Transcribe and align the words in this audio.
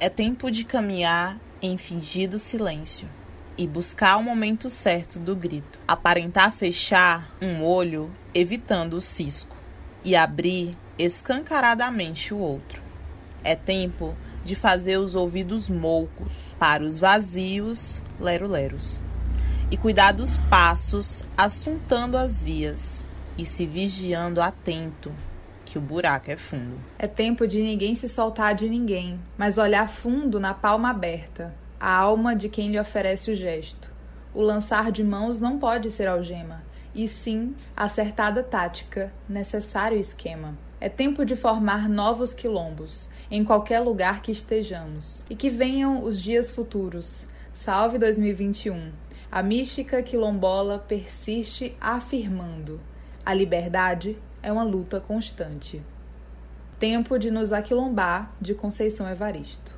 É 0.00 0.08
tempo 0.08 0.48
de 0.48 0.64
caminhar 0.64 1.36
em 1.60 1.76
fingido 1.76 2.38
silêncio 2.38 3.08
e 3.56 3.66
buscar 3.66 4.16
o 4.16 4.22
momento 4.22 4.70
certo 4.70 5.18
do 5.18 5.34
grito. 5.34 5.80
Aparentar 5.88 6.52
fechar 6.52 7.28
um 7.42 7.64
olho, 7.64 8.08
evitando 8.32 8.94
o 8.94 9.00
cisco, 9.00 9.56
e 10.04 10.14
abrir 10.14 10.76
escancaradamente 10.96 12.32
o 12.32 12.38
outro. 12.38 12.80
É 13.42 13.56
tempo 13.56 14.14
de 14.44 14.54
fazer 14.54 14.98
os 14.98 15.16
ouvidos 15.16 15.68
moucos 15.68 16.30
para 16.60 16.84
os 16.84 17.00
vazios 17.00 18.00
leroleros 18.20 19.00
e 19.68 19.76
cuidar 19.76 20.12
dos 20.12 20.36
passos 20.48 21.24
assuntando 21.36 22.16
as 22.16 22.40
vias 22.40 23.04
e 23.36 23.44
se 23.44 23.66
vigiando 23.66 24.40
atento 24.40 25.12
que 25.68 25.76
o 25.76 25.82
buraco 25.82 26.30
é 26.30 26.36
fundo. 26.36 26.78
É 26.98 27.06
tempo 27.06 27.46
de 27.46 27.60
ninguém 27.60 27.94
se 27.94 28.08
soltar 28.08 28.54
de 28.54 28.70
ninguém, 28.70 29.20
mas 29.36 29.58
olhar 29.58 29.86
fundo 29.86 30.40
na 30.40 30.54
palma 30.54 30.88
aberta, 30.88 31.54
a 31.78 31.92
alma 31.92 32.34
de 32.34 32.48
quem 32.48 32.70
lhe 32.70 32.80
oferece 32.80 33.30
o 33.30 33.34
gesto. 33.34 33.92
O 34.32 34.40
lançar 34.40 34.90
de 34.90 35.04
mãos 35.04 35.38
não 35.38 35.58
pode 35.58 35.90
ser 35.90 36.08
algema, 36.08 36.62
e 36.94 37.06
sim 37.06 37.54
acertada 37.76 38.42
tática, 38.42 39.12
necessário 39.28 39.98
esquema. 39.98 40.56
É 40.80 40.88
tempo 40.88 41.22
de 41.22 41.36
formar 41.36 41.86
novos 41.86 42.32
quilombos, 42.32 43.10
em 43.30 43.44
qualquer 43.44 43.80
lugar 43.80 44.22
que 44.22 44.32
estejamos. 44.32 45.22
E 45.28 45.36
que 45.36 45.50
venham 45.50 46.02
os 46.02 46.18
dias 46.18 46.50
futuros. 46.50 47.26
Salve 47.52 47.98
2021. 47.98 48.90
A 49.30 49.42
mística 49.42 50.02
quilombola 50.02 50.78
persiste 50.78 51.76
afirmando: 51.78 52.80
a 53.26 53.34
liberdade 53.34 54.16
é 54.42 54.52
uma 54.52 54.64
luta 54.64 55.00
constante. 55.00 55.82
Tempo 56.78 57.18
de 57.18 57.30
nos 57.30 57.52
aquilombar, 57.52 58.32
de 58.40 58.54
Conceição 58.54 59.08
Evaristo. 59.08 59.77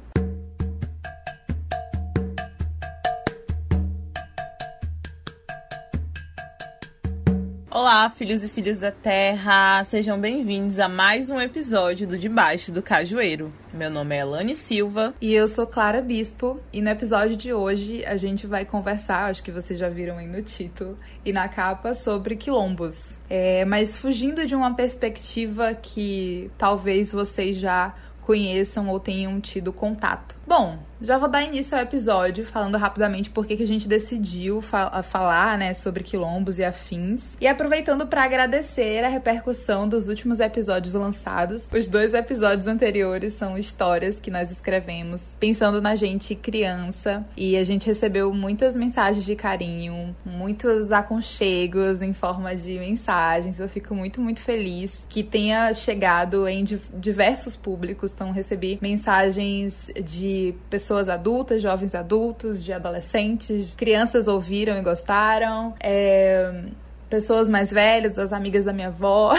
Olá, 7.81 8.11
filhos 8.11 8.45
e 8.45 8.49
filhas 8.51 8.79
da 8.79 8.93
Terra! 8.93 9.83
Sejam 9.85 10.21
bem-vindos 10.21 10.79
a 10.79 10.87
mais 10.87 11.31
um 11.31 11.41
episódio 11.41 12.07
do 12.07 12.19
Debaixo 12.19 12.71
do 12.71 12.83
Cajueiro. 12.83 13.51
Meu 13.73 13.91
nome 13.91 14.15
é 14.15 14.19
Elane 14.19 14.55
Silva. 14.55 15.15
E 15.19 15.33
eu 15.33 15.49
sou 15.49 15.67
Clara 15.67 16.03
Bispo. 16.03 16.61
E 16.75 16.83
no 16.83 16.91
episódio 16.91 17.39
de 17.39 17.55
hoje 17.55 18.05
a 18.05 18.19
gente 18.19 18.47
vai 18.47 18.67
conversar, 18.67 19.31
acho 19.31 19.43
que 19.43 19.51
vocês 19.51 19.79
já 19.79 19.89
viram 19.89 20.19
aí 20.19 20.27
no 20.27 20.43
título 20.43 20.99
e 21.25 21.33
na 21.33 21.49
capa, 21.49 21.95
sobre 21.95 22.37
quilombos. 22.37 23.19
É, 23.31 23.65
mas 23.65 23.97
fugindo 23.97 24.45
de 24.45 24.55
uma 24.55 24.75
perspectiva 24.75 25.73
que 25.73 26.51
talvez 26.59 27.13
vocês 27.13 27.57
já 27.57 27.95
conheçam 28.21 28.89
ou 28.91 29.01
tenham 29.01 29.41
tido 29.41 29.73
contato. 29.73 30.37
Bom, 30.47 30.79
já 31.03 31.17
vou 31.17 31.29
dar 31.29 31.43
início 31.43 31.77
ao 31.77 31.83
episódio 31.83 32.45
falando 32.45 32.77
rapidamente 32.77 33.31
por 33.31 33.47
que 33.47 33.63
a 33.63 33.67
gente 33.67 33.89
decidiu 33.89 34.61
fa 34.61 35.03
falar, 35.03 35.57
né, 35.57 35.73
sobre 35.73 36.05
quilombos 36.05 36.59
e 36.59 36.65
afins. 36.65 37.37
E 37.41 37.47
aproveitando 37.47 38.07
para 38.07 38.23
agradecer 38.23 39.03
a 39.03 39.09
repercussão 39.09 39.89
dos 39.89 40.09
últimos 40.09 40.41
episódios 40.41 40.95
lançados. 40.95 41.69
Os 41.73 41.89
dois 41.89 42.13
episódios 42.13 42.67
anteriores 42.67 43.33
são 43.33 43.57
histórias 43.57 44.21
que 44.21 44.31
nós 44.31 44.51
escrevemos 44.51 45.35
pensando 45.41 45.81
na 45.81 45.95
gente 45.95 46.35
criança 46.35 47.25
e 47.37 47.57
a 47.57 47.65
gente 47.65 47.87
recebeu 47.87 48.35
muitas 48.35 48.77
mensagens 48.77 49.25
de 49.25 49.35
carinho, 49.35 50.15
muitos 50.25 50.93
aconchegos 50.93 52.03
em 52.03 52.13
forma 52.13 52.55
de 52.55 52.79
mensagens. 52.79 53.59
Eu 53.59 53.69
fico 53.69 53.95
muito, 53.95 54.21
muito 54.21 54.41
feliz 54.41 55.07
que 55.09 55.23
tenha 55.23 55.73
chegado 55.73 56.47
em 56.47 56.65
diversos 56.95 57.57
públicos. 57.57 58.13
Então, 58.13 58.31
recebi 58.33 58.79
mensagens 58.83 59.91
de 60.05 60.55
pessoas 60.69 60.90
pessoas 60.91 61.09
adultas, 61.09 61.63
jovens 61.63 61.95
adultos, 61.95 62.65
de 62.65 62.73
adolescentes, 62.73 63.77
crianças 63.77 64.27
ouviram 64.27 64.77
e 64.77 64.83
gostaram. 64.83 65.73
É, 65.79 66.65
pessoas 67.11 67.51
mais 67.51 67.73
velhas, 67.73 68.19
as 68.19 68.33
amigas 68.33 68.65
da 68.65 68.73
minha 68.73 68.87
avó, 68.87 69.35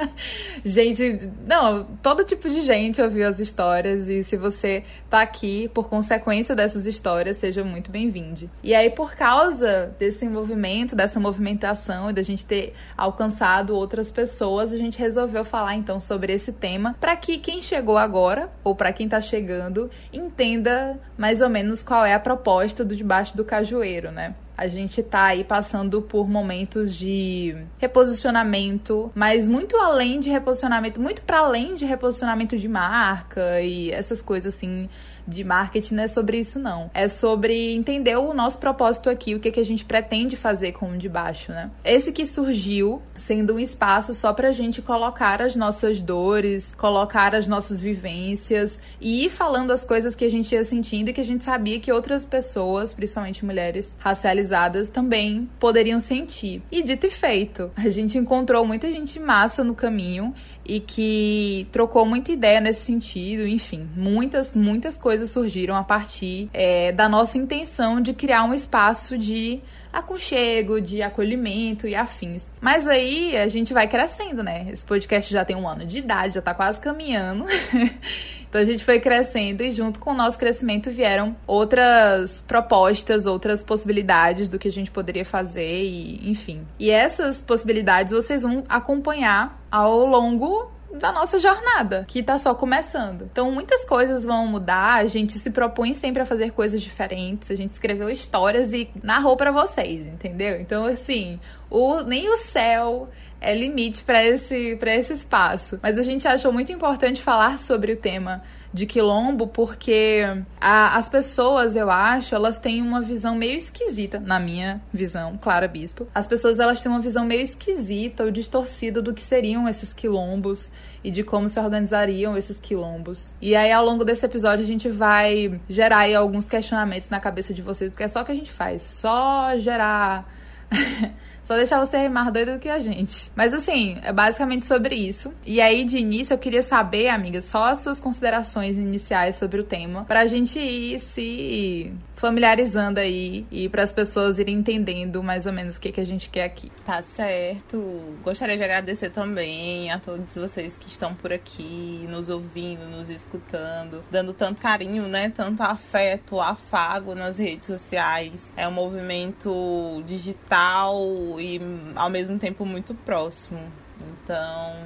gente, 0.62 1.30
não, 1.46 1.84
todo 2.02 2.22
tipo 2.22 2.48
de 2.50 2.60
gente 2.60 3.00
ouviu 3.00 3.26
as 3.26 3.40
histórias 3.40 4.06
e 4.06 4.22
se 4.22 4.36
você 4.36 4.84
tá 5.08 5.22
aqui 5.22 5.68
por 5.68 5.88
consequência 5.88 6.54
dessas 6.54 6.86
histórias, 6.86 7.38
seja 7.38 7.64
muito 7.64 7.90
bem-vindo. 7.90 8.50
E 8.62 8.74
aí 8.74 8.90
por 8.90 9.14
causa 9.14 9.94
desse 9.98 10.28
movimento, 10.28 10.94
dessa 10.94 11.18
movimentação 11.18 12.10
e 12.10 12.12
da 12.12 12.20
gente 12.20 12.44
ter 12.44 12.74
alcançado 12.94 13.74
outras 13.74 14.12
pessoas, 14.12 14.70
a 14.70 14.76
gente 14.76 14.98
resolveu 14.98 15.44
falar 15.44 15.74
então 15.74 15.98
sobre 15.98 16.34
esse 16.34 16.52
tema 16.52 16.94
para 17.00 17.16
que 17.16 17.38
quem 17.38 17.62
chegou 17.62 17.96
agora 17.96 18.52
ou 18.62 18.74
para 18.74 18.92
quem 18.92 19.08
tá 19.08 19.22
chegando 19.22 19.90
entenda 20.12 21.00
mais 21.16 21.40
ou 21.40 21.48
menos 21.48 21.82
qual 21.82 22.04
é 22.04 22.12
a 22.12 22.20
proposta 22.20 22.84
do 22.84 22.94
debaixo 22.94 23.34
do 23.34 23.44
cajueiro, 23.44 24.10
né? 24.10 24.34
A 24.56 24.68
gente 24.68 25.02
tá 25.02 25.24
aí 25.24 25.44
passando 25.44 26.00
por 26.00 26.28
momentos 26.28 26.94
de 26.94 27.56
reposicionamento, 27.78 29.12
mas 29.14 29.46
muito 29.46 29.76
além 29.76 30.18
de 30.18 30.30
reposicionamento, 30.30 31.00
muito 31.00 31.22
para 31.22 31.40
além 31.40 31.74
de 31.74 31.84
reposicionamento 31.84 32.56
de 32.56 32.68
marca 32.68 33.60
e 33.60 33.90
essas 33.90 34.22
coisas 34.22 34.54
assim 34.54 34.88
de 35.26 35.44
marketing 35.44 35.94
não 35.94 36.04
é 36.04 36.08
sobre 36.08 36.38
isso, 36.38 36.58
não. 36.58 36.90
É 36.94 37.08
sobre 37.08 37.74
entender 37.74 38.16
o 38.16 38.32
nosso 38.32 38.58
propósito 38.58 39.10
aqui, 39.10 39.34
o 39.34 39.40
que, 39.40 39.50
que 39.50 39.60
a 39.60 39.64
gente 39.64 39.84
pretende 39.84 40.36
fazer 40.36 40.72
com 40.72 40.90
o 40.90 40.96
de 40.96 41.08
baixo, 41.08 41.52
né? 41.52 41.70
Esse 41.84 42.12
que 42.12 42.26
surgiu 42.26 43.02
sendo 43.14 43.54
um 43.54 43.58
espaço 43.58 44.14
só 44.14 44.32
pra 44.32 44.52
gente 44.52 44.80
colocar 44.80 45.42
as 45.42 45.56
nossas 45.56 46.00
dores, 46.00 46.74
colocar 46.76 47.34
as 47.34 47.46
nossas 47.46 47.80
vivências 47.80 48.80
e 49.00 49.24
ir 49.26 49.30
falando 49.30 49.70
as 49.70 49.84
coisas 49.84 50.14
que 50.14 50.24
a 50.24 50.30
gente 50.30 50.54
ia 50.54 50.64
sentindo 50.64 51.10
e 51.10 51.12
que 51.12 51.20
a 51.20 51.24
gente 51.24 51.44
sabia 51.44 51.80
que 51.80 51.92
outras 51.92 52.24
pessoas, 52.24 52.92
principalmente 52.92 53.44
mulheres 53.44 53.96
racializadas, 53.98 54.88
também 54.88 55.48
poderiam 55.58 55.98
sentir. 55.98 56.62
E 56.70 56.82
dito 56.82 57.06
e 57.06 57.10
feito, 57.10 57.70
a 57.76 57.88
gente 57.88 58.18
encontrou 58.18 58.64
muita 58.64 58.90
gente 58.90 59.18
massa 59.18 59.64
no 59.64 59.74
caminho 59.74 60.34
e 60.68 60.80
que 60.80 61.66
trocou 61.72 62.04
muita 62.04 62.32
ideia 62.32 62.60
nesse 62.60 62.82
sentido, 62.82 63.46
enfim, 63.46 63.88
muitas, 63.96 64.54
muitas 64.54 64.98
coisas 64.98 65.30
surgiram 65.30 65.76
a 65.76 65.84
partir 65.84 66.48
é, 66.52 66.92
da 66.92 67.08
nossa 67.08 67.38
intenção 67.38 68.00
de 68.00 68.12
criar 68.12 68.44
um 68.44 68.52
espaço 68.52 69.16
de 69.16 69.60
aconchego, 69.92 70.80
de 70.80 71.00
acolhimento 71.00 71.86
e 71.86 71.94
afins. 71.94 72.50
Mas 72.60 72.86
aí 72.86 73.36
a 73.36 73.48
gente 73.48 73.72
vai 73.72 73.88
crescendo, 73.88 74.42
né? 74.42 74.66
Esse 74.70 74.84
podcast 74.84 75.32
já 75.32 75.44
tem 75.44 75.56
um 75.56 75.66
ano 75.66 75.86
de 75.86 75.98
idade, 75.98 76.34
já 76.34 76.42
tá 76.42 76.52
quase 76.52 76.78
caminhando. 76.78 77.46
então 78.56 78.62
a 78.62 78.64
gente 78.64 78.86
foi 78.86 78.98
crescendo 78.98 79.62
e 79.62 79.70
junto 79.70 80.00
com 80.00 80.12
o 80.12 80.14
nosso 80.14 80.38
crescimento 80.38 80.90
vieram 80.90 81.36
outras 81.46 82.40
propostas, 82.40 83.26
outras 83.26 83.62
possibilidades 83.62 84.48
do 84.48 84.58
que 84.58 84.66
a 84.66 84.72
gente 84.72 84.90
poderia 84.90 85.26
fazer 85.26 85.84
e, 85.84 86.30
enfim. 86.30 86.66
E 86.78 86.90
essas 86.90 87.42
possibilidades 87.42 88.14
vocês 88.14 88.44
vão 88.44 88.64
acompanhar 88.66 89.62
ao 89.70 90.06
longo 90.06 90.72
da 90.94 91.12
nossa 91.12 91.38
jornada, 91.38 92.06
que 92.08 92.22
tá 92.22 92.38
só 92.38 92.54
começando. 92.54 93.28
Então, 93.30 93.52
muitas 93.52 93.84
coisas 93.84 94.24
vão 94.24 94.46
mudar, 94.46 94.94
a 94.94 95.06
gente 95.06 95.38
se 95.38 95.50
propõe 95.50 95.92
sempre 95.92 96.22
a 96.22 96.24
fazer 96.24 96.52
coisas 96.52 96.80
diferentes, 96.80 97.50
a 97.50 97.54
gente 97.54 97.72
escreveu 97.72 98.08
histórias 98.08 98.72
e 98.72 98.88
narrou 99.02 99.36
para 99.36 99.52
vocês, 99.52 100.06
entendeu? 100.06 100.58
Então, 100.58 100.86
assim, 100.86 101.38
o, 101.68 102.00
nem 102.00 102.30
o 102.30 102.38
céu 102.38 103.10
é 103.40 103.54
limite 103.54 104.02
para 104.02 104.24
esse, 104.24 104.76
pra 104.76 104.94
esse 104.94 105.12
espaço. 105.12 105.78
Mas 105.82 105.98
a 105.98 106.02
gente 106.02 106.26
achou 106.26 106.52
muito 106.52 106.72
importante 106.72 107.22
falar 107.22 107.58
sobre 107.58 107.92
o 107.92 107.96
tema 107.96 108.42
de 108.72 108.84
quilombo, 108.84 109.46
porque 109.46 110.22
a, 110.60 110.98
as 110.98 111.08
pessoas, 111.08 111.76
eu 111.76 111.90
acho, 111.90 112.34
elas 112.34 112.58
têm 112.58 112.82
uma 112.82 113.00
visão 113.00 113.34
meio 113.34 113.56
esquisita, 113.56 114.20
na 114.20 114.38
minha 114.38 114.82
visão, 114.92 115.38
Clara 115.38 115.66
Bispo. 115.66 116.06
As 116.14 116.26
pessoas, 116.26 116.60
elas 116.60 116.82
têm 116.82 116.92
uma 116.92 117.00
visão 117.00 117.24
meio 117.24 117.40
esquisita 117.40 118.24
ou 118.24 118.30
distorcida 118.30 119.00
do 119.00 119.14
que 119.14 119.22
seriam 119.22 119.66
esses 119.66 119.94
quilombos 119.94 120.70
e 121.02 121.10
de 121.10 121.22
como 121.22 121.48
se 121.48 121.58
organizariam 121.58 122.36
esses 122.36 122.60
quilombos. 122.60 123.32
E 123.40 123.56
aí, 123.56 123.72
ao 123.72 123.84
longo 123.84 124.04
desse 124.04 124.26
episódio, 124.26 124.62
a 124.64 124.68
gente 124.68 124.90
vai 124.90 125.58
gerar 125.68 126.00
aí 126.00 126.14
alguns 126.14 126.44
questionamentos 126.44 127.08
na 127.08 127.18
cabeça 127.18 127.54
de 127.54 127.62
vocês, 127.62 127.90
porque 127.90 128.04
é 128.04 128.08
só 128.08 128.20
o 128.20 128.24
que 128.26 128.32
a 128.32 128.34
gente 128.34 128.52
faz, 128.52 128.82
só 128.82 129.56
gerar 129.58 130.30
Só 131.46 131.54
deixar 131.54 131.78
você 131.78 132.08
mais 132.08 132.32
doido 132.32 132.54
do 132.54 132.58
que 132.58 132.68
a 132.68 132.80
gente. 132.80 133.30
Mas 133.36 133.54
assim, 133.54 133.96
é 134.02 134.12
basicamente 134.12 134.66
sobre 134.66 134.96
isso. 134.96 135.32
E 135.46 135.60
aí, 135.60 135.84
de 135.84 135.96
início, 135.96 136.34
eu 136.34 136.38
queria 136.38 136.62
saber, 136.62 137.08
amiga, 137.08 137.40
só 137.40 137.66
as 137.66 137.80
suas 137.80 138.00
considerações 138.00 138.76
iniciais 138.76 139.36
sobre 139.36 139.60
o 139.60 139.64
tema, 139.64 140.04
pra 140.04 140.26
gente 140.26 140.58
ir 140.58 140.98
se 140.98 141.94
familiarizando 142.16 142.98
aí 142.98 143.46
e 143.50 143.68
para 143.68 143.82
as 143.82 143.92
pessoas 143.92 144.38
irem 144.38 144.56
entendendo 144.56 145.22
mais 145.22 145.46
ou 145.46 145.52
menos 145.52 145.76
o 145.76 145.80
que, 145.80 145.92
que 145.92 146.00
a 146.00 146.06
gente 146.06 146.28
quer 146.30 146.44
aqui. 146.44 146.72
Tá 146.84 147.00
certo. 147.02 147.78
Gostaria 148.24 148.56
de 148.56 148.64
agradecer 148.64 149.10
também 149.10 149.92
a 149.92 150.00
todos 150.00 150.34
vocês 150.34 150.76
que 150.76 150.88
estão 150.88 151.14
por 151.14 151.32
aqui, 151.32 152.06
nos 152.08 152.28
ouvindo, 152.28 152.88
nos 152.88 153.10
escutando, 153.10 154.02
dando 154.10 154.32
tanto 154.32 154.60
carinho, 154.60 155.06
né? 155.06 155.30
Tanto 155.30 155.62
afeto, 155.62 156.40
afago 156.40 157.14
nas 157.14 157.36
redes 157.36 157.66
sociais. 157.66 158.52
É 158.56 158.66
um 158.66 158.72
movimento 158.72 160.02
digital 160.06 161.35
e 161.40 161.60
ao 161.94 162.10
mesmo 162.10 162.38
tempo 162.38 162.64
muito 162.64 162.94
próximo. 162.94 163.60
Então, 164.00 164.76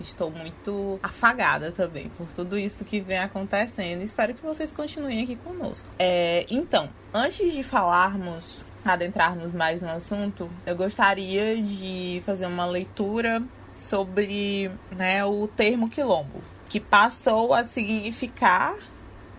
Estou 0.00 0.30
muito 0.30 0.98
afagada 1.02 1.72
também 1.72 2.08
por 2.10 2.30
tudo 2.32 2.56
isso 2.58 2.84
que 2.84 3.00
vem 3.00 3.18
acontecendo. 3.18 4.02
Espero 4.02 4.34
que 4.34 4.42
vocês 4.42 4.70
continuem 4.70 5.22
aqui 5.22 5.36
conosco. 5.36 5.88
É, 5.98 6.46
então, 6.48 6.88
antes 7.12 7.52
de 7.52 7.62
falarmos 7.62 8.62
adentrarmos 8.84 9.52
mais 9.52 9.82
no 9.82 9.90
assunto, 9.90 10.48
eu 10.64 10.76
gostaria 10.76 11.60
de 11.60 12.22
fazer 12.24 12.46
uma 12.46 12.64
leitura 12.64 13.42
sobre 13.76 14.70
né, 14.92 15.24
o 15.24 15.48
termo 15.48 15.88
quilombo, 15.88 16.42
que 16.68 16.80
passou 16.80 17.52
a 17.52 17.64
significar, 17.64 18.74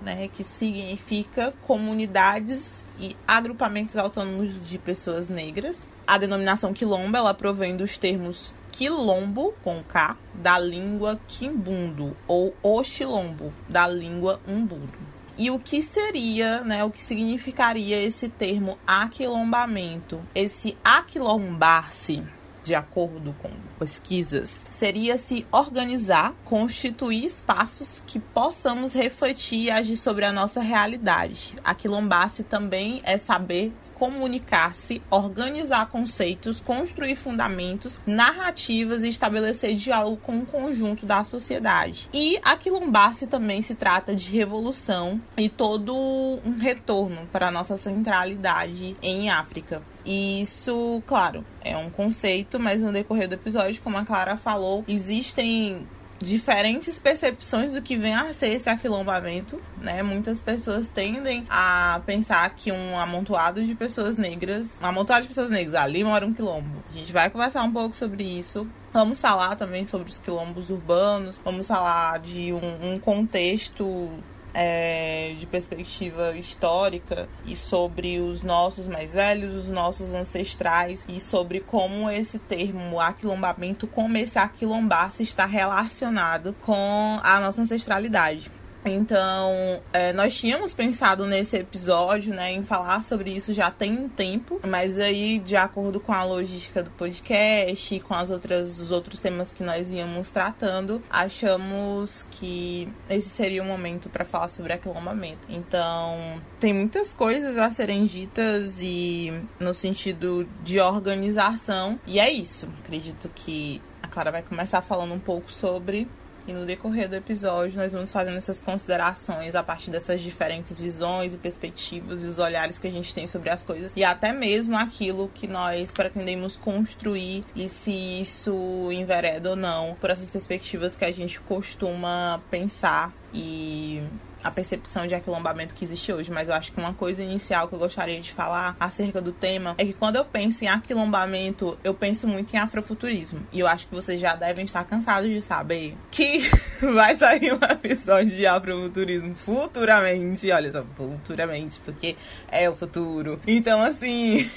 né, 0.02 0.28
que 0.28 0.44
significa 0.44 1.54
comunidades 1.66 2.84
e 3.00 3.16
agrupamentos 3.28 3.96
autônomos 3.96 4.68
de 4.68 4.78
pessoas 4.78 5.30
negras. 5.30 5.88
A 6.10 6.18
denominação 6.18 6.74
quilombo 6.74 7.16
ela 7.16 7.36
provém 7.36 7.78
dos 7.78 7.96
termos 7.96 8.52
quilombo 8.72 9.54
com 9.64 9.84
K 9.84 10.18
da 10.34 10.58
língua 10.58 11.20
quimbundo 11.28 12.18
ou 12.28 12.52
oxilombo 12.64 13.54
da 13.70 13.88
língua 13.88 14.42
umbundo. 14.48 14.98
E 15.38 15.52
o 15.52 15.60
que 15.60 15.84
seria, 15.84 16.62
né, 16.62 16.84
o 16.84 16.90
que 16.90 17.04
significaria 17.04 18.02
esse 18.02 18.28
termo 18.28 18.76
aquilombamento? 18.88 20.20
Esse 20.34 20.76
aquilombar-se, 20.84 22.24
de 22.64 22.74
acordo 22.74 23.36
com 23.40 23.52
pesquisas, 23.78 24.66
seria 24.72 25.16
se 25.16 25.46
organizar, 25.52 26.34
constituir 26.44 27.24
espaços 27.24 28.04
que 28.08 28.20
possamos 28.20 28.94
refletir 28.94 29.66
e 29.66 29.70
agir 29.70 29.96
sobre 29.96 30.26
a 30.26 30.32
nossa 30.32 30.60
realidade. 30.60 31.56
Aquilombar-se 31.64 32.44
também 32.44 33.00
é 33.04 33.16
saber 33.16 33.72
comunicar-se, 34.00 35.02
organizar 35.12 35.88
conceitos, 35.88 36.62
construir 36.62 37.18
fundamentos, 37.18 38.00
narrativas 38.08 39.04
e 39.04 39.10
estabelecer 39.10 39.76
diálogo 39.76 40.18
com 40.18 40.40
o 40.40 40.46
conjunto 40.46 41.06
da 41.06 41.24
sociedade. 41.26 42.08
E 42.14 42.40
aquilombar-se 42.44 43.28
também 43.28 43.62
se 43.62 43.76
trata 43.76 44.16
de 44.16 44.32
revolução 44.32 45.20
e 45.38 45.50
todo 45.50 45.94
um 45.94 46.58
retorno 46.58 47.28
para 47.32 47.50
a 47.50 47.52
nossa 47.52 47.76
centralidade 47.76 48.96
em 49.02 49.30
África. 49.30 49.82
E 50.06 50.42
isso, 50.42 51.04
claro, 51.06 51.44
é 51.62 51.76
um 51.76 51.90
conceito, 51.90 52.60
mas 52.60 52.82
no 52.82 52.94
decorrer 52.94 53.28
do 53.28 53.36
episódio, 53.36 53.82
como 53.82 53.98
a 53.98 54.06
Clara 54.06 54.38
falou, 54.38 54.84
existem 54.88 55.86
diferentes 56.20 57.00
percepções 57.00 57.74
do 57.74 57.82
que 57.82 57.98
vem 57.98 58.14
a 58.14 58.34
ser 58.34 58.50
esse 58.50 58.70
aquilombamento, 58.70 59.60
né? 59.78 60.04
Muitas 60.04 60.42
pessoas 60.42 60.88
tendem 60.88 61.46
a 61.50 62.02
pensar 62.06 62.50
que 62.52 62.72
um 62.72 62.98
amontoado 62.98 63.64
de 63.64 63.74
pessoas 63.74 64.18
negras, 64.18 64.78
um 64.82 64.86
amontoado 64.86 65.24
de 65.24 65.30
pessoas 65.30 65.50
negras 65.50 65.76
ali 65.76 66.04
mora 66.04 66.26
um 66.26 66.34
quilombo. 66.34 66.84
A 66.90 66.98
gente 66.98 67.14
vai 67.14 67.30
conversar 67.30 67.64
um 67.64 67.72
pouco 67.72 67.96
sobre 67.96 68.24
isso. 68.24 68.68
Vamos 68.92 69.22
falar 69.22 69.56
também 69.56 69.86
sobre 69.86 70.10
os 70.10 70.18
quilombos 70.18 70.70
urbanos, 70.70 71.40
vamos 71.44 71.68
falar 71.68 72.20
de 72.20 72.52
um, 72.52 72.94
um 72.94 72.98
contexto 72.98 74.10
é, 74.54 75.36
de 75.38 75.46
perspectiva 75.46 76.36
histórica 76.38 77.28
e 77.46 77.56
sobre 77.56 78.20
os 78.20 78.42
nossos 78.42 78.88
mais 78.88 79.14
velhos, 79.14 79.56
os 79.56 79.68
nossos 79.68 80.14
ancestrais 80.14 81.06
e 81.08 81.20
sobre 81.20 81.60
como 81.60 82.10
esse 82.10 82.40
termo 82.40 83.00
aquilombamento, 83.00 83.88
como 83.88 84.18
esse 84.18 84.38
aquilombar 84.40 85.12
se 85.12 85.24
está 85.24 85.46
relacionado 85.46 86.56
com 86.62 87.20
a 87.24 87.40
nossa 87.40 87.62
ancestralidade. 87.62 88.59
Então, 88.86 89.82
é, 89.92 90.14
nós 90.14 90.36
tínhamos 90.36 90.74
pensado 90.74 91.26
nesse 91.26 91.58
episódio, 91.58 92.34
né, 92.34 92.52
em 92.52 92.64
falar 92.64 93.02
sobre 93.04 93.32
isso 93.32 93.54
já 93.54 93.70
tem 93.70 93.98
um 93.98 94.08
tempo, 94.08 94.60
mas 94.66 94.98
aí, 94.98 95.40
de 95.40 95.56
acordo 95.56 96.00
com 96.00 96.14
a 96.14 96.24
logística 96.24 96.82
do 96.82 96.90
podcast 96.92 97.94
e 97.94 98.00
com 98.00 98.14
as 98.14 98.30
outras, 98.30 98.80
os 98.80 98.92
outros 98.92 99.20
temas 99.20 99.52
que 99.52 99.64
nós 99.64 99.92
íamos 99.92 100.32
tratando, 100.32 101.02
achamos 101.10 102.26
que 102.32 102.88
esse 103.10 103.30
seria 103.30 103.62
o 103.62 103.66
momento 103.66 104.10
para 104.10 104.24
falar 104.24 104.48
sobre 104.48 104.74
aquilombamento. 104.74 105.40
Então, 105.50 106.42
tem 106.60 106.74
muitas 106.74 107.14
coisas 107.14 107.58
a 107.58 107.72
serem 107.72 108.06
ditas 108.06 108.80
e 108.82 109.34
no 109.60 109.74
sentido 109.74 110.48
de 110.64 110.80
organização, 110.80 112.00
e 112.08 112.20
é 112.20 112.32
isso. 112.32 112.68
Acredito 112.84 113.30
que 113.36 113.82
a 114.02 114.08
Clara 114.08 114.32
vai 114.32 114.42
começar 114.42 114.82
falando 114.82 115.14
um 115.14 115.20
pouco 115.20 115.52
sobre 115.52 116.08
e 116.48 116.54
no 116.54 116.66
decorrer 116.66 117.10
do 117.10 117.16
episódio, 117.16 117.78
nós 117.78 117.92
vamos 117.92 118.12
fazendo 118.12 118.38
essas 118.38 118.60
considerações 118.60 119.56
a 119.56 119.64
partir 119.64 119.92
dessas 119.92 120.22
diferentes 120.22 120.80
visões 120.80 121.34
e 121.34 121.38
perspectivas 121.38 122.24
e 122.24 122.28
os 122.28 122.40
olhares 122.40 122.78
que 122.78 122.88
a 122.88 122.92
gente 122.92 123.14
tem 123.14 123.28
sobre 123.28 123.50
as 123.50 123.64
coisas. 123.64 123.94
E 123.96 124.04
até 124.04 124.32
mesmo 124.32 124.78
aquilo 124.78 125.30
que 125.34 125.48
nós 125.48 125.92
pretendemos 125.92 126.58
construir 126.58 127.44
e 127.56 127.68
se 127.70 127.92
isso 127.92 128.90
envereda 128.92 129.52
ou 129.52 129.56
não 129.56 129.96
por 130.00 130.10
essas 130.10 130.30
perspectivas 130.30 130.96
que 130.96 131.06
a 131.06 131.12
gente 131.12 131.40
costuma 131.42 132.42
pensar 132.50 133.14
e 133.34 134.02
a 134.44 134.52
percepção 134.52 135.08
de 135.08 135.16
aquilombamento 135.16 135.76
que 135.76 135.84
existe 135.84 136.12
hoje, 136.12 136.32
mas 136.32 136.48
eu 136.48 136.54
acho 136.54 136.72
que 136.72 136.80
uma 136.80 136.94
coisa 136.94 137.22
inicial 137.24 137.68
que 137.68 137.74
eu 137.74 137.80
gostaria 137.80 138.20
de 138.20 138.32
falar 138.32 138.76
acerca 138.80 139.22
do 139.22 139.32
tema 139.32 139.76
é 139.78 139.86
que 139.86 139.94
quando 139.94 140.16
eu 140.16 140.26
penso 140.26 140.64
em 140.64 140.68
aquilombamento, 140.68 141.78
eu 141.84 141.94
penso 141.94 142.28
muito 142.28 142.54
em 142.54 142.58
afrofuturismo. 142.58 143.40
E 143.52 143.60
eu 143.60 143.68
acho 143.68 143.88
que 143.88 143.96
vocês 143.96 144.20
já 144.20 144.36
devem 144.36 144.66
estar 144.66 144.84
cansados 144.86 145.30
de 145.30 145.42
saber 145.42 145.96
que 146.12 146.40
vai 146.94 147.16
sair 147.16 147.54
um 147.54 147.72
episódio 147.72 148.36
de 148.36 148.46
afrofuturismo 148.46 149.36
futuramente. 149.36 150.52
Olha 150.52 150.72
só, 150.72 150.84
futuramente, 150.96 151.80
porque 151.84 152.16
é 152.52 152.70
o 152.70 152.76
futuro. 152.76 153.40
Então, 153.46 153.82
assim. 153.82 154.50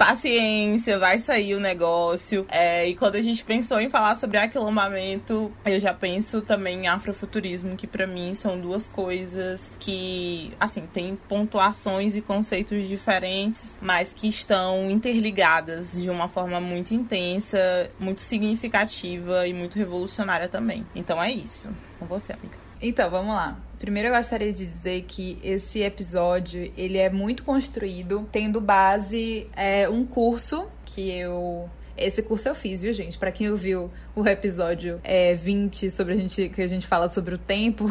Paciência, 0.00 0.98
vai 0.98 1.18
sair 1.18 1.54
o 1.54 1.60
negócio. 1.60 2.46
É, 2.48 2.88
e 2.88 2.96
quando 2.96 3.16
a 3.16 3.20
gente 3.20 3.44
pensou 3.44 3.78
em 3.78 3.90
falar 3.90 4.16
sobre 4.16 4.38
aquilombamento, 4.38 5.52
eu 5.62 5.78
já 5.78 5.92
penso 5.92 6.40
também 6.40 6.84
em 6.84 6.88
afrofuturismo, 6.88 7.76
que 7.76 7.86
para 7.86 8.06
mim 8.06 8.34
são 8.34 8.58
duas 8.58 8.88
coisas 8.88 9.70
que, 9.78 10.54
assim, 10.58 10.86
tem 10.86 11.16
pontuações 11.28 12.16
e 12.16 12.22
conceitos 12.22 12.88
diferentes, 12.88 13.78
mas 13.82 14.14
que 14.14 14.26
estão 14.26 14.90
interligadas 14.90 15.92
de 15.92 16.08
uma 16.08 16.30
forma 16.30 16.58
muito 16.58 16.94
intensa, 16.94 17.58
muito 18.00 18.22
significativa 18.22 19.46
e 19.46 19.52
muito 19.52 19.76
revolucionária 19.76 20.48
também. 20.48 20.86
Então 20.94 21.22
é 21.22 21.30
isso. 21.30 21.68
Com 21.98 22.06
você, 22.06 22.32
amiga. 22.32 22.56
Então, 22.80 23.10
vamos 23.10 23.34
lá. 23.34 23.69
Primeiro 23.80 24.10
eu 24.10 24.14
gostaria 24.14 24.52
de 24.52 24.66
dizer 24.66 25.06
que 25.08 25.38
esse 25.42 25.80
episódio, 25.80 26.70
ele 26.76 26.98
é 26.98 27.08
muito 27.08 27.42
construído 27.42 28.28
tendo 28.30 28.60
base 28.60 29.48
é, 29.56 29.88
um 29.88 30.04
curso 30.04 30.66
que 30.84 31.10
eu 31.10 31.68
esse 31.96 32.22
curso 32.22 32.46
eu 32.46 32.54
fiz, 32.54 32.82
viu, 32.82 32.92
gente? 32.92 33.16
Para 33.16 33.32
quem 33.32 33.50
ouviu 33.50 33.90
o 34.14 34.26
episódio 34.26 35.00
é, 35.02 35.34
20 35.34 35.90
sobre 35.90 36.12
a 36.12 36.16
gente 36.18 36.50
que 36.50 36.60
a 36.60 36.66
gente 36.66 36.86
fala 36.86 37.08
sobre 37.08 37.34
o 37.34 37.38
tempo, 37.38 37.90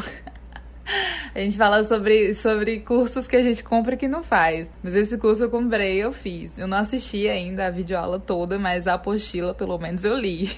a 1.33 1.39
gente 1.39 1.57
fala 1.57 1.83
sobre, 1.83 2.35
sobre 2.35 2.81
cursos 2.81 3.27
que 3.27 3.35
a 3.35 3.41
gente 3.41 3.63
compra 3.63 3.97
que 3.97 4.07
não 4.07 4.21
faz. 4.21 4.71
Mas 4.83 4.93
esse 4.93 5.17
curso 5.17 5.43
eu 5.43 5.49
comprei, 5.49 5.97
eu 5.97 6.13
fiz. 6.13 6.55
Eu 6.55 6.67
não 6.67 6.77
assisti 6.77 7.27
ainda 7.27 7.65
a 7.65 7.71
videoaula 7.71 8.19
toda, 8.19 8.59
mas 8.59 8.87
a 8.87 8.93
apostila 8.93 9.55
pelo 9.55 9.77
menos 9.79 10.03
eu 10.03 10.15
li. 10.15 10.55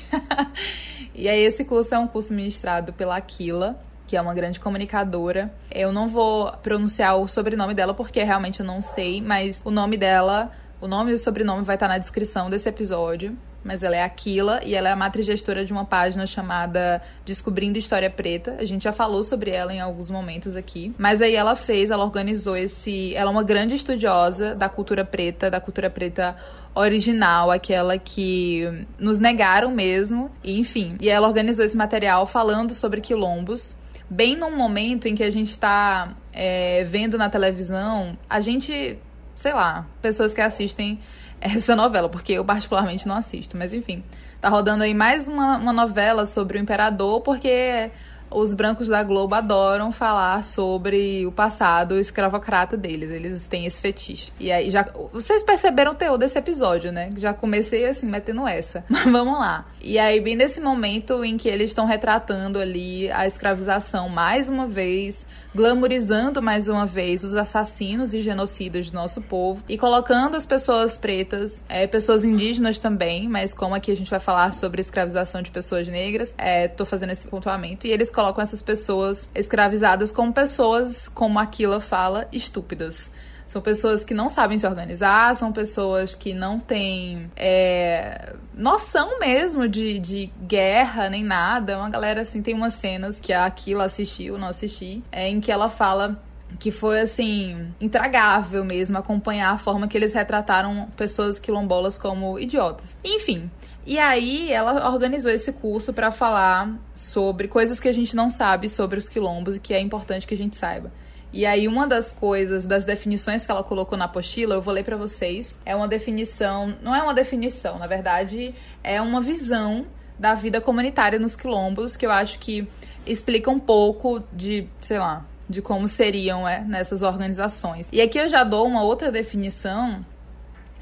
e 1.15 1.29
aí 1.29 1.41
esse 1.41 1.63
curso 1.63 1.95
é 1.95 1.99
um 1.99 2.07
curso 2.07 2.33
ministrado 2.33 2.91
pela 2.91 3.15
Aquila 3.15 3.79
que 4.11 4.17
é 4.17 4.21
uma 4.21 4.33
grande 4.33 4.59
comunicadora. 4.59 5.49
Eu 5.73 5.93
não 5.93 6.05
vou 6.05 6.51
pronunciar 6.57 7.17
o 7.17 7.29
sobrenome 7.29 7.73
dela 7.73 7.93
porque 7.93 8.21
realmente 8.21 8.59
eu 8.59 8.65
não 8.65 8.81
sei, 8.81 9.21
mas 9.21 9.61
o 9.63 9.71
nome 9.71 9.95
dela, 9.95 10.51
o 10.81 10.87
nome 10.87 11.11
e 11.11 11.13
o 11.13 11.17
sobrenome 11.17 11.63
vai 11.63 11.77
estar 11.77 11.87
na 11.87 11.97
descrição 11.97 12.49
desse 12.49 12.67
episódio. 12.67 13.37
Mas 13.63 13.83
ela 13.83 13.95
é 13.95 14.03
Aquila 14.03 14.59
e 14.65 14.75
ela 14.75 14.89
é 14.89 14.91
a 14.91 14.97
matriz 14.97 15.25
gestora 15.25 15.63
de 15.63 15.71
uma 15.71 15.85
página 15.85 16.27
chamada 16.27 17.01
Descobrindo 17.23 17.79
História 17.79 18.09
Preta. 18.09 18.57
A 18.59 18.65
gente 18.65 18.83
já 18.83 18.91
falou 18.91 19.23
sobre 19.23 19.49
ela 19.49 19.73
em 19.73 19.79
alguns 19.79 20.11
momentos 20.11 20.57
aqui. 20.57 20.93
Mas 20.97 21.21
aí 21.21 21.33
ela 21.33 21.55
fez, 21.55 21.89
ela 21.89 22.03
organizou 22.03 22.57
esse. 22.57 23.15
Ela 23.15 23.29
é 23.29 23.33
uma 23.33 23.43
grande 23.43 23.75
estudiosa 23.75 24.53
da 24.53 24.67
cultura 24.67 25.05
preta, 25.05 25.49
da 25.49 25.61
cultura 25.61 25.89
preta 25.89 26.35
original, 26.75 27.49
aquela 27.49 27.97
que 27.97 28.85
nos 28.99 29.19
negaram 29.19 29.71
mesmo, 29.71 30.29
e 30.43 30.59
enfim. 30.59 30.97
E 30.99 31.07
ela 31.07 31.29
organizou 31.29 31.63
esse 31.63 31.77
material 31.77 32.27
falando 32.27 32.73
sobre 32.73 32.99
quilombos 32.99 33.79
bem 34.11 34.35
num 34.35 34.57
momento 34.57 35.07
em 35.07 35.15
que 35.15 35.23
a 35.23 35.29
gente 35.29 35.51
está 35.51 36.09
é, 36.33 36.83
vendo 36.83 37.17
na 37.17 37.29
televisão, 37.29 38.17
a 38.29 38.41
gente, 38.41 38.99
sei 39.37 39.53
lá, 39.53 39.87
pessoas 40.01 40.33
que 40.33 40.41
assistem 40.41 40.99
essa 41.39 41.77
novela, 41.77 42.09
porque 42.09 42.33
eu 42.33 42.43
particularmente 42.43 43.07
não 43.07 43.15
assisto, 43.15 43.55
mas 43.55 43.73
enfim, 43.73 44.03
tá 44.41 44.49
rodando 44.49 44.83
aí 44.83 44.93
mais 44.93 45.29
uma, 45.29 45.57
uma 45.57 45.71
novela 45.71 46.25
sobre 46.25 46.57
o 46.57 46.61
imperador, 46.61 47.21
porque 47.21 47.89
os 48.31 48.53
brancos 48.53 48.87
da 48.87 49.03
Globo 49.03 49.35
adoram 49.35 49.91
falar 49.91 50.43
sobre 50.43 51.25
o 51.25 51.31
passado 51.31 51.99
escravocrata 51.99 52.77
deles. 52.77 53.11
Eles 53.11 53.47
têm 53.47 53.65
esse 53.65 53.79
fetiche. 53.79 54.31
E 54.39 54.51
aí 54.51 54.71
já. 54.71 54.85
Vocês 55.11 55.43
perceberam 55.43 55.91
o 55.91 55.95
teor 55.95 56.17
desse 56.17 56.39
episódio, 56.39 56.91
né? 56.91 57.09
Já 57.17 57.33
comecei 57.33 57.85
assim, 57.85 58.07
metendo 58.07 58.47
essa. 58.47 58.83
Mas 58.89 59.03
vamos 59.03 59.37
lá. 59.37 59.65
E 59.81 59.99
aí, 59.99 60.19
bem 60.19 60.35
nesse 60.35 60.61
momento 60.61 61.23
em 61.23 61.37
que 61.37 61.49
eles 61.49 61.71
estão 61.71 61.85
retratando 61.85 62.59
ali 62.59 63.11
a 63.11 63.27
escravização 63.27 64.07
mais 64.07 64.49
uma 64.49 64.67
vez 64.67 65.25
glamorizando 65.53 66.41
mais 66.41 66.69
uma 66.69 66.85
vez 66.85 67.23
os 67.23 67.35
assassinos 67.35 68.13
e 68.13 68.21
genocidas 68.21 68.89
do 68.89 68.95
nosso 68.95 69.21
povo 69.21 69.61
e 69.67 69.77
colocando 69.77 70.35
as 70.35 70.45
pessoas 70.45 70.97
pretas, 70.97 71.61
é, 71.67 71.85
pessoas 71.85 72.23
indígenas 72.23 72.79
também, 72.79 73.27
mas 73.27 73.53
como 73.53 73.75
aqui 73.75 73.91
a 73.91 73.95
gente 73.95 74.09
vai 74.09 74.19
falar 74.19 74.53
sobre 74.53 74.79
escravização 74.79 75.41
de 75.41 75.51
pessoas 75.51 75.87
negras, 75.87 76.33
é, 76.37 76.67
tô 76.67 76.85
fazendo 76.85 77.11
esse 77.11 77.27
pontuamento, 77.27 77.85
e 77.85 77.91
eles 77.91 78.11
colocam 78.11 78.41
essas 78.41 78.61
pessoas 78.61 79.27
escravizadas 79.35 80.11
como 80.11 80.31
pessoas, 80.31 81.07
como 81.09 81.37
Aquila 81.37 81.79
fala, 81.79 82.27
estúpidas. 82.31 83.09
São 83.51 83.61
pessoas 83.61 84.01
que 84.01 84.13
não 84.13 84.29
sabem 84.29 84.57
se 84.57 84.65
organizar, 84.65 85.35
são 85.35 85.51
pessoas 85.51 86.15
que 86.15 86.33
não 86.33 86.57
têm 86.57 87.29
é, 87.35 88.31
noção 88.53 89.19
mesmo 89.19 89.67
de, 89.67 89.99
de 89.99 90.31
guerra 90.43 91.09
nem 91.09 91.21
nada. 91.21 91.77
Uma 91.77 91.89
galera 91.89 92.21
assim, 92.21 92.41
tem 92.41 92.53
umas 92.55 92.75
cenas 92.75 93.19
que 93.19 93.33
a 93.33 93.45
Aquila 93.45 93.83
assistiu, 93.83 94.37
não 94.37 94.47
assisti, 94.47 95.03
é, 95.11 95.27
em 95.27 95.41
que 95.41 95.51
ela 95.51 95.69
fala 95.69 96.17
que 96.59 96.71
foi 96.71 97.01
assim 97.01 97.73
intragável 97.81 98.63
mesmo 98.63 98.97
acompanhar 98.97 99.51
a 99.51 99.57
forma 99.57 99.85
que 99.85 99.97
eles 99.97 100.13
retrataram 100.13 100.87
pessoas 100.95 101.37
quilombolas 101.37 101.97
como 101.97 102.39
idiotas. 102.39 102.95
Enfim, 103.03 103.51
e 103.85 103.99
aí 103.99 104.49
ela 104.49 104.89
organizou 104.89 105.29
esse 105.29 105.51
curso 105.51 105.91
para 105.91 106.09
falar 106.09 106.73
sobre 106.95 107.49
coisas 107.49 107.81
que 107.81 107.89
a 107.89 107.93
gente 107.93 108.15
não 108.15 108.29
sabe 108.29 108.69
sobre 108.69 108.97
os 108.97 109.09
quilombos 109.09 109.57
e 109.57 109.59
que 109.59 109.73
é 109.73 109.79
importante 109.81 110.25
que 110.25 110.35
a 110.35 110.37
gente 110.37 110.55
saiba. 110.55 110.89
E 111.33 111.45
aí 111.45 111.67
uma 111.67 111.87
das 111.87 112.11
coisas, 112.11 112.65
das 112.65 112.83
definições 112.83 113.45
que 113.45 113.51
ela 113.51 113.63
colocou 113.63 113.97
na 113.97 114.05
apostila, 114.05 114.55
eu 114.55 114.61
vou 114.61 114.73
ler 114.73 114.83
para 114.83 114.97
vocês. 114.97 115.55
É 115.65 115.75
uma 115.75 115.87
definição, 115.87 116.75
não 116.81 116.93
é 116.93 117.01
uma 117.01 117.13
definição, 117.13 117.79
na 117.79 117.87
verdade, 117.87 118.53
é 118.83 119.01
uma 119.01 119.21
visão 119.21 119.85
da 120.19 120.35
vida 120.35 120.61
comunitária 120.61 121.17
nos 121.17 121.35
quilombos 121.35 121.97
que 121.97 122.05
eu 122.05 122.11
acho 122.11 122.37
que 122.37 122.67
explica 123.05 123.49
um 123.49 123.59
pouco 123.59 124.21
de, 124.31 124.67
sei 124.81 124.99
lá, 124.99 125.25
de 125.49 125.61
como 125.61 125.87
seriam 125.87 126.47
é, 126.47 126.61
nessas 126.61 127.01
organizações. 127.01 127.89
E 127.91 128.01
aqui 128.01 128.19
eu 128.19 128.29
já 128.29 128.43
dou 128.43 128.67
uma 128.67 128.83
outra 128.83 129.11
definição 129.11 130.05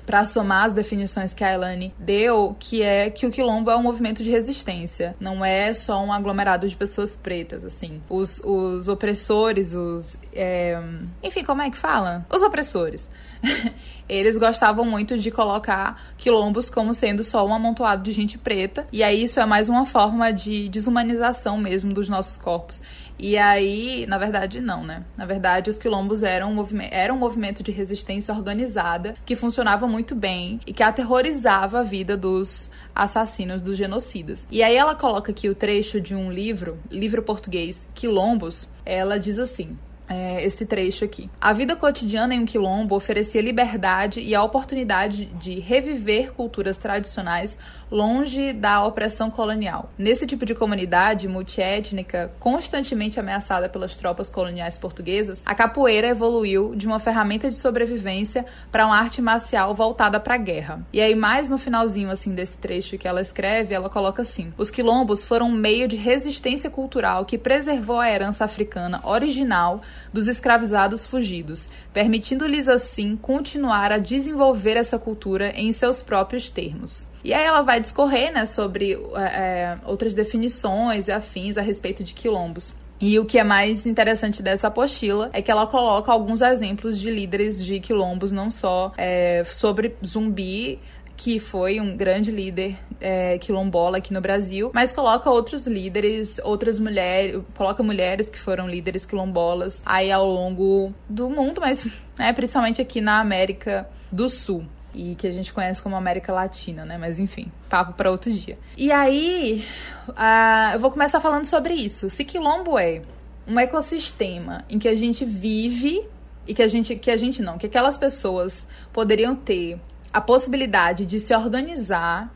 para 0.10 0.26
somar 0.26 0.66
as 0.66 0.74
definições 0.74 1.36
que 1.36 1.44
a 1.44 1.54
Elane 1.54 1.94
deu, 2.00 2.56
que 2.60 2.82
é 2.82 3.12
que 3.12 3.28
o 3.28 3.30
quilombo 3.30 3.70
é 3.70 3.78
um 3.78 3.84
movimento 3.84 4.24
de 4.24 4.32
resistência, 4.32 5.16
não 5.20 5.46
é 5.46 5.72
só 5.72 6.04
um 6.04 6.12
aglomerado 6.12 6.68
de 6.68 6.76
pessoas 6.76 7.16
pretas, 7.16 7.64
assim. 7.64 8.02
Os, 8.10 8.42
os 8.44 8.88
opressores, 8.88 9.76
os. 9.76 10.18
É... 10.34 10.82
Enfim, 11.22 11.44
como 11.44 11.62
é 11.62 11.70
que 11.70 11.78
fala? 11.78 12.26
Os 12.28 12.42
opressores. 12.42 13.08
eles 14.10 14.40
gostavam 14.40 14.84
muito 14.84 15.16
de 15.16 15.30
colocar 15.30 16.02
quilombos 16.18 16.72
como 16.72 16.92
sendo 16.92 17.24
só 17.24 17.46
um 17.46 17.54
amontoado 17.54 18.02
de 18.02 18.12
gente 18.12 18.36
preta, 18.36 18.88
e 18.92 19.04
aí 19.04 19.22
isso 19.24 19.40
é 19.40 19.46
mais 19.46 19.70
uma 19.70 19.86
forma 19.86 20.34
de 20.34 20.70
desumanização 20.70 21.56
mesmo 21.56 21.94
dos 21.94 22.10
nossos 22.10 22.36
corpos. 22.36 22.82
E 23.20 23.38
aí, 23.38 24.06
na 24.08 24.18
verdade, 24.18 24.62
não, 24.62 24.82
né? 24.82 25.04
Na 25.18 25.26
verdade, 25.26 25.70
os 25.70 25.78
quilombos 25.78 26.24
eram 26.24 26.52
um, 26.52 26.54
movimento, 26.54 26.94
eram 26.94 27.16
um 27.16 27.20
movimento 27.20 27.62
de 27.62 27.70
resistência 27.70 28.34
organizada 28.34 29.16
que 29.26 29.36
funcionava 29.36 29.86
muito 29.88 30.16
bem 30.16 30.62
e 30.66 30.72
que 30.72 30.82
aterrorizava 30.82 31.80
a 31.80 31.84
vida 31.84 32.16
dos 32.16 32.72
assassinos, 32.96 33.62
dos 33.62 33.78
genocidas. 33.78 34.48
E 34.50 34.64
aí 34.64 34.76
ela 34.76 34.96
coloca 34.96 35.32
aqui 35.32 35.50
o 35.50 35.56
trecho 35.56 36.00
de 36.00 36.16
um 36.16 36.32
livro, 36.32 36.80
livro 36.90 37.22
português, 37.22 37.86
Quilombos. 37.94 38.70
Ela 38.86 39.20
diz 39.20 39.38
assim: 39.38 39.78
é, 40.10 40.44
esse 40.44 40.66
trecho 40.66 41.06
aqui. 41.06 41.30
A 41.40 41.54
vida 41.54 41.76
cotidiana 41.76 42.34
em 42.34 42.40
um 42.40 42.46
quilombo 42.46 42.96
oferecia 42.96 43.42
liberdade 43.42 44.20
e 44.20 44.34
a 44.34 44.44
oportunidade 44.44 45.26
de 45.26 45.60
reviver 45.60 46.34
culturas 46.34 46.78
tradicionais 46.78 47.58
longe 47.92 48.54
da 48.54 48.86
opressão 48.86 49.32
colonial. 49.32 49.92
Nesse 49.98 50.28
tipo 50.28 50.46
de 50.46 50.54
comunidade 50.54 51.28
multiétnica, 51.28 52.32
constantemente 52.40 53.20
ameaçada 53.20 53.68
pelas 53.68 53.96
tropas 53.96 54.30
coloniais 54.30 54.78
portuguesas, 54.78 55.42
a 55.46 55.56
capoeira 55.56 56.08
evoluiu 56.08 56.76
de 56.76 56.86
uma 56.86 57.00
ferramenta 57.00 57.50
de 57.50 57.56
sobrevivência 57.56 58.46
para 58.72 58.86
uma 58.86 58.98
arte 58.98 59.22
marcial 59.22 59.74
voltada 59.74 60.20
para 60.20 60.36
a 60.36 60.38
guerra. 60.38 60.86
E 60.94 61.02
aí 61.02 61.16
mais 61.16 61.50
no 61.50 61.58
finalzinho 61.58 62.12
assim 62.12 62.34
desse 62.36 62.58
trecho 62.58 62.98
que 62.98 63.08
ela 63.08 63.22
escreve, 63.22 63.74
ela 63.74 63.90
coloca 63.90 64.22
assim: 64.22 64.54
"Os 64.58 64.70
quilombos 64.70 65.24
foram 65.24 65.48
um 65.48 65.54
meio 65.54 65.88
de 65.88 65.96
resistência 65.96 66.70
cultural 66.70 67.26
que 67.26 67.38
preservou 67.38 68.00
a 68.00 68.10
herança 68.10 68.46
africana 68.46 69.02
original 69.04 69.82
dos 70.14 70.28
escravizados 70.28 71.06
fugidos, 71.06 71.68
permitindo-lhes 71.94 72.68
assim 72.68 73.16
continuar 73.16 73.92
a 73.92 73.98
desenvolver 73.98 74.78
essa 74.78 74.98
cultura 74.98 75.52
em 75.56 75.72
seus 75.72 76.02
próprios 76.02 76.50
termos. 76.50 77.08
E 77.24 77.34
aí 77.34 77.46
ela 77.46 77.62
vai 77.62 77.80
discorrer 77.80 78.32
né, 78.32 78.46
sobre 78.46 78.94
é, 79.16 79.22
é, 79.22 79.78
outras 79.86 80.14
definições 80.14 81.08
e 81.08 81.12
afins 81.12 81.58
a 81.58 81.62
respeito 81.62 82.04
de 82.04 82.14
quilombos. 82.14 82.74
E 83.02 83.18
o 83.18 83.24
que 83.24 83.40
é 83.40 83.44
mais 83.46 83.86
interessante 83.86 84.44
dessa 84.44 84.68
apostila 84.68 85.30
é 85.32 85.42
que 85.42 85.50
ela 85.50 85.66
coloca 85.66 86.12
alguns 86.12 86.42
exemplos 86.42 87.00
de 87.00 87.10
líderes 87.10 87.64
de 87.64 87.80
quilombos, 87.80 88.30
não 88.30 88.52
só 88.52 88.92
é, 88.98 89.44
sobre 89.46 89.96
zumbi, 90.06 90.80
que 91.20 91.38
foi 91.38 91.82
um 91.82 91.98
grande 91.98 92.32
líder 92.32 92.78
é, 93.02 93.38
quilombola 93.40 93.98
aqui 93.98 94.14
no 94.14 94.22
Brasil, 94.22 94.72
mas 94.74 94.94
coloca 94.94 95.30
outros 95.30 95.68
líderes, 95.68 96.40
outras 96.46 96.80
mulheres, 96.80 97.42
coloca 97.58 97.84
mulheres 97.84 98.30
que 98.30 98.40
foram 98.40 98.70
líderes 98.70 99.06
quilombolas 99.06 99.82
aí 99.86 100.14
ao 100.14 100.26
longo 100.26 100.94
do 101.10 101.30
mundo, 101.30 101.60
mas 101.60 101.86
né, 102.18 102.32
principalmente 102.32 102.82
aqui 102.82 103.02
na 103.02 103.20
América 103.20 103.90
do 104.10 104.30
Sul 104.30 104.66
e 104.96 105.14
que 105.16 105.28
a 105.28 105.32
gente 105.34 105.52
conhece 105.52 105.84
como 105.84 105.98
América 105.98 106.32
Latina, 106.32 106.86
né? 106.86 106.98
Mas 106.98 107.20
enfim, 107.20 107.52
papo 107.68 107.94
para 107.94 108.10
outro 108.10 108.32
dia. 108.32 108.58
E 108.78 108.90
aí, 108.90 109.66
uh, 110.08 110.74
eu 110.74 110.80
vou 110.80 110.90
começar 110.90 111.20
falando 111.20 111.44
sobre 111.44 111.74
isso. 111.74 112.10
Se 112.10 112.24
quilombo 112.24 112.80
é 112.80 113.02
um 113.46 113.60
ecossistema 113.60 114.64
em 114.70 114.80
que 114.80 114.88
a 114.88 114.96
gente 114.96 115.26
vive 115.26 116.02
e 116.48 116.54
que 116.54 116.64
a 116.64 116.68
gente 116.70 116.96
que 116.96 117.12
a 117.12 117.18
gente 117.18 117.42
não, 117.42 117.58
que 117.58 117.66
aquelas 117.66 117.98
pessoas 117.98 118.66
poderiam 118.94 119.36
ter 119.36 119.78
a 120.12 120.20
possibilidade 120.20 121.06
de 121.06 121.20
se 121.20 121.36
organizar, 121.36 122.34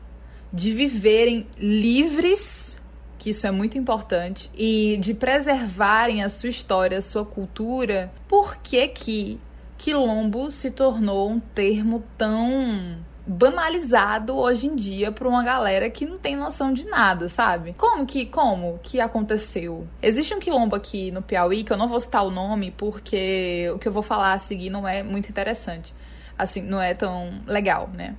de 0.52 0.72
viverem 0.72 1.46
livres, 1.58 2.78
que 3.18 3.30
isso 3.30 3.46
é 3.46 3.50
muito 3.50 3.76
importante, 3.76 4.50
e 4.54 4.96
de 4.98 5.14
preservarem 5.14 6.22
a 6.22 6.28
sua 6.28 6.48
história, 6.48 6.98
a 6.98 7.02
sua 7.02 7.24
cultura, 7.24 8.12
por 8.28 8.56
que 8.58 8.86
que 8.88 9.40
quilombo 9.76 10.50
se 10.52 10.70
tornou 10.70 11.30
um 11.30 11.40
termo 11.40 12.04
tão 12.16 12.98
banalizado 13.26 14.36
hoje 14.36 14.66
em 14.66 14.76
dia 14.76 15.10
para 15.10 15.26
uma 15.26 15.42
galera 15.42 15.88
que 15.88 16.04
não 16.04 16.18
tem 16.18 16.36
noção 16.36 16.72
de 16.72 16.84
nada, 16.84 17.28
sabe? 17.28 17.74
Como 17.76 18.04
que 18.06 18.26
como 18.26 18.78
que 18.82 19.00
aconteceu? 19.00 19.88
Existe 20.02 20.34
um 20.34 20.38
quilombo 20.38 20.76
aqui 20.76 21.10
no 21.10 21.22
Piauí 21.22 21.64
que 21.64 21.72
eu 21.72 21.76
não 21.78 21.88
vou 21.88 21.98
citar 21.98 22.24
o 22.24 22.30
nome 22.30 22.70
porque 22.70 23.70
o 23.74 23.78
que 23.78 23.88
eu 23.88 23.92
vou 23.92 24.02
falar 24.02 24.34
a 24.34 24.38
seguir 24.38 24.68
não 24.68 24.86
é 24.86 25.02
muito 25.02 25.30
interessante 25.30 25.94
assim, 26.38 26.62
não 26.62 26.80
é 26.80 26.94
tão 26.94 27.40
legal, 27.46 27.90
né? 27.94 28.14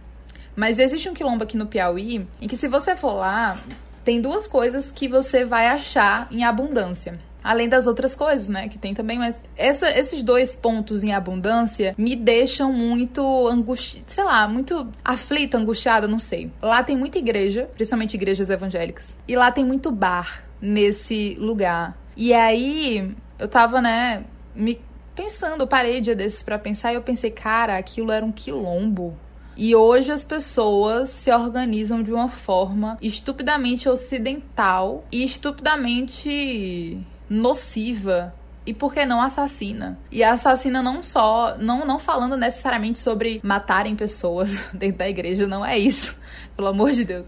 Mas 0.55 0.79
existe 0.79 1.10
um 1.10 1.13
quilombo 1.13 1.43
aqui 1.43 1.57
no 1.57 1.67
Piauí 1.67 2.25
em 2.41 2.48
que 2.48 2.55
se 2.55 2.67
você 2.67 2.95
for 2.95 3.13
lá, 3.13 3.57
tem 4.03 4.22
duas 4.22 4.48
coisas 4.48 4.91
que 4.91 5.07
você 5.07 5.43
vai 5.43 5.67
achar 5.67 6.27
em 6.31 6.43
abundância. 6.43 7.19
Além 7.43 7.69
das 7.69 7.86
outras 7.86 8.15
coisas, 8.15 8.48
né? 8.48 8.67
Que 8.67 8.77
tem 8.77 8.95
também, 8.95 9.19
mas 9.19 9.39
essa, 9.55 9.89
esses 9.91 10.24
dois 10.24 10.55
pontos 10.55 11.03
em 11.03 11.13
abundância 11.13 11.93
me 11.95 12.15
deixam 12.15 12.74
muito 12.74 13.22
angustiada, 13.48 14.05
sei 14.07 14.24
lá, 14.24 14.48
muito 14.48 14.88
aflita, 15.03 15.57
angustiada, 15.57 16.07
não 16.07 16.17
sei. 16.17 16.51
Lá 16.60 16.84
tem 16.84 16.98
muita 16.98 17.19
igreja, 17.19 17.69
principalmente 17.75 18.15
igrejas 18.15 18.50
evangélicas. 18.50 19.13
E 19.27 19.36
lá 19.36 19.51
tem 19.51 19.63
muito 19.63 19.91
bar 19.91 20.43
nesse 20.60 21.36
lugar. 21.39 21.95
E 22.17 22.34
aí 22.34 23.15
eu 23.38 23.48
tava, 23.48 23.79
né, 23.79 24.24
me 24.55 24.81
pensando, 25.15 25.62
eu 25.62 25.67
parei 25.67 26.01
dia 26.01 26.15
desses 26.15 26.43
para 26.43 26.60
pensar 26.60 26.91
e 26.91 26.95
eu 26.95 27.01
pensei, 27.01 27.31
cara, 27.31 27.77
aquilo 27.77 28.12
era 28.12 28.25
um 28.25 28.31
quilombo. 28.31 29.17
E 29.57 29.74
hoje 29.74 30.12
as 30.12 30.25
pessoas 30.25 31.10
se 31.10 31.31
organizam 31.31 32.03
de 32.03 32.12
uma 32.12 32.27
forma 32.27 32.98
estupidamente 33.01 33.88
ocidental 33.88 35.05
e 35.12 35.24
estupidamente 35.24 37.00
nociva 37.29 38.34
e 38.65 38.74
por 38.74 38.93
que 38.93 39.05
não 39.05 39.22
assassina? 39.22 39.98
E 40.12 40.24
assassina 40.24 40.81
não 40.81 41.03
só, 41.03 41.55
não, 41.57 41.86
não 41.86 42.00
falando 42.00 42.36
necessariamente 42.36 42.98
sobre 42.98 43.39
matarem 43.43 43.95
pessoas 43.95 44.67
dentro 44.74 44.98
da 44.98 45.07
igreja, 45.07 45.48
não 45.48 45.63
é 45.63 45.77
isso, 45.77 46.17
pelo 46.57 46.69
amor 46.69 46.91
de 46.91 47.05
Deus. 47.05 47.25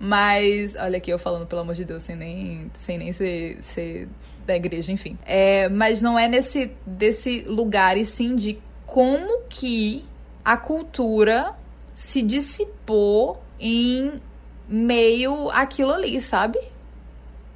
Mas, 0.00 0.74
olha 0.76 0.96
aqui 0.96 1.10
eu 1.10 1.18
falando 1.18 1.46
pelo 1.46 1.60
amor 1.60 1.74
de 1.74 1.84
Deus, 1.84 2.02
sem 2.02 2.16
nem, 2.16 2.70
sem 2.84 2.98
nem 2.98 3.12
ser, 3.12 3.58
ser 3.62 4.08
da 4.46 4.56
igreja, 4.56 4.92
enfim. 4.92 5.18
É, 5.24 5.68
mas 5.68 6.02
não 6.02 6.18
é 6.18 6.28
nesse 6.28 6.70
desse 6.86 7.40
lugar, 7.40 7.96
e 7.96 8.04
sim 8.04 8.36
de 8.36 8.58
como 8.86 9.42
que 9.48 10.04
a 10.44 10.56
cultura 10.56 11.54
se 11.94 12.22
dissipou 12.22 13.40
em 13.58 14.20
meio 14.68 15.50
àquilo 15.50 15.92
ali, 15.92 16.20
sabe? 16.20 16.58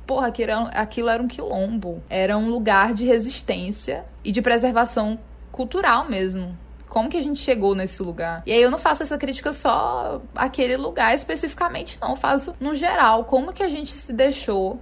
Porra, 0.06 0.28
aquilo 0.28 0.50
era, 0.50 0.62
aquilo 0.68 1.08
era 1.08 1.22
um 1.22 1.28
quilombo. 1.28 2.02
Era 2.10 2.36
um 2.36 2.48
lugar 2.48 2.92
de 2.92 3.04
resistência 3.04 4.04
e 4.22 4.30
de 4.30 4.42
preservação 4.42 5.18
cultural 5.50 6.08
mesmo. 6.08 6.56
Como 6.88 7.08
que 7.08 7.16
a 7.16 7.22
gente 7.22 7.40
chegou 7.40 7.74
nesse 7.74 8.02
lugar? 8.02 8.42
E 8.46 8.52
aí 8.52 8.62
eu 8.62 8.70
não 8.70 8.78
faço 8.78 9.02
essa 9.02 9.18
crítica 9.18 9.52
só 9.52 10.22
aquele 10.34 10.76
lugar 10.76 11.14
especificamente, 11.14 11.98
não. 12.00 12.10
Eu 12.10 12.16
faço 12.16 12.54
no 12.60 12.74
geral. 12.74 13.24
Como 13.24 13.52
que 13.52 13.62
a 13.62 13.68
gente 13.68 13.92
se 13.92 14.12
deixou 14.12 14.78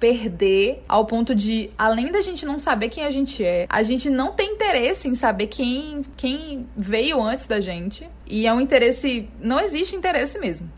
perder 0.00 0.82
ao 0.88 1.04
ponto 1.04 1.34
de, 1.34 1.70
além 1.76 2.10
da 2.10 2.22
gente 2.22 2.46
não 2.46 2.58
saber 2.58 2.88
quem 2.88 3.04
a 3.04 3.10
gente 3.10 3.44
é, 3.44 3.66
a 3.68 3.82
gente 3.82 4.08
não 4.08 4.32
tem 4.32 4.54
interesse 4.54 5.06
em 5.06 5.14
saber 5.14 5.46
quem, 5.46 6.02
quem 6.16 6.66
veio 6.74 7.22
antes 7.22 7.46
da 7.46 7.60
gente. 7.60 8.08
E 8.26 8.46
é 8.46 8.52
um 8.52 8.60
interesse. 8.60 9.28
Não 9.38 9.60
existe 9.60 9.94
interesse 9.94 10.38
mesmo. 10.38 10.70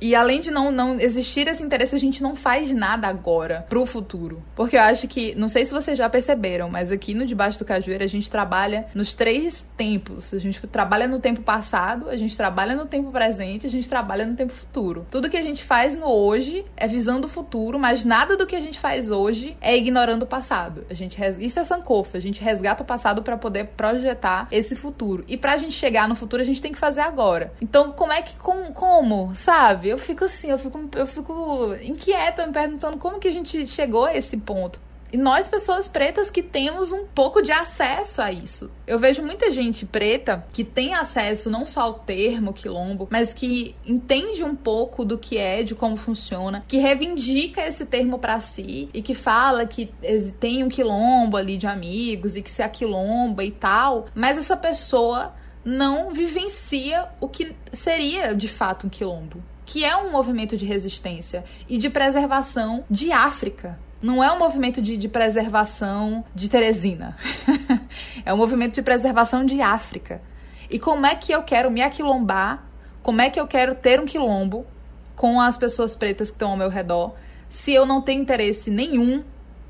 E 0.00 0.14
além 0.14 0.40
de 0.40 0.50
não, 0.50 0.70
não 0.70 0.98
existir 0.98 1.46
esse 1.46 1.62
interesse, 1.62 1.94
a 1.94 1.98
gente 1.98 2.22
não 2.22 2.34
faz 2.34 2.72
nada 2.72 3.06
agora 3.06 3.66
pro 3.68 3.84
futuro. 3.84 4.42
Porque 4.56 4.76
eu 4.76 4.80
acho 4.80 5.06
que, 5.06 5.34
não 5.34 5.48
sei 5.48 5.64
se 5.64 5.72
vocês 5.72 5.96
já 5.96 6.08
perceberam, 6.08 6.68
mas 6.68 6.90
aqui 6.90 7.14
no 7.14 7.26
Debaixo 7.26 7.58
do 7.58 7.64
Cajueiro 7.64 8.02
a 8.02 8.06
gente 8.06 8.30
trabalha 8.30 8.86
nos 8.94 9.14
três 9.14 9.66
tempos. 9.76 10.32
A 10.32 10.38
gente 10.38 10.60
trabalha 10.66 11.06
no 11.06 11.20
tempo 11.20 11.42
passado, 11.42 12.08
a 12.08 12.16
gente 12.16 12.36
trabalha 12.36 12.74
no 12.74 12.86
tempo 12.86 13.10
presente, 13.10 13.66
a 13.66 13.70
gente 13.70 13.88
trabalha 13.88 14.24
no 14.24 14.34
tempo 14.34 14.52
futuro. 14.52 15.06
Tudo 15.10 15.28
que 15.28 15.36
a 15.36 15.42
gente 15.42 15.62
faz 15.62 15.96
no 15.96 16.06
hoje 16.06 16.64
é 16.76 16.86
visando 16.86 17.26
o 17.26 17.30
futuro, 17.30 17.78
mas 17.78 18.04
nada 18.04 18.36
do 18.36 18.46
que 18.46 18.56
a 18.56 18.60
gente 18.60 18.78
faz 18.78 19.10
hoje 19.10 19.56
é 19.60 19.76
ignorando 19.76 20.22
o 20.22 20.26
passado. 20.26 20.84
A 20.88 20.94
gente 20.94 21.20
isso 21.38 21.58
é 21.58 21.64
Sankofa, 21.64 22.18
a 22.18 22.20
gente 22.20 22.42
resgata 22.42 22.82
o 22.82 22.86
passado 22.86 23.22
para 23.22 23.36
poder 23.36 23.68
projetar 23.76 24.48
esse 24.50 24.74
futuro. 24.74 25.24
E 25.28 25.36
pra 25.36 25.58
gente 25.58 25.72
chegar 25.72 26.08
no 26.08 26.14
futuro, 26.14 26.42
a 26.42 26.44
gente 26.44 26.62
tem 26.62 26.72
que 26.72 26.78
fazer 26.78 27.02
agora. 27.02 27.52
Então, 27.60 27.92
como 27.92 28.12
é 28.12 28.22
que 28.22 28.36
como, 28.36 28.72
como 28.72 29.34
sabe? 29.34 29.89
Eu 29.90 29.98
fico 29.98 30.24
assim, 30.24 30.50
eu 30.50 30.58
fico, 30.58 30.88
eu 30.96 31.06
fico 31.06 31.74
inquieta 31.82 32.46
me 32.46 32.52
perguntando 32.52 32.96
como 32.98 33.18
que 33.18 33.28
a 33.28 33.32
gente 33.32 33.66
chegou 33.66 34.04
a 34.06 34.16
esse 34.16 34.36
ponto. 34.36 34.80
E 35.12 35.16
nós, 35.16 35.48
pessoas 35.48 35.88
pretas, 35.88 36.30
que 36.30 36.42
temos 36.42 36.92
um 36.92 37.04
pouco 37.04 37.42
de 37.42 37.50
acesso 37.50 38.22
a 38.22 38.30
isso. 38.30 38.70
Eu 38.86 38.98
vejo 38.98 39.22
muita 39.22 39.50
gente 39.50 39.84
preta 39.84 40.46
que 40.52 40.62
tem 40.62 40.94
acesso 40.94 41.50
não 41.50 41.66
só 41.66 41.82
ao 41.82 41.94
termo 41.94 42.52
quilombo, 42.52 43.08
mas 43.10 43.32
que 43.32 43.74
entende 43.84 44.44
um 44.44 44.54
pouco 44.54 45.04
do 45.04 45.18
que 45.18 45.36
é, 45.36 45.62
de 45.62 45.74
como 45.74 45.96
funciona, 45.96 46.64
que 46.68 46.78
reivindica 46.78 47.66
esse 47.66 47.84
termo 47.84 48.18
para 48.18 48.38
si 48.40 48.88
e 48.94 49.02
que 49.02 49.14
fala 49.14 49.66
que 49.66 49.90
tem 50.38 50.62
um 50.62 50.68
quilombo 50.68 51.36
ali 51.36 51.56
de 51.56 51.66
amigos 51.66 52.36
e 52.36 52.42
que 52.42 52.50
se 52.50 52.62
aquilomba 52.62 53.42
e 53.42 53.50
tal. 53.50 54.06
Mas 54.14 54.38
essa 54.38 54.56
pessoa 54.56 55.34
não 55.64 56.12
vivencia 56.12 57.08
o 57.20 57.28
que 57.28 57.54
seria 57.72 58.34
de 58.34 58.48
fato 58.48 58.86
um 58.86 58.90
quilombo 58.90 59.42
que 59.70 59.84
é 59.84 59.96
um 59.96 60.10
movimento 60.10 60.56
de 60.56 60.64
resistência 60.64 61.44
e 61.68 61.78
de 61.78 61.88
preservação 61.88 62.84
de 62.90 63.12
África. 63.12 63.78
Não 64.02 64.22
é 64.22 64.32
um 64.32 64.36
movimento 64.36 64.82
de, 64.82 64.96
de 64.96 65.08
preservação 65.08 66.24
de 66.34 66.48
Teresina. 66.48 67.16
é 68.26 68.34
um 68.34 68.36
movimento 68.36 68.74
de 68.74 68.82
preservação 68.82 69.46
de 69.46 69.60
África. 69.60 70.20
E 70.68 70.76
como 70.76 71.06
é 71.06 71.14
que 71.14 71.30
eu 71.30 71.44
quero 71.44 71.70
me 71.70 71.82
aquilombar? 71.82 72.64
Como 73.00 73.20
é 73.20 73.30
que 73.30 73.38
eu 73.38 73.46
quero 73.46 73.76
ter 73.76 74.00
um 74.00 74.06
quilombo 74.06 74.66
com 75.14 75.40
as 75.40 75.56
pessoas 75.56 75.94
pretas 75.94 76.30
que 76.30 76.34
estão 76.34 76.50
ao 76.50 76.56
meu 76.56 76.68
redor 76.68 77.14
se 77.48 77.72
eu 77.72 77.86
não 77.86 78.02
tenho 78.02 78.22
interesse 78.22 78.72
nenhum 78.72 79.22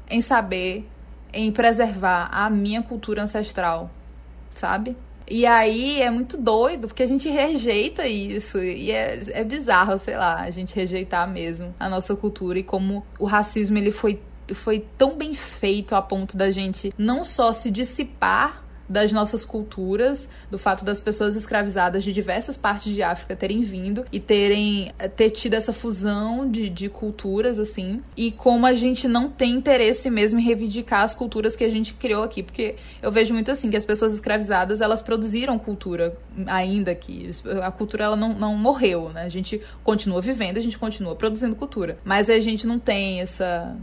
em 0.09 0.23
saber, 0.23 0.89
em 1.31 1.53
preservar 1.53 2.31
a 2.33 2.49
minha 2.49 2.83
cultura 2.83 3.23
ancestral, 3.23 3.91
sabe? 4.55 4.97
E 5.31 5.47
aí 5.47 6.03
é 6.03 6.11
muito 6.11 6.37
doido, 6.37 6.89
porque 6.89 7.05
a 7.05 7.07
gente 7.07 7.29
rejeita 7.29 8.05
isso. 8.05 8.59
E 8.59 8.91
é, 8.91 9.21
é 9.31 9.45
bizarro, 9.45 9.97
sei 9.97 10.17
lá, 10.17 10.41
a 10.41 10.51
gente 10.51 10.75
rejeitar 10.75 11.31
mesmo 11.31 11.73
a 11.79 11.89
nossa 11.89 12.17
cultura 12.17 12.59
e 12.59 12.65
como 12.65 13.07
o 13.17 13.27
racismo 13.27 13.79
ele 13.79 13.93
foi, 13.93 14.21
foi 14.53 14.85
tão 14.99 15.17
bem 15.17 15.33
feito 15.33 15.95
a 15.95 16.03
ponto 16.03 16.37
da 16.37 16.51
gente 16.51 16.93
não 16.99 17.25
só 17.25 17.53
se 17.53 17.71
dissipar 17.71 18.65
das 18.91 19.13
nossas 19.13 19.45
culturas, 19.45 20.29
do 20.51 20.59
fato 20.59 20.85
das 20.85 21.01
pessoas 21.01 21.37
escravizadas 21.37 22.03
de 22.03 22.13
diversas 22.13 22.57
partes 22.57 22.93
de 22.93 23.05
África 23.05 23.37
terem 23.37 23.63
vindo 23.63 24.05
e 24.11 24.19
terem 24.19 24.93
eh, 24.99 25.07
ter 25.07 25.31
tido 25.31 25.55
essa 25.55 25.73
fusão 25.73 26.51
de, 26.51 26.69
de 26.69 26.89
culturas, 26.89 27.61
assim, 27.61 28.03
e 28.17 28.33
como 28.33 28.67
a 28.67 28.75
gente 28.75 29.07
não 29.07 29.31
tem 29.31 29.53
interesse 29.53 30.11
mesmo 30.11 30.41
em 30.41 30.43
reivindicar 30.43 31.05
as 31.05 31.15
culturas 31.15 31.55
que 31.55 31.63
a 31.63 31.69
gente 31.69 31.95
criou 31.95 32.25
aqui, 32.25 32.43
porque 32.43 32.75
eu 33.01 33.13
vejo 33.13 33.33
muito 33.33 33.49
assim, 33.49 33.71
que 33.71 33.77
as 33.77 33.85
pessoas 33.85 34.13
escravizadas, 34.13 34.81
elas 34.81 35.03
produziram 35.03 35.57
cultura 35.57 36.19
ainda 36.47 36.93
que 36.93 37.31
a 37.63 37.71
cultura 37.71 38.05
ela 38.05 38.17
não, 38.17 38.35
não 38.35 38.57
morreu, 38.57 39.11
né? 39.11 39.23
A 39.23 39.29
gente 39.29 39.63
continua 39.85 40.21
vivendo, 40.21 40.57
a 40.57 40.61
gente 40.61 40.77
continua 40.77 41.15
produzindo 41.15 41.55
cultura, 41.55 41.97
mas 42.05 42.29
a 42.29 42.41
gente 42.41 42.67
não 42.67 42.81
tem 42.81 43.21
essa 43.21 43.77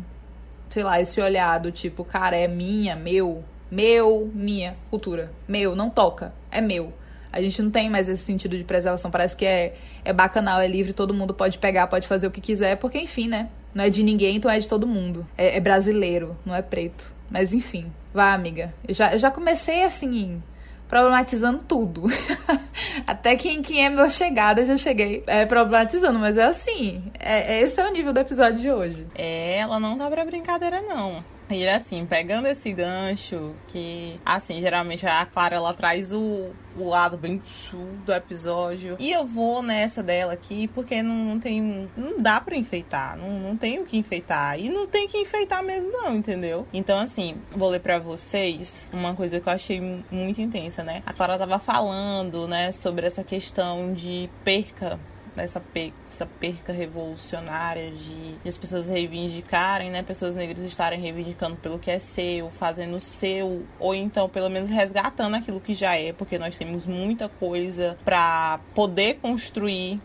sei 0.69 0.83
lá, 0.83 0.99
esse 0.99 1.19
olhar 1.21 1.59
do 1.59 1.71
tipo, 1.71 2.03
cara, 2.03 2.35
é 2.35 2.47
minha, 2.47 2.95
meu, 2.95 3.43
meu, 3.69 4.31
minha 4.33 4.75
cultura. 4.89 5.31
Meu, 5.47 5.75
não 5.75 5.89
toca. 5.89 6.33
É 6.51 6.61
meu. 6.61 6.93
A 7.31 7.41
gente 7.41 7.61
não 7.61 7.69
tem 7.69 7.89
mais 7.89 8.07
esse 8.09 8.23
sentido 8.23 8.57
de 8.57 8.63
preservação. 8.63 9.11
Parece 9.11 9.35
que 9.35 9.45
é, 9.45 9.75
é 10.03 10.13
bacanal, 10.13 10.59
é 10.59 10.67
livre, 10.67 10.93
todo 10.93 11.13
mundo 11.13 11.33
pode 11.33 11.59
pegar, 11.59 11.87
pode 11.87 12.07
fazer 12.07 12.27
o 12.27 12.31
que 12.31 12.41
quiser, 12.41 12.77
porque, 12.77 12.97
enfim, 12.97 13.27
né? 13.27 13.49
Não 13.73 13.83
é 13.83 13.89
de 13.89 14.01
ninguém, 14.01 14.37
então 14.37 14.49
é 14.49 14.57
de 14.57 14.67
todo 14.67 14.87
mundo. 14.87 15.27
É, 15.37 15.57
é 15.57 15.59
brasileiro, 15.59 16.37
não 16.45 16.55
é 16.55 16.61
preto. 16.61 17.13
Mas, 17.29 17.53
enfim. 17.53 17.91
Vá, 18.13 18.33
amiga. 18.33 18.73
Eu 18.87 18.93
já, 18.93 19.13
eu 19.13 19.19
já 19.19 19.29
comecei 19.29 19.83
assim 19.83 20.41
problematizando 20.87 21.63
tudo. 21.67 22.03
Até 23.05 23.35
quem, 23.35 23.61
quem 23.61 23.85
é 23.85 23.89
meu 23.89 24.09
chegada 24.09 24.65
já 24.65 24.77
cheguei 24.77 25.23
é, 25.27 25.45
problematizando, 25.45 26.17
mas 26.17 26.37
é 26.37 26.45
assim. 26.45 27.11
É, 27.19 27.61
esse 27.61 27.79
é 27.79 27.87
o 27.87 27.91
nível 27.91 28.13
do 28.13 28.19
episódio 28.19 28.59
de 28.59 28.71
hoje. 28.71 29.05
É, 29.13 29.59
ela 29.59 29.79
não 29.79 29.97
tá 29.97 30.09
pra 30.09 30.25
brincadeira, 30.25 30.81
não. 30.81 31.23
E 31.49 31.67
assim, 31.67 32.05
pegando 32.05 32.47
esse 32.47 32.71
gancho, 32.71 33.53
que 33.67 34.19
assim, 34.25 34.59
geralmente 34.61 35.05
a 35.05 35.25
Clara 35.25 35.55
ela 35.55 35.73
traz 35.73 36.11
o, 36.11 36.51
o 36.75 36.89
lado 36.89 37.17
bem 37.17 37.41
do 38.05 38.13
episódio. 38.13 38.95
E 38.99 39.11
eu 39.11 39.25
vou 39.25 39.63
nessa 39.63 40.03
dela 40.03 40.33
aqui, 40.33 40.67
porque 40.69 41.01
não, 41.01 41.15
não 41.15 41.39
tem. 41.39 41.89
Não 41.95 42.21
dá 42.21 42.41
pra 42.41 42.55
enfeitar. 42.55 43.17
Não, 43.17 43.39
não 43.39 43.55
tem 43.55 43.79
o 43.79 43.85
que 43.85 43.97
enfeitar. 43.97 44.59
E 44.59 44.69
não 44.69 44.87
tem 44.87 45.07
que 45.07 45.17
enfeitar 45.17 45.63
mesmo, 45.63 45.91
não, 45.91 46.15
entendeu? 46.15 46.67
Então, 46.73 46.99
assim, 46.99 47.35
vou 47.51 47.69
ler 47.69 47.79
pra 47.79 47.97
vocês 47.97 48.87
uma 48.91 49.13
coisa 49.13 49.39
que 49.39 49.47
eu 49.47 49.53
achei 49.53 50.03
muito 50.11 50.41
intensa, 50.41 50.83
né? 50.83 51.01
A 51.05 51.13
Clara 51.13 51.37
tava 51.37 51.59
falando, 51.59 52.47
né, 52.47 52.71
sobre 52.71 53.07
essa 53.07 53.23
questão 53.23 53.93
de 53.93 54.29
perca 54.43 54.99
essa, 55.43 55.59
pe 55.59 55.93
essa 56.09 56.25
perca 56.25 56.73
revolucionária 56.73 57.91
de, 57.91 58.35
de, 58.37 58.49
as 58.49 58.57
pessoas 58.57 58.87
reivindicarem, 58.87 59.89
né? 59.89 60.03
Pessoas 60.03 60.35
negras 60.35 60.63
estarem 60.63 60.99
reivindicando 60.99 61.55
pelo 61.57 61.79
que 61.79 61.91
é 61.91 61.99
seu, 61.99 62.49
fazendo 62.49 62.99
seu, 62.99 63.65
ou 63.79 63.93
então 63.95 64.27
pelo 64.29 64.49
menos 64.49 64.69
resgatando 64.69 65.35
aquilo 65.35 65.59
que 65.59 65.73
já 65.73 65.95
é, 65.95 66.13
porque 66.13 66.37
nós 66.37 66.57
temos 66.57 66.85
muita 66.85 67.29
coisa 67.29 67.97
para 68.03 68.59
poder 68.73 69.15
construir 69.15 69.99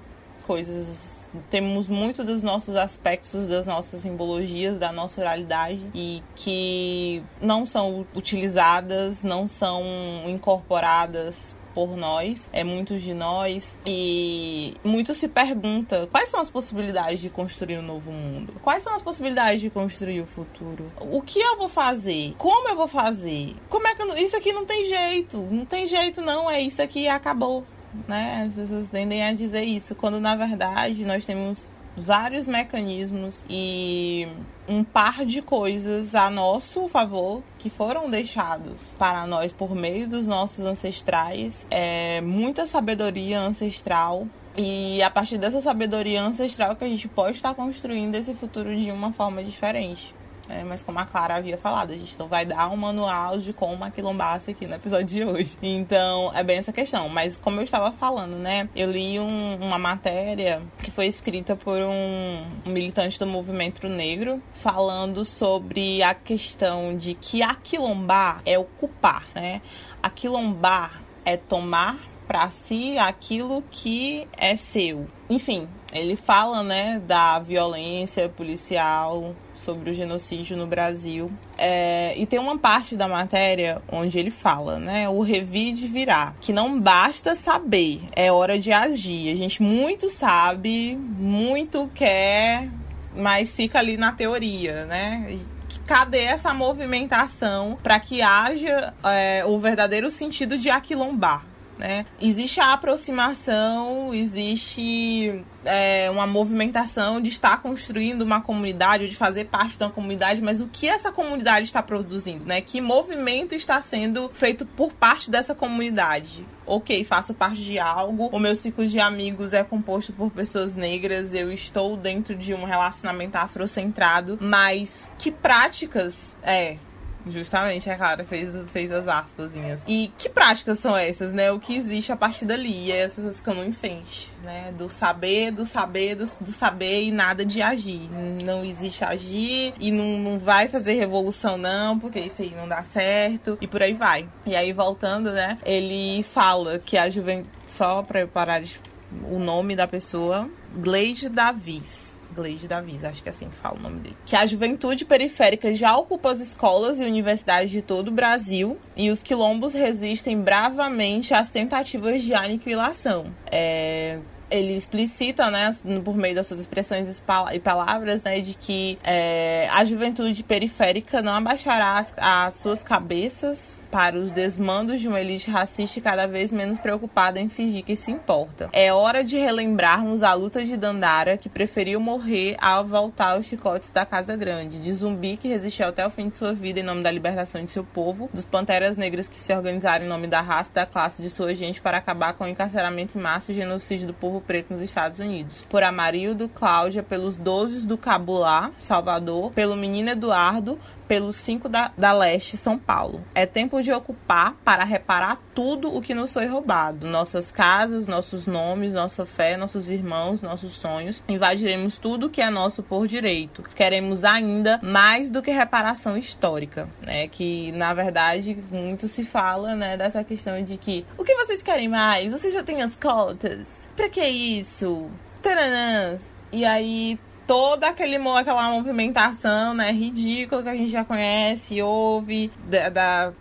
coisas 0.46 1.22
temos 1.50 1.88
muito 1.88 2.24
dos 2.24 2.42
nossos 2.42 2.76
aspectos, 2.76 3.46
das 3.46 3.64
nossas 3.64 4.00
simbologias, 4.00 4.78
da 4.78 4.92
nossa 4.92 5.20
oralidade 5.20 5.80
e 5.94 6.22
que 6.36 7.22
não 7.40 7.64
são 7.64 8.06
utilizadas, 8.14 9.22
não 9.22 9.46
são 9.46 9.82
incorporadas 10.26 11.54
por 11.74 11.96
nós, 11.96 12.48
é 12.52 12.64
muitos 12.64 13.02
de 13.02 13.14
nós, 13.14 13.74
e 13.86 14.74
muito 14.84 15.14
se 15.14 15.28
pergunta 15.28 16.08
quais 16.10 16.28
são 16.28 16.40
as 16.40 16.50
possibilidades 16.50 17.20
de 17.20 17.30
construir 17.30 17.78
um 17.78 17.82
novo 17.82 18.10
mundo? 18.10 18.54
Quais 18.62 18.82
são 18.82 18.94
as 18.94 19.02
possibilidades 19.02 19.60
de 19.60 19.70
construir 19.70 20.20
o 20.20 20.26
futuro? 20.26 20.90
O 21.00 21.22
que 21.22 21.38
eu 21.38 21.56
vou 21.56 21.68
fazer? 21.68 22.34
Como 22.38 22.68
eu 22.68 22.76
vou 22.76 22.88
fazer? 22.88 23.54
Como 23.68 23.86
é 23.86 23.94
que 23.94 24.02
eu... 24.02 24.16
isso 24.16 24.36
aqui 24.36 24.52
não 24.52 24.64
tem 24.64 24.84
jeito? 24.84 25.38
Não 25.38 25.64
tem 25.64 25.86
jeito 25.86 26.20
não, 26.20 26.50
é 26.50 26.60
isso 26.60 26.82
aqui 26.82 27.08
acabou. 27.08 27.64
Né? 28.08 28.46
As 28.48 28.54
pessoas 28.54 28.88
tendem 28.88 29.22
a 29.22 29.34
dizer 29.34 29.64
isso, 29.64 29.94
quando 29.94 30.18
na 30.18 30.34
verdade 30.34 31.04
nós 31.04 31.26
temos 31.26 31.68
vários 31.96 32.46
mecanismos 32.46 33.44
e 33.48 34.26
um 34.68 34.82
par 34.82 35.24
de 35.24 35.42
coisas 35.42 36.14
a 36.14 36.30
nosso 36.30 36.88
favor 36.88 37.42
que 37.58 37.68
foram 37.68 38.10
deixados 38.10 38.78
para 38.98 39.26
nós 39.26 39.52
por 39.52 39.74
meio 39.74 40.08
dos 40.08 40.26
nossos 40.26 40.64
ancestrais, 40.64 41.66
é, 41.70 42.20
muita 42.20 42.66
sabedoria 42.66 43.40
ancestral 43.40 44.26
e 44.56 45.02
a 45.02 45.10
partir 45.10 45.38
dessa 45.38 45.60
sabedoria 45.60 46.22
ancestral 46.22 46.76
que 46.76 46.84
a 46.84 46.88
gente 46.88 47.08
pode 47.08 47.36
estar 47.36 47.54
construindo 47.54 48.14
esse 48.14 48.34
futuro 48.34 48.74
de 48.76 48.90
uma 48.90 49.12
forma 49.12 49.42
diferente. 49.42 50.14
É, 50.52 50.62
mas 50.64 50.82
como 50.82 50.98
a 50.98 51.06
Clara 51.06 51.36
havia 51.36 51.56
falado, 51.56 51.92
a 51.92 51.96
gente 51.96 52.18
não 52.18 52.26
vai 52.26 52.44
dar 52.44 52.68
um 52.68 52.76
manual 52.76 53.38
de 53.38 53.54
como 53.54 53.82
aquilombasse 53.82 54.50
aqui 54.50 54.66
no 54.66 54.74
episódio 54.74 55.06
de 55.06 55.24
hoje. 55.24 55.56
Então, 55.62 56.30
é 56.34 56.42
bem 56.42 56.58
essa 56.58 56.72
questão. 56.72 57.08
Mas 57.08 57.38
como 57.38 57.58
eu 57.58 57.64
estava 57.64 57.90
falando, 57.92 58.36
né? 58.36 58.68
Eu 58.76 58.90
li 58.90 59.18
um, 59.18 59.56
uma 59.56 59.78
matéria 59.78 60.60
que 60.82 60.90
foi 60.90 61.06
escrita 61.06 61.56
por 61.56 61.78
um, 61.78 62.44
um 62.66 62.70
militante 62.70 63.18
do 63.18 63.26
movimento 63.26 63.88
negro 63.88 64.42
falando 64.54 65.24
sobre 65.24 66.02
a 66.02 66.14
questão 66.14 66.94
de 66.94 67.14
que 67.14 67.42
aquilombar 67.42 68.42
é 68.44 68.58
ocupar, 68.58 69.24
né? 69.34 69.62
Aquilombar 70.02 71.00
é 71.24 71.38
tomar 71.38 71.98
para 72.26 72.50
si 72.50 72.98
aquilo 72.98 73.62
que 73.70 74.26
é 74.36 74.54
seu. 74.56 75.06
Enfim, 75.28 75.68
ele 75.92 76.16
fala, 76.16 76.62
né, 76.62 77.00
da 77.06 77.38
violência 77.38 78.28
policial 78.28 79.34
sobre 79.64 79.90
o 79.90 79.94
genocídio 79.94 80.56
no 80.56 80.66
Brasil. 80.66 81.30
É, 81.56 82.14
e 82.16 82.26
tem 82.26 82.38
uma 82.38 82.58
parte 82.58 82.96
da 82.96 83.08
matéria 83.08 83.80
onde 83.90 84.18
ele 84.18 84.30
fala, 84.30 84.78
né? 84.78 85.08
O 85.08 85.20
revide 85.20 85.86
virá. 85.86 86.34
Que 86.40 86.52
não 86.52 86.80
basta 86.80 87.34
saber, 87.34 88.02
é 88.14 88.30
hora 88.30 88.58
de 88.58 88.72
agir. 88.72 89.32
A 89.32 89.36
gente 89.36 89.62
muito 89.62 90.10
sabe, 90.10 90.96
muito 90.96 91.90
quer 91.94 92.68
mas 93.14 93.54
fica 93.54 93.78
ali 93.78 93.98
na 93.98 94.12
teoria, 94.12 94.86
né? 94.86 95.38
cadê 95.86 96.20
essa 96.20 96.54
movimentação 96.54 97.78
para 97.82 97.98
que 98.00 98.22
haja 98.22 98.94
é, 99.04 99.44
o 99.44 99.58
verdadeiro 99.58 100.10
sentido 100.10 100.56
de 100.56 100.70
aquilombar? 100.70 101.44
Né? 101.82 102.06
Existe 102.20 102.60
a 102.60 102.74
aproximação, 102.74 104.14
existe 104.14 105.42
é, 105.64 106.08
uma 106.12 106.28
movimentação 106.28 107.20
de 107.20 107.28
estar 107.28 107.60
construindo 107.60 108.22
uma 108.22 108.40
comunidade, 108.40 109.02
ou 109.02 109.10
de 109.10 109.16
fazer 109.16 109.46
parte 109.46 109.76
de 109.76 109.82
uma 109.82 109.90
comunidade, 109.90 110.40
mas 110.40 110.60
o 110.60 110.68
que 110.68 110.88
essa 110.88 111.10
comunidade 111.10 111.66
está 111.66 111.82
produzindo, 111.82 112.44
né? 112.44 112.60
Que 112.60 112.80
movimento 112.80 113.56
está 113.56 113.82
sendo 113.82 114.30
feito 114.32 114.64
por 114.64 114.92
parte 114.92 115.28
dessa 115.28 115.56
comunidade? 115.56 116.46
Ok, 116.64 117.02
faço 117.02 117.34
parte 117.34 117.60
de 117.60 117.80
algo, 117.80 118.28
o 118.28 118.38
meu 118.38 118.54
ciclo 118.54 118.86
de 118.86 119.00
amigos 119.00 119.52
é 119.52 119.64
composto 119.64 120.12
por 120.12 120.30
pessoas 120.30 120.74
negras, 120.74 121.34
eu 121.34 121.52
estou 121.52 121.96
dentro 121.96 122.36
de 122.36 122.54
um 122.54 122.62
relacionamento 122.62 123.34
afrocentrado, 123.34 124.38
mas 124.40 125.10
que 125.18 125.32
práticas 125.32 126.36
é 126.44 126.76
Justamente, 127.26 127.88
a 127.88 127.96
Clara 127.96 128.24
fez, 128.24 128.70
fez 128.70 128.90
as 128.90 129.06
aspasinhas. 129.06 129.80
E 129.86 130.10
que 130.18 130.28
práticas 130.28 130.78
são 130.78 130.96
essas, 130.96 131.32
né? 131.32 131.50
O 131.52 131.60
que 131.60 131.76
existe 131.76 132.12
a 132.12 132.16
partir 132.16 132.44
dali. 132.44 132.86
E 132.86 132.92
aí 132.92 133.02
as 133.02 133.14
pessoas 133.14 133.36
ficam 133.36 133.54
no 133.54 133.64
enfeite, 133.64 134.30
né? 134.42 134.72
Do 134.76 134.88
saber, 134.88 135.50
do 135.50 135.64
saber, 135.64 136.16
do, 136.16 136.24
do 136.40 136.52
saber 136.52 137.02
e 137.02 137.10
nada 137.10 137.44
de 137.44 137.62
agir. 137.62 138.08
Não 138.44 138.64
existe 138.64 139.04
agir 139.04 139.74
e 139.78 139.90
não, 139.90 140.18
não 140.18 140.38
vai 140.38 140.68
fazer 140.68 140.94
revolução, 140.94 141.56
não, 141.56 141.98
porque 141.98 142.20
isso 142.20 142.42
aí 142.42 142.54
não 142.56 142.68
dá 142.68 142.82
certo. 142.82 143.58
E 143.60 143.66
por 143.66 143.82
aí 143.82 143.94
vai. 143.94 144.26
E 144.44 144.56
aí, 144.56 144.72
voltando, 144.72 145.32
né? 145.32 145.58
Ele 145.64 146.22
fala 146.22 146.78
que 146.78 146.96
a 146.96 147.08
juventude. 147.08 147.62
Só 147.66 148.02
pra 148.02 148.20
eu 148.20 148.28
parar 148.28 148.60
de. 148.60 148.80
O 149.24 149.38
nome 149.38 149.76
da 149.76 149.86
pessoa, 149.86 150.48
Gleide 150.74 151.28
Davis 151.28 152.12
Gleide 152.34 152.68
Davis, 152.68 153.04
acho 153.04 153.22
que 153.22 153.28
é 153.28 153.32
assim 153.32 153.48
que 153.48 153.56
fala 153.56 153.78
o 153.78 153.82
nome 153.82 154.00
dele. 154.00 154.16
Que 154.26 154.36
a 154.36 154.46
juventude 154.46 155.04
periférica 155.04 155.74
já 155.74 155.96
ocupa 155.96 156.30
as 156.30 156.40
escolas 156.40 156.98
e 156.98 157.04
universidades 157.04 157.70
de 157.70 157.82
todo 157.82 158.08
o 158.08 158.10
Brasil 158.10 158.78
e 158.96 159.10
os 159.10 159.22
quilombos 159.22 159.72
resistem 159.72 160.40
bravamente 160.40 161.34
às 161.34 161.50
tentativas 161.50 162.22
de 162.22 162.34
aniquilação. 162.34 163.26
É, 163.50 164.18
ele 164.50 164.74
explicita, 164.74 165.50
né, 165.50 165.70
por 166.04 166.16
meio 166.16 166.34
das 166.34 166.46
suas 166.46 166.60
expressões 166.60 167.08
e 167.52 167.58
palavras, 167.58 168.22
né, 168.22 168.40
de 168.40 168.54
que 168.54 168.98
é, 169.02 169.68
a 169.72 169.82
juventude 169.84 170.42
periférica 170.42 171.22
não 171.22 171.34
abaixará 171.34 171.98
as, 171.98 172.14
as 172.16 172.54
suas 172.54 172.82
cabeças 172.82 173.76
para 173.92 174.16
os 174.16 174.30
desmandos 174.30 175.02
de 175.02 175.06
uma 175.06 175.20
elite 175.20 175.50
racista 175.50 176.00
cada 176.00 176.26
vez 176.26 176.50
menos 176.50 176.78
preocupada 176.78 177.38
em 177.38 177.50
fingir 177.50 177.84
que 177.84 177.94
se 177.94 178.10
importa. 178.10 178.70
É 178.72 178.90
hora 178.90 179.22
de 179.22 179.36
relembrarmos 179.36 180.22
a 180.22 180.32
luta 180.32 180.64
de 180.64 180.78
Dandara, 180.78 181.36
que 181.36 181.50
preferiu 181.50 182.00
morrer 182.00 182.56
ao 182.58 182.86
voltar 182.86 183.32
aos 183.32 183.44
chicotes 183.44 183.90
da 183.90 184.06
Casa 184.06 184.34
Grande, 184.34 184.80
de 184.80 184.92
zumbi 184.94 185.36
que 185.36 185.48
resistiu 185.48 185.88
até 185.88 186.06
o 186.06 186.10
fim 186.10 186.30
de 186.30 186.38
sua 186.38 186.54
vida 186.54 186.80
em 186.80 186.82
nome 186.82 187.02
da 187.02 187.10
libertação 187.10 187.62
de 187.62 187.70
seu 187.70 187.84
povo, 187.84 188.30
dos 188.32 188.46
panteras 188.46 188.96
negras 188.96 189.28
que 189.28 189.38
se 189.38 189.52
organizaram 189.52 190.06
em 190.06 190.08
nome 190.08 190.26
da 190.26 190.40
raça 190.40 190.70
da 190.72 190.86
classe 190.86 191.20
de 191.20 191.28
sua 191.28 191.54
gente 191.54 191.82
para 191.82 191.98
acabar 191.98 192.32
com 192.32 192.44
o 192.44 192.48
encarceramento 192.48 193.18
em 193.18 193.20
massa 193.20 193.52
e 193.52 193.54
genocídio 193.54 194.06
do 194.06 194.14
povo 194.14 194.40
preto 194.40 194.72
nos 194.72 194.82
Estados 194.82 195.18
Unidos. 195.18 195.66
Por 195.68 195.82
Amarildo, 195.82 196.48
Cláudia, 196.48 197.02
pelos 197.02 197.36
dozes 197.36 197.84
do 197.84 197.98
Cabulá, 197.98 198.70
Salvador, 198.78 199.52
pelo 199.52 199.76
menino 199.76 200.08
Eduardo, 200.08 200.78
pelos 201.12 201.36
cinco 201.36 201.68
da, 201.68 201.92
da 201.94 202.10
Leste, 202.14 202.56
São 202.56 202.78
Paulo. 202.78 203.22
É 203.34 203.44
tempo 203.44 203.82
de 203.82 203.92
ocupar 203.92 204.54
para 204.64 204.82
reparar 204.82 205.38
tudo 205.54 205.94
o 205.94 206.00
que 206.00 206.14
nos 206.14 206.32
foi 206.32 206.46
roubado: 206.46 207.06
nossas 207.06 207.50
casas, 207.50 208.06
nossos 208.06 208.46
nomes, 208.46 208.94
nossa 208.94 209.26
fé, 209.26 209.58
nossos 209.58 209.90
irmãos, 209.90 210.40
nossos 210.40 210.72
sonhos. 210.72 211.22
Invadiremos 211.28 211.98
tudo 211.98 212.30
que 212.30 212.40
é 212.40 212.48
nosso 212.48 212.82
por 212.82 213.06
direito. 213.06 213.62
Queremos 213.74 214.24
ainda 214.24 214.80
mais 214.82 215.28
do 215.28 215.42
que 215.42 215.50
reparação 215.50 216.16
histórica, 216.16 216.88
né? 217.02 217.28
Que 217.28 217.70
na 217.72 217.92
verdade 217.92 218.56
muito 218.70 219.06
se 219.06 219.22
fala, 219.22 219.76
né, 219.76 219.98
dessa 219.98 220.24
questão 220.24 220.62
de 220.62 220.78
que 220.78 221.04
o 221.18 221.24
que 221.24 221.34
vocês 221.34 221.62
querem 221.62 221.90
mais? 221.90 222.32
Vocês 222.32 222.54
já 222.54 222.62
têm 222.62 222.80
as 222.80 222.96
cotas? 222.96 223.66
Pra 223.94 224.08
que 224.08 224.26
isso? 224.26 225.10
Taranã. 225.42 226.16
E 226.50 226.64
aí 226.64 227.18
toda 227.52 227.88
aquele, 227.88 228.16
aquela 228.16 228.70
movimentação, 228.70 229.74
né, 229.74 229.92
ridícula 229.92 230.62
que 230.62 230.68
a 230.70 230.74
gente 230.74 230.88
já 230.88 231.04
conhece, 231.04 231.82
ouve, 231.82 232.50
da, 232.64 232.88
da 232.88 233.32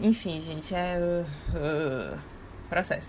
enfim, 0.00 0.40
gente, 0.40 0.74
é 0.74 0.98
uh, 0.98 1.56
uh, 1.56 2.18
processo. 2.68 3.08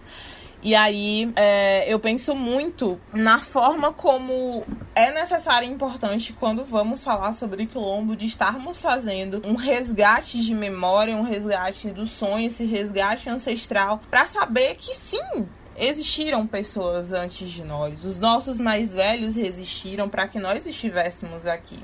E 0.61 0.75
aí 0.75 1.33
é, 1.35 1.91
eu 1.91 1.99
penso 1.99 2.35
muito 2.35 2.99
na 3.11 3.39
forma 3.39 3.91
como 3.91 4.63
é 4.93 5.11
necessário 5.11 5.67
e 5.67 5.71
importante 5.71 6.31
quando 6.31 6.63
vamos 6.63 7.03
falar 7.03 7.33
sobre 7.33 7.65
quilombo 7.65 8.15
de 8.15 8.27
estarmos 8.27 8.79
fazendo 8.79 9.41
um 9.43 9.55
resgate 9.55 10.39
de 10.39 10.53
memória, 10.53 11.15
um 11.15 11.23
resgate 11.23 11.89
do 11.89 12.05
sonho, 12.05 12.45
esse 12.45 12.65
resgate 12.65 13.27
ancestral, 13.27 13.99
para 14.11 14.27
saber 14.27 14.75
que 14.75 14.93
sim, 14.93 15.47
existiram 15.77 16.45
pessoas 16.47 17.11
antes 17.11 17.49
de 17.49 17.63
nós. 17.63 18.03
Os 18.03 18.19
nossos 18.19 18.57
mais 18.57 18.93
velhos 18.93 19.35
resistiram 19.35 20.09
para 20.09 20.27
que 20.27 20.39
nós 20.39 20.65
estivéssemos 20.65 21.45
aqui. 21.45 21.79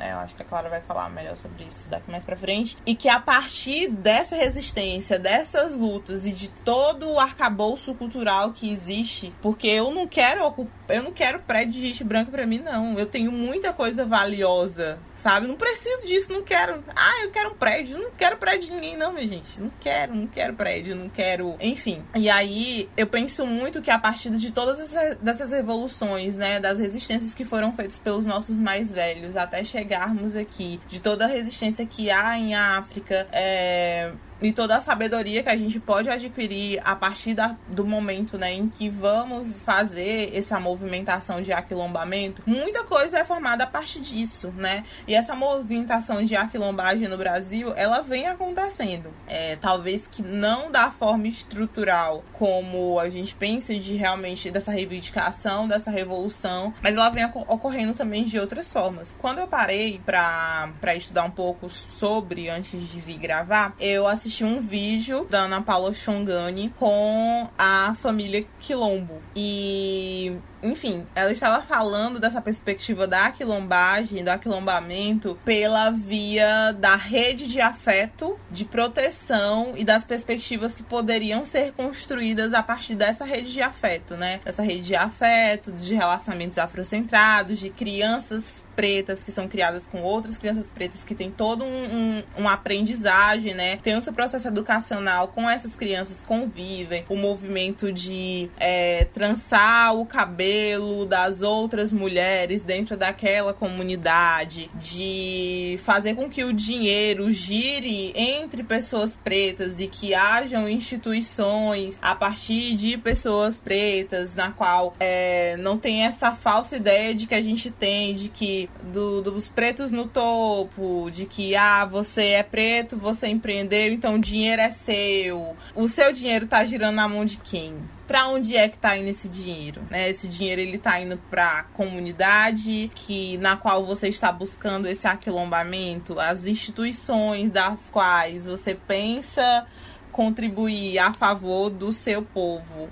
Né? 0.00 0.12
Eu 0.12 0.18
acho 0.18 0.34
que 0.34 0.42
a 0.42 0.44
Clara 0.44 0.68
vai 0.70 0.80
falar 0.80 1.10
melhor 1.10 1.36
sobre 1.36 1.64
isso 1.64 1.86
daqui 1.88 2.10
mais 2.10 2.24
para 2.24 2.34
frente. 2.34 2.76
E 2.86 2.94
que 2.94 3.08
a 3.08 3.20
partir 3.20 3.88
dessa 3.88 4.34
resistência, 4.34 5.18
dessas 5.18 5.74
lutas 5.74 6.24
e 6.24 6.32
de 6.32 6.48
todo 6.48 7.06
o 7.06 7.20
arcabouço 7.20 7.94
cultural 7.94 8.52
que 8.52 8.72
existe, 8.72 9.32
porque 9.42 9.66
eu 9.66 9.90
não 9.90 10.08
quero 10.08 10.44
eu 10.90 11.02
não 11.02 11.12
quero 11.12 11.38
prédio 11.40 11.74
de 11.74 11.80
gente 11.80 12.04
branca 12.04 12.30
para 12.30 12.46
mim 12.46 12.58
não. 12.58 12.98
Eu 12.98 13.06
tenho 13.06 13.30
muita 13.30 13.72
coisa 13.72 14.04
valiosa 14.04 14.98
sabe? 15.20 15.46
Não 15.46 15.56
preciso 15.56 16.06
disso, 16.06 16.32
não 16.32 16.42
quero. 16.42 16.82
Ah, 16.96 17.24
eu 17.24 17.30
quero 17.30 17.50
um 17.50 17.54
prédio. 17.54 17.98
Não 17.98 18.10
quero 18.10 18.36
prédio 18.36 18.68
de 18.68 18.74
ninguém, 18.74 18.96
não, 18.96 19.12
minha 19.12 19.26
gente. 19.26 19.60
Não 19.60 19.70
quero, 19.80 20.14
não 20.14 20.26
quero 20.26 20.54
prédio, 20.54 20.96
não 20.96 21.08
quero. 21.08 21.56
Enfim. 21.60 22.02
E 22.14 22.28
aí, 22.28 22.88
eu 22.96 23.06
penso 23.06 23.46
muito 23.46 23.82
que 23.82 23.90
a 23.90 23.98
partir 23.98 24.30
de 24.30 24.50
todas 24.50 24.80
essas, 24.80 25.16
dessas 25.16 25.50
revoluções, 25.50 26.36
né, 26.36 26.58
das 26.58 26.78
resistências 26.78 27.34
que 27.34 27.44
foram 27.44 27.72
feitas 27.72 27.98
pelos 27.98 28.26
nossos 28.26 28.56
mais 28.56 28.92
velhos 28.92 29.36
até 29.36 29.62
chegarmos 29.62 30.34
aqui, 30.34 30.80
de 30.88 31.00
toda 31.00 31.24
a 31.24 31.28
resistência 31.28 31.86
que 31.86 32.10
há 32.10 32.38
em 32.38 32.54
África, 32.54 33.28
é 33.32 34.12
e 34.42 34.52
toda 34.52 34.76
a 34.76 34.80
sabedoria 34.80 35.42
que 35.42 35.48
a 35.48 35.56
gente 35.56 35.78
pode 35.78 36.08
adquirir 36.08 36.80
a 36.84 36.96
partir 36.96 37.34
da, 37.34 37.54
do 37.68 37.84
momento 37.84 38.38
né, 38.38 38.52
em 38.52 38.68
que 38.68 38.88
vamos 38.88 39.52
fazer 39.64 40.34
essa 40.34 40.58
movimentação 40.58 41.42
de 41.42 41.52
aquilombamento, 41.52 42.42
muita 42.46 42.84
coisa 42.84 43.18
é 43.18 43.24
formada 43.24 43.64
a 43.64 43.66
partir 43.66 44.00
disso, 44.00 44.52
né? 44.56 44.84
E 45.06 45.14
essa 45.14 45.34
movimentação 45.34 46.24
de 46.24 46.34
aquilombagem 46.34 47.08
no 47.08 47.16
Brasil, 47.16 47.72
ela 47.76 48.00
vem 48.00 48.26
acontecendo. 48.26 49.10
É, 49.26 49.56
talvez 49.56 50.06
que 50.06 50.22
não 50.22 50.70
da 50.70 50.90
forma 50.90 51.28
estrutural 51.28 52.24
como 52.32 52.98
a 52.98 53.08
gente 53.08 53.34
pensa 53.34 53.74
de 53.74 53.94
realmente 53.94 54.50
dessa 54.50 54.72
reivindicação, 54.72 55.68
dessa 55.68 55.90
revolução, 55.90 56.72
mas 56.82 56.96
ela 56.96 57.10
vem 57.10 57.24
ocorrendo 57.24 57.94
também 57.94 58.24
de 58.24 58.38
outras 58.38 58.72
formas. 58.72 59.14
Quando 59.18 59.38
eu 59.38 59.46
parei 59.46 60.00
para 60.04 60.96
estudar 60.96 61.24
um 61.24 61.30
pouco 61.30 61.68
sobre 61.68 62.48
antes 62.48 62.88
de 62.88 63.00
vir 63.00 63.18
gravar, 63.18 63.74
eu 63.78 64.06
assisti 64.06 64.29
assisti 64.30 64.44
um 64.44 64.60
vídeo 64.60 65.26
da 65.28 65.40
Ana 65.40 65.60
Paula 65.60 65.92
Chongani 65.92 66.72
com 66.78 67.48
a 67.58 67.96
família 68.00 68.46
Quilombo. 68.60 69.20
E 69.34 70.32
enfim, 70.62 71.06
ela 71.14 71.32
estava 71.32 71.62
falando 71.62 72.20
dessa 72.20 72.40
perspectiva 72.40 73.06
da 73.06 73.26
aquilombagem, 73.26 74.22
do 74.22 74.28
aquilombamento, 74.28 75.38
pela 75.44 75.90
via 75.90 76.72
da 76.72 76.96
rede 76.96 77.46
de 77.46 77.60
afeto, 77.60 78.38
de 78.50 78.64
proteção 78.64 79.72
e 79.74 79.84
das 79.84 80.04
perspectivas 80.04 80.74
que 80.74 80.82
poderiam 80.82 81.44
ser 81.44 81.72
construídas 81.72 82.52
a 82.52 82.62
partir 82.62 82.94
dessa 82.94 83.24
rede 83.24 83.52
de 83.52 83.62
afeto, 83.62 84.16
né? 84.16 84.40
Essa 84.44 84.62
rede 84.62 84.82
de 84.82 84.96
afeto, 84.96 85.72
de 85.72 85.94
relacionamentos 85.94 86.58
afrocentrados, 86.58 87.58
de 87.58 87.70
crianças 87.70 88.62
pretas 88.76 89.22
que 89.22 89.32
são 89.32 89.48
criadas 89.48 89.86
com 89.86 90.02
outras 90.02 90.38
crianças 90.38 90.68
pretas 90.68 91.04
que 91.04 91.14
têm 91.14 91.30
todo 91.30 91.64
um, 91.64 91.66
um, 91.66 92.42
um 92.42 92.48
aprendizagem, 92.48 93.54
né? 93.54 93.76
Tem 93.76 93.96
o 93.96 94.02
seu 94.02 94.12
processo 94.20 94.48
educacional 94.48 95.28
com 95.28 95.48
essas 95.48 95.74
crianças, 95.74 96.22
convivem, 96.22 97.06
o 97.08 97.16
movimento 97.16 97.90
de 97.90 98.50
é, 98.58 99.06
trançar 99.14 99.96
o 99.96 100.04
cabelo 100.04 101.06
das 101.06 101.40
outras 101.40 101.90
mulheres 101.90 102.60
dentro 102.60 102.98
daquela 102.98 103.54
comunidade, 103.54 104.70
de 104.74 105.80
fazer 105.84 106.14
com 106.14 106.28
que 106.28 106.44
o 106.44 106.52
dinheiro 106.52 107.30
gire 107.32 108.12
entre 108.14 108.62
pessoas 108.62 109.16
pretas 109.16 109.80
e 109.80 109.86
que 109.86 110.12
hajam 110.14 110.68
instituições 110.68 111.98
a 112.02 112.14
partir 112.14 112.74
de 112.74 112.98
pessoas 112.98 113.58
pretas, 113.58 114.34
na 114.34 114.50
qual 114.50 114.94
é, 115.00 115.56
não 115.56 115.78
tem 115.78 116.04
essa 116.04 116.32
falsa 116.32 116.76
ideia 116.76 117.14
de 117.14 117.26
que 117.26 117.34
a 117.34 117.40
gente 117.40 117.70
tem 117.70 118.14
de 118.14 118.28
que 118.28 118.68
do, 118.92 119.22
dos 119.22 119.48
pretos 119.48 119.90
no 119.90 120.06
topo, 120.06 121.10
de 121.10 121.24
que 121.24 121.56
ah, 121.56 121.86
você 121.86 122.32
é 122.32 122.42
preto, 122.42 122.98
você 122.98 123.26
empreendeu, 123.26 123.94
então 123.94 124.09
Então 124.10 124.18
o 124.18 124.22
dinheiro 124.22 124.60
é 124.60 124.72
seu, 124.72 125.56
o 125.72 125.86
seu 125.86 126.12
dinheiro 126.12 126.44
tá 126.44 126.64
girando 126.64 126.96
na 126.96 127.06
mão 127.06 127.24
de 127.24 127.36
quem? 127.36 127.80
Para 128.08 128.26
onde 128.26 128.56
é 128.56 128.68
que 128.68 128.76
tá 128.76 128.96
indo 128.96 129.08
esse 129.08 129.28
dinheiro, 129.28 129.82
né? 129.88 130.10
Esse 130.10 130.26
dinheiro 130.26 130.60
ele 130.60 130.78
tá 130.78 130.98
indo 130.98 131.16
para 131.30 131.62
comunidade 131.74 132.90
que 132.92 133.38
na 133.38 133.56
qual 133.56 133.86
você 133.86 134.08
está 134.08 134.32
buscando 134.32 134.88
esse 134.88 135.06
aquilombamento, 135.06 136.18
as 136.18 136.44
instituições 136.44 137.50
das 137.50 137.88
quais 137.88 138.46
você 138.46 138.74
pensa 138.74 139.64
contribuir 140.10 140.98
a 140.98 141.14
favor 141.14 141.70
do 141.70 141.92
seu 141.92 142.20
povo. 142.20 142.88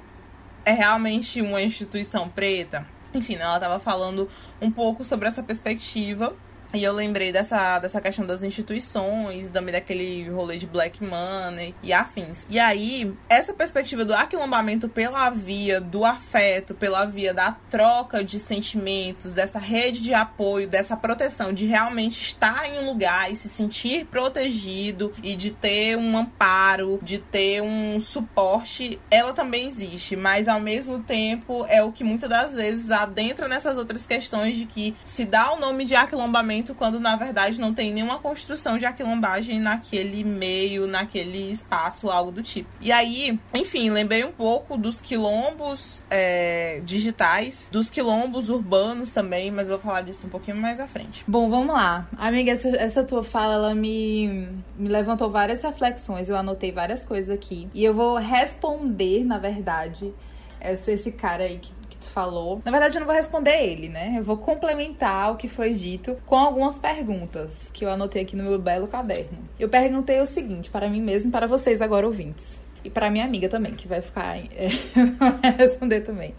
É 0.65 0.71
realmente 0.71 1.43
uma 1.43 1.61
instituição 1.61 2.29
preta? 2.29 2.87
Enfim, 3.13 3.35
ela 3.35 3.57
estava 3.57 3.81
falando 3.81 4.31
um 4.63 4.71
pouco 4.71 5.05
sobre 5.05 5.27
essa 5.27 5.43
perspectiva 5.43 6.33
e 6.75 6.85
eu 6.85 6.93
lembrei 6.93 7.33
dessa, 7.33 7.79
dessa 7.79 8.01
questão 8.01 8.27
das 8.27 8.43
instituições, 8.43 9.49
também 9.49 9.73
daquele 9.73 10.29
rolê 10.29 10.59
de 10.59 10.67
black 10.67 11.03
money 11.03 11.75
e 11.83 11.93
afins. 11.93 12.45
E 12.49 12.59
aí, 12.59 13.13
essa 13.29 13.55
perspectiva 13.55 14.05
do 14.05 14.15
aquilombamento 14.15 14.89
pela 14.89 15.31
via 15.31 15.81
do 15.81 16.05
afeto, 16.05 16.75
pela 16.75 17.07
via 17.07 17.33
da 17.33 17.53
troca 17.71 18.23
de 18.23 18.39
sentimentos, 18.39 19.33
dessa 19.33 19.59
rede 19.59 20.01
de 20.01 20.13
apoio, 20.13 20.69
dessa 20.69 20.97
proteção, 20.97 21.53
de 21.53 21.67
realmente 21.67 22.21
estar 22.21 22.69
em 22.69 22.81
um 22.81 22.87
lugar 22.87 23.33
e 23.33 23.37
se 23.37 23.49
sentir 23.49 24.05
protegido 24.07 25.13
e 25.23 25.35
de 25.35 25.51
ter 25.51 25.97
um 25.97 26.19
amparo, 26.19 26.99
de 27.03 27.19
ter 27.19 27.63
um 27.63 27.99
suporte, 27.99 29.01
ela 29.11 29.33
também 29.33 29.67
existe, 29.67 30.17
mas 30.17 30.47
ao 30.47 30.61
mesmo 30.61 31.03
tempo 31.03 31.65
é 31.69 31.83
o 31.83 31.93
que 31.93 32.05
muitas 32.05 32.29
das 32.29 32.55
vezes 32.55 32.91
adentra 32.91 33.49
nessas 33.49 33.79
outras 33.79 34.07
questões 34.07 34.57
de 34.57 34.67
que 34.67 34.95
se 35.05 35.25
dá 35.25 35.53
o 35.53 35.61
nome 35.61 35.85
de 35.85 35.95
aquilombamento 35.95 36.58
quando 36.75 37.01
na 37.01 37.17
verdade 37.17 37.61
não 37.61 37.73
tem 37.73 37.93
nenhuma 37.93 38.19
construção 38.19 38.79
de 38.79 38.87
aquilombagem 38.87 39.61
naquele 39.61 40.25
meio, 40.25 40.87
naquele 40.87 41.51
espaço, 41.51 42.11
algo 42.11 42.31
do 42.31 42.43
tipo. 42.43 42.69
E 42.81 42.93
aí, 42.93 43.39
enfim, 43.55 43.91
lembrei 43.91 44.25
um 44.25 44.33
pouco 44.33 44.77
dos 44.77 45.01
quilombos 45.01 46.03
é, 46.11 46.81
digitais, 46.85 47.69
dos 47.71 47.91
quilombos 47.91 48.49
urbanos 48.49 49.13
também, 49.13 49.51
mas 49.51 49.69
vou 49.69 49.79
falar 49.79 50.03
disso 50.03 50.27
um 50.27 50.31
pouquinho 50.31 50.57
mais 50.57 50.81
à 50.81 50.87
frente. 50.87 51.25
Bom, 51.27 51.49
vamos 51.49 51.75
lá. 51.75 52.07
Amiga, 52.17 52.53
essa, 52.53 52.69
essa 52.77 53.05
tua 53.05 53.25
fala, 53.25 53.55
ela 53.55 53.75
me, 53.75 54.49
me 54.77 54.89
levantou 54.89 55.31
várias 55.31 55.63
reflexões, 55.63 56.29
eu 56.29 56.37
anotei 56.37 56.73
várias 56.73 57.05
coisas 57.05 57.35
aqui. 57.35 57.69
E 57.75 57.85
eu 57.85 57.95
vou 57.95 58.17
responder, 58.17 59.25
na 59.25 59.39
verdade, 59.39 60.13
esse, 60.61 60.93
esse 60.93 61.13
cara 61.13 61.45
aí 61.45 61.59
que 61.59 61.78
falou. 62.19 62.61
Na 62.65 62.73
verdade, 62.73 62.97
eu 62.97 63.01
não 63.01 63.07
vou 63.07 63.15
responder 63.15 63.63
ele, 63.63 63.89
né? 63.89 64.17
Eu 64.19 64.25
vou 64.25 64.37
complementar 64.37 65.33
o 65.33 65.37
que 65.37 65.47
foi 65.47 65.73
dito 65.73 66.17
com 66.27 66.35
algumas 66.35 66.77
perguntas 66.77 67.71
que 67.73 67.85
eu 67.85 67.91
anotei 67.91 68.23
aqui 68.23 68.35
no 68.35 68.43
meu 68.43 68.59
belo 68.59 68.89
caderno. 68.89 69.39
Eu 69.57 69.69
perguntei 69.69 70.21
o 70.21 70.27
seguinte 70.27 70.69
para 70.69 70.89
mim 70.89 71.01
mesmo, 71.01 71.31
para 71.31 71.47
vocês 71.47 71.81
agora 71.81 72.05
ouvintes. 72.05 72.49
E 72.83 72.91
para 72.91 73.09
minha 73.09 73.25
amiga 73.25 73.49
também, 73.49 73.73
que 73.73 73.87
vai 73.87 74.03
ficar. 74.03 74.37
É, 74.37 74.69
vai 75.41 75.57
responder 75.59 76.01
também. 76.01 76.35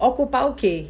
Ocupar 0.00 0.48
o 0.48 0.54
quê? 0.54 0.88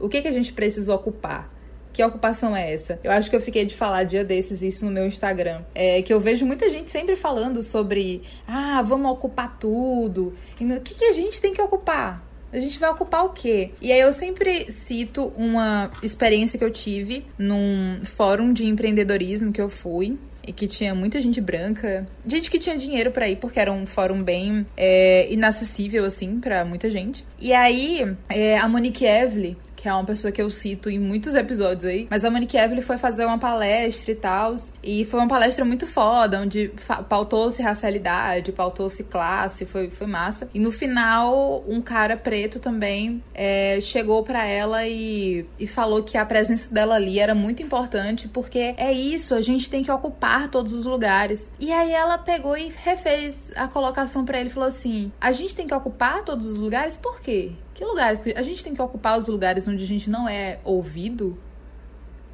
O 0.00 0.08
que, 0.08 0.22
que 0.22 0.28
a 0.28 0.32
gente 0.32 0.54
precisa 0.54 0.94
ocupar? 0.94 1.52
Que 1.92 2.02
ocupação 2.02 2.56
é 2.56 2.72
essa? 2.72 2.98
Eu 3.04 3.12
acho 3.12 3.28
que 3.28 3.36
eu 3.36 3.40
fiquei 3.40 3.66
de 3.66 3.74
falar 3.74 4.04
dia 4.04 4.24
desses 4.24 4.62
isso 4.62 4.84
no 4.86 4.90
meu 4.90 5.06
Instagram. 5.06 5.62
É 5.74 6.00
que 6.00 6.12
eu 6.12 6.20
vejo 6.20 6.46
muita 6.46 6.70
gente 6.70 6.90
sempre 6.90 7.16
falando 7.16 7.62
sobre 7.62 8.22
ah, 8.48 8.80
vamos 8.82 9.12
ocupar 9.12 9.58
tudo. 9.58 10.34
E 10.58 10.64
o 10.64 10.80
que, 10.80 10.94
que 10.94 11.04
a 11.04 11.12
gente 11.12 11.38
tem 11.38 11.52
que 11.52 11.60
ocupar? 11.60 12.23
A 12.54 12.60
gente 12.60 12.78
vai 12.78 12.88
ocupar 12.88 13.24
o 13.24 13.30
quê? 13.30 13.72
E 13.82 13.90
aí 13.90 14.00
eu 14.00 14.12
sempre 14.12 14.70
cito 14.70 15.32
uma 15.36 15.90
experiência 16.02 16.56
que 16.56 16.64
eu 16.64 16.70
tive 16.70 17.26
num 17.36 18.00
fórum 18.04 18.52
de 18.52 18.64
empreendedorismo 18.64 19.52
que 19.52 19.60
eu 19.60 19.68
fui 19.68 20.16
e 20.46 20.52
que 20.52 20.68
tinha 20.68 20.94
muita 20.94 21.20
gente 21.20 21.40
branca, 21.40 22.06
gente 22.24 22.50
que 22.50 22.58
tinha 22.58 22.76
dinheiro 22.76 23.10
para 23.10 23.28
ir 23.28 23.36
porque 23.36 23.58
era 23.58 23.72
um 23.72 23.86
fórum 23.86 24.22
bem 24.22 24.64
é, 24.76 25.26
inacessível 25.32 26.04
assim 26.04 26.38
para 26.38 26.64
muita 26.64 26.88
gente. 26.88 27.24
E 27.40 27.52
aí 27.52 28.14
é, 28.28 28.56
a 28.58 28.68
Monique 28.68 29.04
Evely 29.04 29.56
que 29.84 29.88
é 29.90 29.92
uma 29.92 30.02
pessoa 30.02 30.32
que 30.32 30.40
eu 30.40 30.48
cito 30.48 30.88
em 30.88 30.98
muitos 30.98 31.34
episódios 31.34 31.84
aí. 31.84 32.06
Mas 32.08 32.24
a 32.24 32.30
Monique 32.30 32.56
Evelyn 32.56 32.80
foi 32.80 32.96
fazer 32.96 33.26
uma 33.26 33.36
palestra 33.36 34.12
e 34.12 34.14
tal. 34.14 34.54
E 34.82 35.04
foi 35.04 35.20
uma 35.20 35.28
palestra 35.28 35.62
muito 35.62 35.86
foda, 35.86 36.40
onde 36.40 36.72
pautou-se 37.06 37.62
racialidade, 37.62 38.50
pautou-se 38.50 39.04
classe, 39.04 39.66
foi, 39.66 39.90
foi 39.90 40.06
massa. 40.06 40.48
E 40.54 40.58
no 40.58 40.72
final, 40.72 41.62
um 41.68 41.82
cara 41.82 42.16
preto 42.16 42.58
também 42.58 43.22
é, 43.34 43.78
chegou 43.82 44.22
para 44.22 44.46
ela 44.46 44.86
e, 44.86 45.44
e 45.58 45.66
falou 45.66 46.02
que 46.02 46.16
a 46.16 46.24
presença 46.24 46.72
dela 46.72 46.94
ali 46.94 47.18
era 47.18 47.34
muito 47.34 47.62
importante, 47.62 48.26
porque 48.26 48.74
é 48.78 48.90
isso, 48.90 49.34
a 49.34 49.42
gente 49.42 49.68
tem 49.68 49.82
que 49.82 49.92
ocupar 49.92 50.48
todos 50.48 50.72
os 50.72 50.86
lugares. 50.86 51.50
E 51.60 51.70
aí 51.70 51.92
ela 51.92 52.16
pegou 52.16 52.56
e 52.56 52.72
refez 52.74 53.52
a 53.54 53.68
colocação 53.68 54.24
para 54.24 54.40
ele 54.40 54.48
e 54.48 54.52
falou 54.52 54.68
assim: 54.70 55.12
a 55.20 55.30
gente 55.30 55.54
tem 55.54 55.66
que 55.66 55.74
ocupar 55.74 56.24
todos 56.24 56.48
os 56.48 56.56
lugares, 56.56 56.96
por 56.96 57.20
quê? 57.20 57.52
Que 57.74 57.84
lugares? 57.84 58.22
A 58.36 58.42
gente 58.42 58.62
tem 58.62 58.72
que 58.72 58.80
ocupar 58.80 59.18
os 59.18 59.26
lugares 59.26 59.66
onde 59.66 59.82
a 59.82 59.86
gente 59.86 60.08
não 60.08 60.28
é 60.28 60.60
ouvido? 60.62 61.36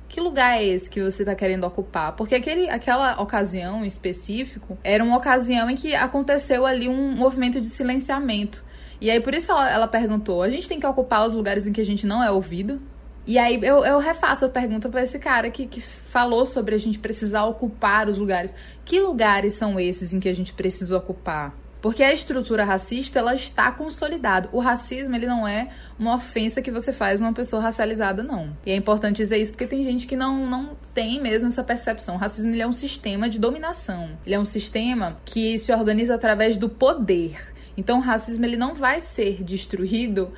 Que 0.07 0.21
lugar 0.21 0.59
é 0.59 0.65
esse 0.65 0.91
que 0.91 1.03
você 1.03 1.23
está 1.23 1.35
querendo 1.35 1.65
ocupar? 1.65 2.15
Porque 2.15 2.35
aquele, 2.35 2.69
aquela 2.69 3.21
ocasião 3.23 3.83
em 3.85 3.87
específico 3.87 4.77
era 4.85 5.03
uma 5.03 5.17
ocasião 5.17 5.71
em 5.71 5.77
que 5.77 5.95
aconteceu 5.95 6.67
ali 6.67 6.89
um 6.89 7.17
movimento 7.17 7.59
de 7.61 7.69
silenciamento. 7.69 8.63
E 9.01 9.11
aí, 9.11 9.19
por 9.21 9.35
isso 9.35 9.51
ela, 9.51 9.71
ela 9.71 9.89
perguntou: 9.89 10.43
a 10.43 10.51
gente 10.51 10.69
tem 10.69 10.79
que 10.79 10.87
ocupar 10.87 11.27
os 11.27 11.33
lugares 11.33 11.67
em 11.67 11.73
que 11.73 11.81
a 11.81 11.87
gente 11.87 12.07
não 12.07 12.23
é 12.23 12.31
ouvido? 12.31 12.83
E 13.27 13.39
aí 13.39 13.59
eu, 13.63 13.85
eu 13.85 13.99
refaço 13.99 14.45
a 14.45 14.49
pergunta 14.49 14.89
para 14.89 15.03
esse 15.03 15.19
cara 15.19 15.51
que, 15.51 15.67
que 15.67 15.81
falou 15.81 16.45
sobre 16.45 16.75
a 16.75 16.79
gente 16.79 16.99
precisar 16.99 17.45
ocupar 17.45 18.09
os 18.09 18.19
lugares. 18.19 18.53
Que 18.85 19.01
lugares 19.01 19.55
são 19.55 19.79
esses 19.79 20.13
em 20.13 20.21
que 20.21 20.29
a 20.29 20.35
gente 20.35 20.53
precisa 20.53 20.99
ocupar? 20.99 21.55
Porque 21.81 22.03
a 22.03 22.13
estrutura 22.13 22.65
racista, 22.65 23.19
ela 23.19 23.35
está 23.35 23.73
consolidada. 23.73 24.49
O 24.53 24.61
racismo, 24.61 25.17
ele 25.17 25.27
não 25.27 25.49
é 25.49 25.71
uma 25.99 26.15
ofensa 26.15 26.61
que 26.61 26.71
você 26.71 26.93
faz 26.93 27.21
uma 27.21 27.33
pessoa 27.33 27.63
racializada, 27.63 28.23
não. 28.23 28.57
E 28.67 28.71
é 28.71 28.77
importante 28.77 29.17
dizer 29.17 29.39
isso 29.39 29.53
porque 29.53 29.67
tem 29.67 29.83
gente 29.83 30.07
que 30.07 30.17
não, 30.17 30.47
não 30.47 30.77
tem 30.93 31.21
mesmo 31.21 31.49
essa 31.49 31.65
percepção. 31.65 32.17
O 32.17 32.19
racismo, 32.19 32.53
ele 32.53 32.63
é 32.63 32.67
um 32.67 32.73
sistema 32.73 33.29
de 33.29 33.39
dominação. 33.39 34.11
Ele 34.27 34.35
é 34.35 34.39
um 34.39 34.45
sistema 34.45 35.19
que 35.25 35.59
se 35.59 35.73
organiza 35.73 36.15
através 36.15 36.57
do 36.57 36.69
poder. 36.69 37.55
Então, 37.77 37.99
o 37.99 38.03
racismo, 38.03 38.45
ele 38.45 38.57
não 38.57 38.75
vai 38.75 39.01
ser 39.01 39.43
destruído 39.43 40.33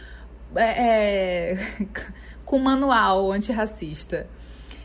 é, 0.55 1.55
é, 1.55 1.59
com 2.45 2.59
manual 2.59 3.33
antirracista. 3.33 4.29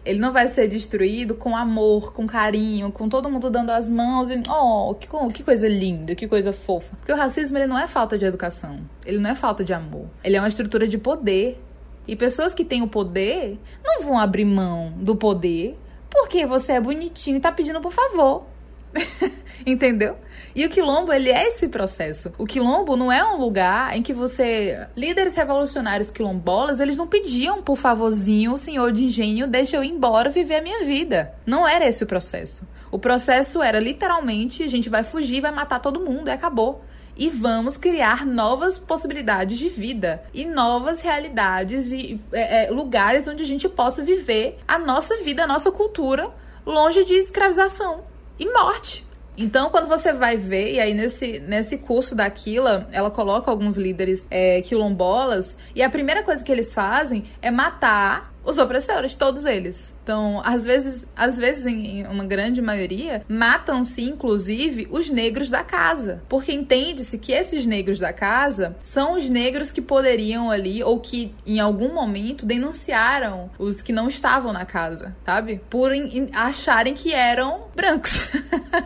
Ele 0.08 0.20
não 0.20 0.32
vai 0.32 0.48
ser 0.48 0.70
destruído 0.70 1.36
com 1.36 1.56
amor, 1.56 2.14
com 2.14 2.26
carinho, 2.26 2.92
com 2.92 3.10
todo 3.10 3.30
mundo 3.30 3.50
dando 3.50 3.72
as 3.72 3.90
mãos 3.90 4.30
e. 4.30 4.42
Oh, 4.50 4.96
que, 4.96 5.08
que 5.34 5.44
coisa 5.44 5.68
linda, 5.68 6.16
que 6.16 6.28
coisa 6.28 6.54
fofa. 6.54 6.96
Porque 6.96 7.12
o 7.12 7.16
racismo 7.18 7.58
ele 7.58 7.68
não 7.68 7.78
é 7.78 7.88
falta 7.88 8.18
de 8.18 8.24
educação. 8.24 8.80
Ele 9.06 9.18
não 9.18 9.30
é 9.30 9.36
falta 9.36 9.66
de 9.66 9.74
amor. 9.74 10.08
Ele 10.24 10.38
é 10.38 10.40
uma 10.40 10.48
estrutura 10.48 10.88
de 10.88 10.98
poder. 10.98 11.62
E 12.08 12.16
pessoas 12.16 12.56
que 12.56 12.64
têm 12.64 12.82
o 12.82 12.88
poder 12.88 13.60
não 13.84 14.02
vão 14.02 14.18
abrir 14.18 14.46
mão 14.46 14.94
do 14.96 15.14
poder 15.14 15.78
porque 16.10 16.46
você 16.46 16.74
é 16.74 16.82
bonitinho 16.82 17.36
e 17.36 17.40
tá 17.42 17.52
pedindo 17.52 17.82
por 17.82 17.92
favor. 17.92 18.46
Entendeu? 19.66 20.16
E 20.58 20.66
o 20.66 20.70
quilombo, 20.72 21.14
ele 21.14 21.30
é 21.30 21.50
esse 21.50 21.68
processo. 21.68 22.34
O 22.36 22.44
quilombo 22.44 22.98
não 22.98 23.12
é 23.12 23.24
um 23.24 23.38
lugar 23.38 23.96
em 23.96 24.02
que 24.02 24.12
você. 24.12 24.88
Líderes 24.98 25.36
revolucionários 25.36 26.10
quilombolas, 26.10 26.80
eles 26.80 26.98
não 26.98 27.06
pediam, 27.06 27.62
por 27.62 27.76
favorzinho, 27.76 28.58
senhor 28.58 28.92
de 28.92 29.06
engenho, 29.06 29.46
deixa 29.46 29.78
eu 29.78 29.84
ir 29.84 29.92
embora 29.92 30.32
viver 30.32 30.56
a 30.56 30.62
minha 30.64 30.84
vida. 30.84 31.32
Não 31.46 31.68
era 31.68 31.88
esse 31.88 32.04
o 32.04 32.08
processo. 32.08 32.68
O 32.90 32.98
processo 32.98 33.62
era 33.62 33.80
literalmente: 33.80 34.64
a 34.64 34.68
gente 34.68 34.90
vai 34.90 35.04
fugir, 35.04 35.42
vai 35.42 35.52
matar 35.52 35.80
todo 35.80 36.00
mundo 36.00 36.28
e 36.28 36.32
acabou 36.32 36.82
e 37.16 37.30
vamos 37.30 37.78
criar 37.78 38.26
novas 38.26 38.80
possibilidades 38.80 39.60
de 39.60 39.70
vida 39.70 40.24
e 40.34 40.44
novas 40.44 41.02
realidades 41.02 41.92
e 41.92 42.20
é, 42.32 42.66
é, 42.66 42.72
lugares 42.72 43.28
onde 43.28 43.44
a 43.44 43.46
gente 43.46 43.70
possa 43.70 44.04
viver 44.04 44.58
a 44.68 44.80
nossa 44.80 45.18
vida, 45.18 45.44
a 45.44 45.48
nossa 45.48 45.72
cultura, 45.72 46.32
longe 46.66 47.06
de 47.06 47.14
escravização 47.14 48.04
e 48.40 48.52
morte. 48.52 49.07
Então, 49.38 49.70
quando 49.70 49.88
você 49.88 50.12
vai 50.12 50.36
ver, 50.36 50.74
e 50.74 50.80
aí 50.80 50.96
nesse, 50.96 51.40
nesse 51.40 51.78
curso 51.78 52.16
da 52.16 52.26
Aquila, 52.26 52.90
ela 52.92 53.12
coloca 53.12 53.52
alguns 53.52 53.78
líderes 53.78 54.26
é, 54.32 54.62
quilombolas, 54.62 55.56
e 55.76 55.84
a 55.84 55.90
primeira 55.90 56.24
coisa 56.24 56.44
que 56.44 56.52
eles 56.52 56.74
fazem 56.74 57.26
é 57.40 57.52
matar 57.52 58.34
os 58.48 58.58
opressores, 58.58 59.14
todos 59.14 59.44
eles. 59.44 59.94
Então, 60.02 60.42
às 60.46 60.64
vezes, 60.64 61.06
às 61.14 61.38
vezes, 61.38 61.66
em 61.66 62.08
uma 62.08 62.24
grande 62.24 62.62
maioria, 62.62 63.26
matam-se, 63.28 64.02
inclusive, 64.02 64.88
os 64.90 65.10
negros 65.10 65.50
da 65.50 65.66
casa. 65.66 66.24
Porque 66.30 66.54
entende-se 66.54 67.18
que 67.18 67.34
esses 67.34 67.66
negros 67.66 68.00
da 68.00 68.14
casa 68.14 68.78
são 68.82 69.18
os 69.18 69.30
negros 69.30 69.70
que 69.74 69.82
poderiam 69.82 70.50
ali, 70.50 70.82
ou 70.82 70.98
que 70.98 71.36
em 71.46 71.60
algum 71.60 71.94
momento 71.94 72.46
denunciaram 72.46 73.50
os 73.60 73.82
que 73.82 73.92
não 73.92 74.08
estavam 74.08 74.54
na 74.54 74.64
casa, 74.64 75.14
sabe? 75.26 75.62
Por 75.70 75.92
acharem 76.32 76.94
que 76.94 77.14
eram 77.14 77.66
brancos. 77.76 78.22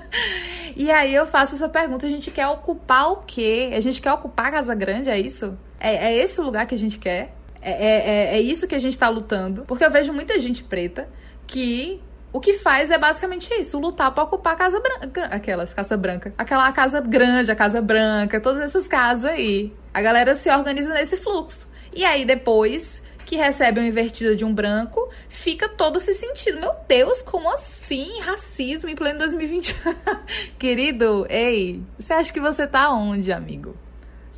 e 0.76 0.90
aí 0.90 1.14
eu 1.14 1.28
faço 1.28 1.54
essa 1.54 1.70
pergunta: 1.70 2.08
a 2.08 2.10
gente 2.10 2.32
quer 2.32 2.48
ocupar 2.48 3.12
o 3.12 3.18
quê? 3.18 3.70
A 3.76 3.80
gente 3.80 4.02
quer 4.02 4.12
ocupar 4.12 4.48
a 4.48 4.52
Casa 4.54 4.74
Grande, 4.74 5.12
é 5.12 5.20
isso? 5.20 5.56
É, 5.80 6.08
é 6.08 6.18
esse 6.18 6.42
o 6.42 6.44
lugar 6.44 6.66
que 6.66 6.74
a 6.74 6.78
gente 6.78 6.98
quer? 6.98 7.36
É, 7.62 7.72
é, 7.72 8.10
é, 8.10 8.38
é 8.38 8.42
isso 8.42 8.68
que 8.68 8.76
a 8.76 8.80
gente 8.80 8.94
está 8.94 9.10
lutando. 9.10 9.64
Porque 9.66 9.86
eu 9.86 9.92
vejo 9.92 10.12
muita 10.12 10.40
gente 10.40 10.64
preta 10.64 11.08
que 11.46 12.02
o 12.34 12.40
que 12.40 12.54
faz 12.54 12.92
é 12.92 12.98
basicamente 12.98 13.54
isso, 13.54 13.78
lutar 13.78 14.12
para 14.14 14.24
ocupar 14.24 14.54
a 14.54 14.56
Casa 14.56 14.80
Branca, 14.80 15.26
aquelas, 15.26 15.74
Casa 15.74 15.98
Branca, 15.98 16.34
aquela 16.38 16.72
casa 16.72 17.02
grande, 17.02 17.52
a 17.52 17.56
Casa 17.56 17.82
Branca, 17.82 18.40
todas 18.40 18.62
essas 18.62 18.88
casas 18.88 19.26
aí. 19.26 19.74
A 19.94 20.02
galera 20.02 20.34
se 20.34 20.50
organiza 20.50 20.94
nesse 20.94 21.18
fluxo. 21.18 21.68
E 21.94 22.06
aí 22.06 22.24
depois 22.24 23.02
que 23.26 23.36
recebe 23.36 23.80
uma 23.80 23.88
invertida 23.88 24.36
de 24.36 24.44
um 24.44 24.54
branco, 24.54 25.10
fica 25.30 25.68
todo 25.70 26.00
se 26.00 26.14
sentindo. 26.14 26.60
Meu 26.60 26.74
Deus, 26.88 27.22
como 27.22 27.54
assim? 27.54 28.20
Racismo 28.22 28.90
em 28.90 28.96
pleno 28.96 29.20
2020. 29.20 29.76
Querido, 30.58 31.26
ei, 31.30 31.82
você 32.00 32.14
acha 32.14 32.34
que 32.34 32.40
você 32.40 32.66
tá 32.66 32.92
onde, 32.92 33.32
amigo? 33.32 33.76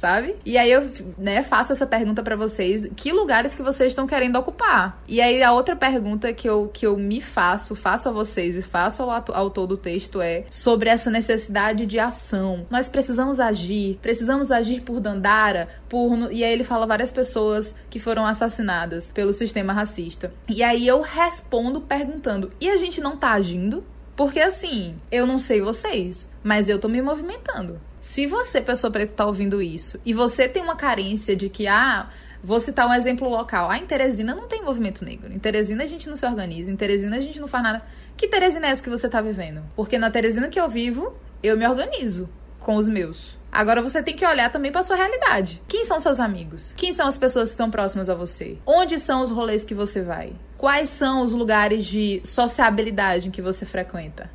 Sabe? 0.04 0.36
E 0.46 0.58
aí 0.58 0.70
eu, 0.70 0.92
né, 1.18 1.44
faço 1.44 1.72
essa 1.72 1.88
pergunta 1.88 2.22
para 2.22 2.36
vocês, 2.36 2.90
que 2.94 3.14
lugares 3.14 3.56
que 3.56 3.62
vocês 3.62 3.94
estão 3.94 4.06
querendo 4.06 4.36
ocupar? 4.36 5.02
E 5.08 5.22
aí 5.22 5.42
a 5.42 5.54
outra 5.54 5.78
pergunta 5.78 6.34
que 6.34 6.48
eu, 6.48 6.68
que 6.68 6.86
eu 6.86 6.98
me 6.98 7.22
faço, 7.22 7.74
faço 7.74 8.10
a 8.10 8.12
vocês 8.12 8.58
e 8.58 8.62
faço 8.62 9.02
ao 9.02 9.10
autor 9.34 9.66
do 9.66 9.78
texto 9.78 10.22
é 10.22 10.44
sobre 10.52 10.90
essa 10.90 11.10
necessidade 11.10 11.86
de 11.86 12.00
ação. 12.00 12.66
Nós 12.70 12.90
precisamos 12.90 13.40
agir, 13.40 13.98
precisamos 14.02 14.52
agir 14.52 14.82
por 14.82 15.00
Dandara, 15.00 15.70
por 15.88 16.30
e 16.34 16.44
aí 16.44 16.52
ele 16.52 16.66
fala 16.66 16.86
várias 16.86 17.14
pessoas 17.14 17.74
que 17.90 17.98
foram 17.98 18.26
assassinadas 18.26 19.10
pelo 19.14 19.34
sistema 19.34 19.72
racista. 19.72 20.34
E 20.50 20.62
aí 20.62 20.86
eu 20.86 21.00
respondo 21.00 21.80
perguntando: 21.80 22.52
"E 22.60 22.70
a 22.70 22.76
gente 22.76 23.00
não 23.00 23.16
tá 23.16 23.32
agindo?" 23.32 23.86
Porque 24.18 24.42
assim, 24.42 24.96
eu 25.10 25.26
não 25.26 25.40
sei 25.40 25.62
vocês, 25.62 26.30
mas 26.44 26.68
eu 26.68 26.78
tô 26.78 26.90
me 26.90 27.02
movimentando. 27.02 27.80
Se 28.04 28.28
você, 28.28 28.60
pessoa 28.60 28.92
preta, 28.92 29.14
tá 29.16 29.26
ouvindo 29.26 29.62
isso 29.62 29.98
e 30.06 30.14
você 30.14 30.46
tem 30.46 30.62
uma 30.62 30.76
carência 30.76 31.38
de 31.38 31.48
que, 31.48 31.68
ah, 31.68 32.10
vou 32.44 32.60
citar 32.60 32.86
um 32.86 32.94
exemplo 32.94 33.30
local. 33.30 33.72
Ah, 33.72 33.78
em 33.78 33.86
Teresina 33.86 34.36
não 34.36 34.46
tem 34.46 34.62
movimento 34.62 35.06
negro. 35.06 35.32
Em 35.32 35.40
Teresina 35.40 35.86
a 35.86 35.88
gente 35.88 36.10
não 36.10 36.18
se 36.18 36.26
organiza. 36.26 36.70
Em 36.70 36.76
Teresina 36.76 37.16
a 37.16 37.20
gente 37.22 37.40
não 37.40 37.48
faz 37.48 37.64
nada. 37.64 37.82
Que 38.18 38.28
Teresina 38.28 38.68
é 38.68 38.72
essa 38.72 38.84
que 38.84 38.90
você 38.90 39.08
tá 39.08 39.22
vivendo? 39.22 39.64
Porque 39.74 39.98
na 39.98 40.12
Teresina 40.12 40.50
que 40.50 40.60
eu 40.60 40.68
vivo, 40.68 41.16
eu 41.42 41.58
me 41.58 41.66
organizo 41.66 42.30
com 42.60 42.76
os 42.76 42.90
meus. 42.90 43.38
Agora 43.50 43.82
você 43.82 44.04
tem 44.04 44.18
que 44.18 44.26
olhar 44.26 44.52
também 44.52 44.70
para 44.70 44.84
sua 44.84 44.98
realidade. 44.98 45.62
Quem 45.66 45.86
são 45.86 45.98
seus 46.02 46.20
amigos? 46.20 46.74
Quem 46.76 46.92
são 46.92 47.08
as 47.08 47.18
pessoas 47.18 47.52
que 47.52 47.54
estão 47.54 47.72
próximas 47.72 48.10
a 48.10 48.14
você? 48.14 48.58
Onde 48.66 49.00
são 49.00 49.22
os 49.22 49.30
rolês 49.30 49.64
que 49.64 49.74
você 49.74 50.02
vai? 50.02 50.34
Quais 50.58 50.90
são 50.90 51.22
os 51.24 51.32
lugares 51.32 51.86
de 51.86 52.20
sociabilidade 52.26 53.30
em 53.30 53.32
que 53.32 53.42
você 53.42 53.66
frequenta? 53.66 54.30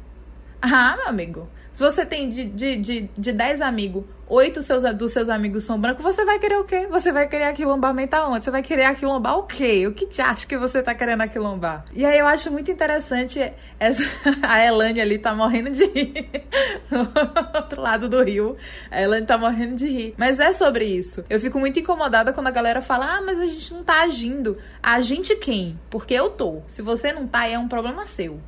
Ah, 0.63 0.97
meu 0.97 1.09
amigo, 1.09 1.49
se 1.79 1.85
você 1.85 2.05
tem 2.05 2.29
de, 2.29 2.45
de, 2.45 2.75
de, 2.75 3.11
de 3.17 3.33
10 3.33 3.61
amigos, 3.61 4.03
oito 4.27 4.61
seus, 4.63 4.83
dos 4.97 5.13
seus 5.13 5.29
amigos 5.29 5.63
são 5.63 5.81
brancos, 5.81 6.03
você 6.03 6.25
vai 6.25 6.37
querer 6.37 6.57
o 6.59 6.65
quê? 6.65 6.89
Você 6.91 7.13
vai 7.13 7.29
querer 7.29 7.45
aquilombamento 7.45 8.17
onde? 8.17 8.43
Você 8.43 8.51
vai 8.51 8.63
querer 8.63 8.83
aquilombar 8.83 9.39
o 9.39 9.45
quê? 9.45 9.87
O 9.87 9.95
que 9.95 10.05
te 10.05 10.21
acha 10.21 10.45
que 10.45 10.59
você 10.59 10.83
tá 10.83 10.93
querendo 10.93 11.21
aquilombar? 11.21 11.85
E 11.95 12.05
aí 12.05 12.19
eu 12.19 12.27
acho 12.27 12.51
muito 12.51 12.69
interessante 12.69 13.53
essa, 13.79 14.03
a 14.43 14.65
Elane 14.65 15.01
ali 15.01 15.19
tá 15.19 15.33
morrendo 15.33 15.71
de 15.71 15.85
rir. 15.85 16.29
no 16.91 17.09
outro 17.55 17.81
lado 17.81 18.09
do 18.09 18.25
rio. 18.25 18.57
A 18.91 19.01
Elane 19.01 19.25
tá 19.25 19.39
morrendo 19.39 19.77
de 19.77 19.87
rir. 19.87 20.15
Mas 20.19 20.41
é 20.41 20.53
sobre 20.53 20.85
isso. 20.85 21.25
Eu 21.31 21.39
fico 21.39 21.61
muito 21.61 21.79
incomodada 21.79 22.33
quando 22.33 22.49
a 22.49 22.51
galera 22.51 22.83
fala: 22.83 23.19
ah, 23.19 23.23
mas 23.23 23.39
a 23.39 23.47
gente 23.47 23.73
não 23.73 23.85
tá 23.85 24.03
agindo. 24.03 24.59
A 24.83 25.01
gente 25.01 25.37
quem? 25.37 25.79
Porque 25.89 26.15
eu 26.15 26.29
tô. 26.29 26.61
Se 26.67 26.83
você 26.83 27.13
não 27.13 27.25
tá, 27.25 27.47
é 27.47 27.57
um 27.57 27.69
problema 27.69 28.05
seu. 28.05 28.41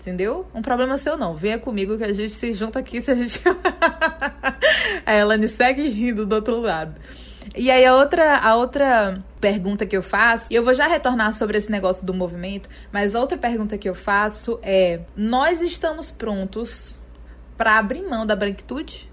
Entendeu? 0.00 0.46
Um 0.54 0.62
problema 0.62 0.96
seu 0.96 1.18
não. 1.18 1.34
Venha 1.34 1.58
comigo 1.58 1.98
que 1.98 2.04
a 2.04 2.12
gente 2.12 2.30
se 2.30 2.52
junta 2.54 2.78
aqui 2.78 3.02
se 3.02 3.10
a 3.10 3.14
gente. 3.14 3.42
a 5.04 5.14
Elane 5.14 5.46
segue 5.46 5.88
rindo 5.88 6.24
do 6.24 6.34
outro 6.36 6.58
lado. 6.58 6.94
E 7.54 7.70
aí 7.70 7.84
a 7.84 7.94
outra, 7.94 8.38
a 8.38 8.54
outra 8.56 9.22
pergunta 9.40 9.84
que 9.84 9.96
eu 9.96 10.02
faço, 10.02 10.50
e 10.50 10.54
eu 10.54 10.64
vou 10.64 10.72
já 10.72 10.86
retornar 10.86 11.34
sobre 11.34 11.58
esse 11.58 11.70
negócio 11.70 12.04
do 12.04 12.14
movimento, 12.14 12.68
mas 12.92 13.14
outra 13.14 13.36
pergunta 13.36 13.76
que 13.76 13.88
eu 13.88 13.94
faço 13.94 14.58
é: 14.62 15.00
nós 15.14 15.60
estamos 15.60 16.10
prontos 16.10 16.94
para 17.58 17.76
abrir 17.76 18.02
mão 18.02 18.24
da 18.24 18.34
branquitude? 18.34 19.10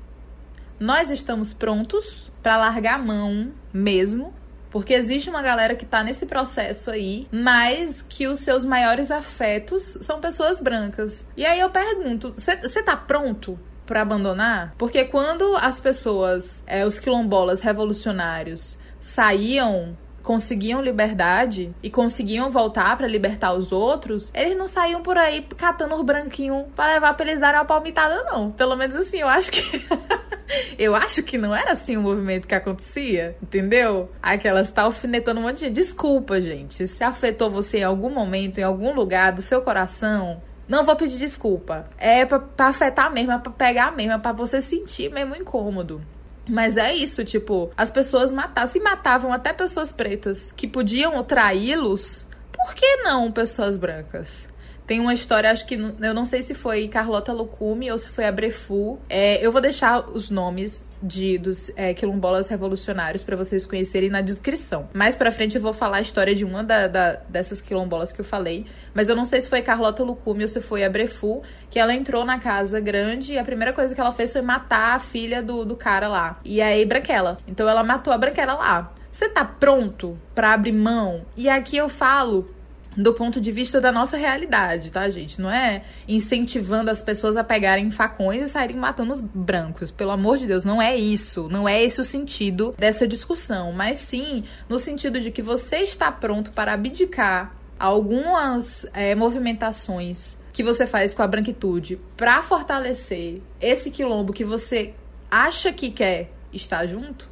Nós 0.80 1.12
estamos 1.12 1.54
prontos 1.54 2.32
para 2.41 2.56
largar 2.56 2.95
a 2.95 3.04
mão 3.04 3.52
mesmo 3.73 4.34
porque 4.69 4.93
existe 4.93 5.30
uma 5.30 5.41
galera 5.41 5.75
que 5.75 5.86
tá 5.86 6.03
nesse 6.03 6.25
processo 6.25 6.91
aí, 6.91 7.27
mas 7.32 8.01
que 8.01 8.27
os 8.27 8.39
seus 8.39 8.65
maiores 8.65 9.12
afetos 9.12 9.97
são 10.01 10.19
pessoas 10.19 10.60
brancas. 10.60 11.25
E 11.36 11.45
aí 11.45 11.60
eu 11.60 11.69
pergunto: 11.69 12.34
você 12.36 12.84
tá 12.84 12.95
pronto 12.95 13.60
para 13.86 14.01
abandonar? 14.01 14.73
Porque 14.77 15.06
quando 15.06 15.56
as 15.56 15.80
pessoas, 15.80 16.62
é, 16.67 16.86
os 16.86 16.99
quilombolas 16.99 17.62
revolucionários, 17.62 18.77
saíam 18.99 19.97
conseguiam 20.27 20.81
liberdade 20.81 21.73
e 21.81 21.89
conseguiam 21.89 22.51
voltar 22.51 22.97
para 22.97 23.07
libertar 23.07 23.53
os 23.53 23.71
outros, 23.71 24.29
eles 24.33 24.57
não 24.57 24.67
saíam 24.67 25.01
por 25.01 25.17
aí 25.17 25.41
catando 25.55 25.95
os 25.95 26.03
branquinhos 26.03 26.65
para 26.75 26.95
levar 26.95 27.13
pra 27.13 27.25
eles 27.25 27.39
darem 27.39 27.61
uma 27.61 27.65
palmitada, 27.65 28.23
não. 28.23 28.51
Pelo 28.51 28.75
menos 28.75 28.93
assim, 28.97 29.19
eu 29.19 29.27
acho 29.29 29.49
que. 29.49 29.87
eu 30.77 30.93
acho 30.97 31.23
que 31.23 31.37
não 31.37 31.55
era 31.55 31.71
assim 31.71 31.95
o 31.95 32.01
movimento 32.01 32.45
que 32.45 32.53
acontecia, 32.53 33.37
entendeu? 33.41 34.11
Aquelas 34.21 34.69
tá 34.69 34.81
alfinetando 34.81 35.39
um 35.39 35.43
monte 35.43 35.59
de 35.59 35.61
gente. 35.67 35.75
Desculpa, 35.75 36.41
gente. 36.41 36.85
Se 36.89 37.05
afetou 37.05 37.49
você 37.49 37.77
em 37.77 37.83
algum 37.83 38.09
momento, 38.09 38.57
em 38.57 38.63
algum 38.63 38.93
lugar 38.93 39.31
do 39.31 39.41
seu 39.41 39.61
coração, 39.61 40.41
não 40.67 40.83
vou 40.83 40.97
pedir 40.97 41.17
desculpa. 41.17 41.89
É 41.97 42.25
pra, 42.25 42.37
pra 42.37 42.67
afetar 42.67 43.09
mesmo, 43.13 43.31
é 43.31 43.37
pra 43.37 43.51
pegar 43.53 43.95
mesmo, 43.95 44.11
é 44.11 44.17
pra 44.17 44.33
você 44.33 44.59
sentir 44.59 45.09
mesmo 45.09 45.37
incômodo. 45.37 46.01
Mas 46.47 46.77
é 46.77 46.93
isso, 46.93 47.23
tipo, 47.25 47.69
as 47.75 47.91
pessoas 47.91 48.31
matavam, 48.31 48.71
se 48.71 48.79
matavam 48.79 49.33
até 49.33 49.53
pessoas 49.53 49.91
pretas 49.91 50.53
que 50.55 50.67
podiam 50.67 51.21
traí-los, 51.23 52.25
por 52.51 52.73
que 52.73 52.97
não 52.97 53.31
pessoas 53.31 53.77
brancas? 53.77 54.46
Tem 54.88 55.02
uma 55.02 55.13
história, 55.13 55.52
acho 55.52 55.65
que 55.65 55.76
eu 55.76 56.13
não 56.13 56.23
sei 56.23 56.41
se 56.41 56.56
foi 56.56 56.88
Carlota 56.88 57.34
Lucume 57.34 57.91
ou 57.91 57.97
se 57.97 58.08
foi 58.08 58.26
a 58.26 58.32
Brefu. 58.32 58.97
É, 59.10 59.45
eu 59.45 59.52
vou 59.52 59.60
deixar 59.60 60.10
os 60.10 60.30
nomes 60.30 60.82
de 61.04 61.38
dos 61.38 61.69
é, 61.76 61.93
quilombolas 61.93 62.47
revolucionários 62.47 63.21
para 63.21 63.36
vocês 63.36 63.67
conhecerem 63.67 64.10
na 64.10 64.21
descrição. 64.21 64.88
Mais 64.93 65.17
para 65.17 65.30
frente 65.30 65.58
eu 65.58 65.62
vou 65.62 65.73
falar 65.73 65.97
a 65.97 66.02
história 66.02 66.34
de 66.34 66.45
uma 66.45 66.63
da, 66.63 66.88
da, 66.88 67.13
dessas 67.28 67.60
quilombolas 67.60 68.13
que 68.13 68.21
eu 68.21 68.26
falei, 68.26 68.65
mas 68.93 69.10
eu 69.10 69.15
não 69.15 69.26
sei 69.26 69.41
se 69.41 69.50
foi 69.50 69.62
Carlota 69.62 70.04
Lucume 70.04 70.43
ou 70.43 70.47
se 70.47 70.62
foi 70.62 70.86
a 70.86 70.89
Brefu, 70.89 71.43
que 71.69 71.78
ela 71.78 71.93
entrou 71.93 72.23
na 72.23 72.39
casa 72.39 72.80
grande 72.80 73.34
e 73.34 73.38
a 73.38 73.43
primeira 73.43 73.73
coisa 73.73 73.93
que 73.93 74.00
ela 74.00 74.13
fez 74.13 74.32
foi 74.32 74.41
matar 74.41 74.95
a 74.95 75.00
filha 75.00 75.43
do, 75.43 75.65
do 75.65 75.76
cara 75.76 76.08
lá. 76.08 76.39
E 76.45 76.62
aí 76.62 76.86
Branquela. 76.86 77.39
Então 77.45 77.67
ela 77.67 77.84
matou 77.84 78.13
a 78.13 78.17
Branquela 78.17 78.54
lá. 78.54 78.93
Você 79.12 79.28
tá 79.28 79.43
pronto 79.43 80.17
para 80.34 80.54
abrir 80.54 80.71
mão? 80.71 81.26
E 81.36 81.50
aqui 81.50 81.76
eu 81.76 81.89
falo 81.89 82.56
do 82.97 83.13
ponto 83.13 83.39
de 83.39 83.51
vista 83.51 83.79
da 83.79 83.91
nossa 83.91 84.17
realidade, 84.17 84.89
tá, 84.89 85.07
gente? 85.10 85.39
Não 85.39 85.51
é 85.51 85.83
incentivando 86.07 86.89
as 86.89 87.01
pessoas 87.01 87.38
a 87.38 87.43
pegarem 87.43 87.91
facões 87.91 88.41
e 88.41 88.49
saírem 88.49 88.75
matando 88.75 89.13
os 89.13 89.21
brancos. 89.21 89.91
Pelo 89.91 90.12
amor 90.12 90.39
de 90.39 90.47
Deus, 90.47 90.63
não 90.63 90.81
é 90.81 90.97
isso. 90.97 91.47
Não 91.49 91.69
é 91.69 91.83
esse 91.83 92.01
o 92.01 92.03
sentido 92.03 92.73
dessa 92.77 93.07
discussão. 93.07 93.71
Mas 93.71 93.99
sim 93.99 94.43
no 94.67 94.79
sentido 94.79 95.21
de 95.21 95.29
que 95.29 95.43
você 95.43 95.77
está 95.77 96.12
pronto 96.12 96.51
para 96.51 96.73
abdicar 96.73 97.55
algumas 97.79 98.88
é, 98.93 99.13
movimentações 99.13 100.36
que 100.51 100.63
você 100.63 100.88
faz 100.88 101.13
com 101.13 101.21
a 101.21 101.27
branquitude 101.27 101.99
para 102.15 102.41
fortalecer 102.41 103.43
esse 103.62 103.91
quilombo 103.91 104.33
que 104.33 104.43
você 104.43 104.95
acha 105.29 105.71
que 105.71 105.91
quer 105.91 106.31
estar 106.51 106.88
junto 106.88 107.29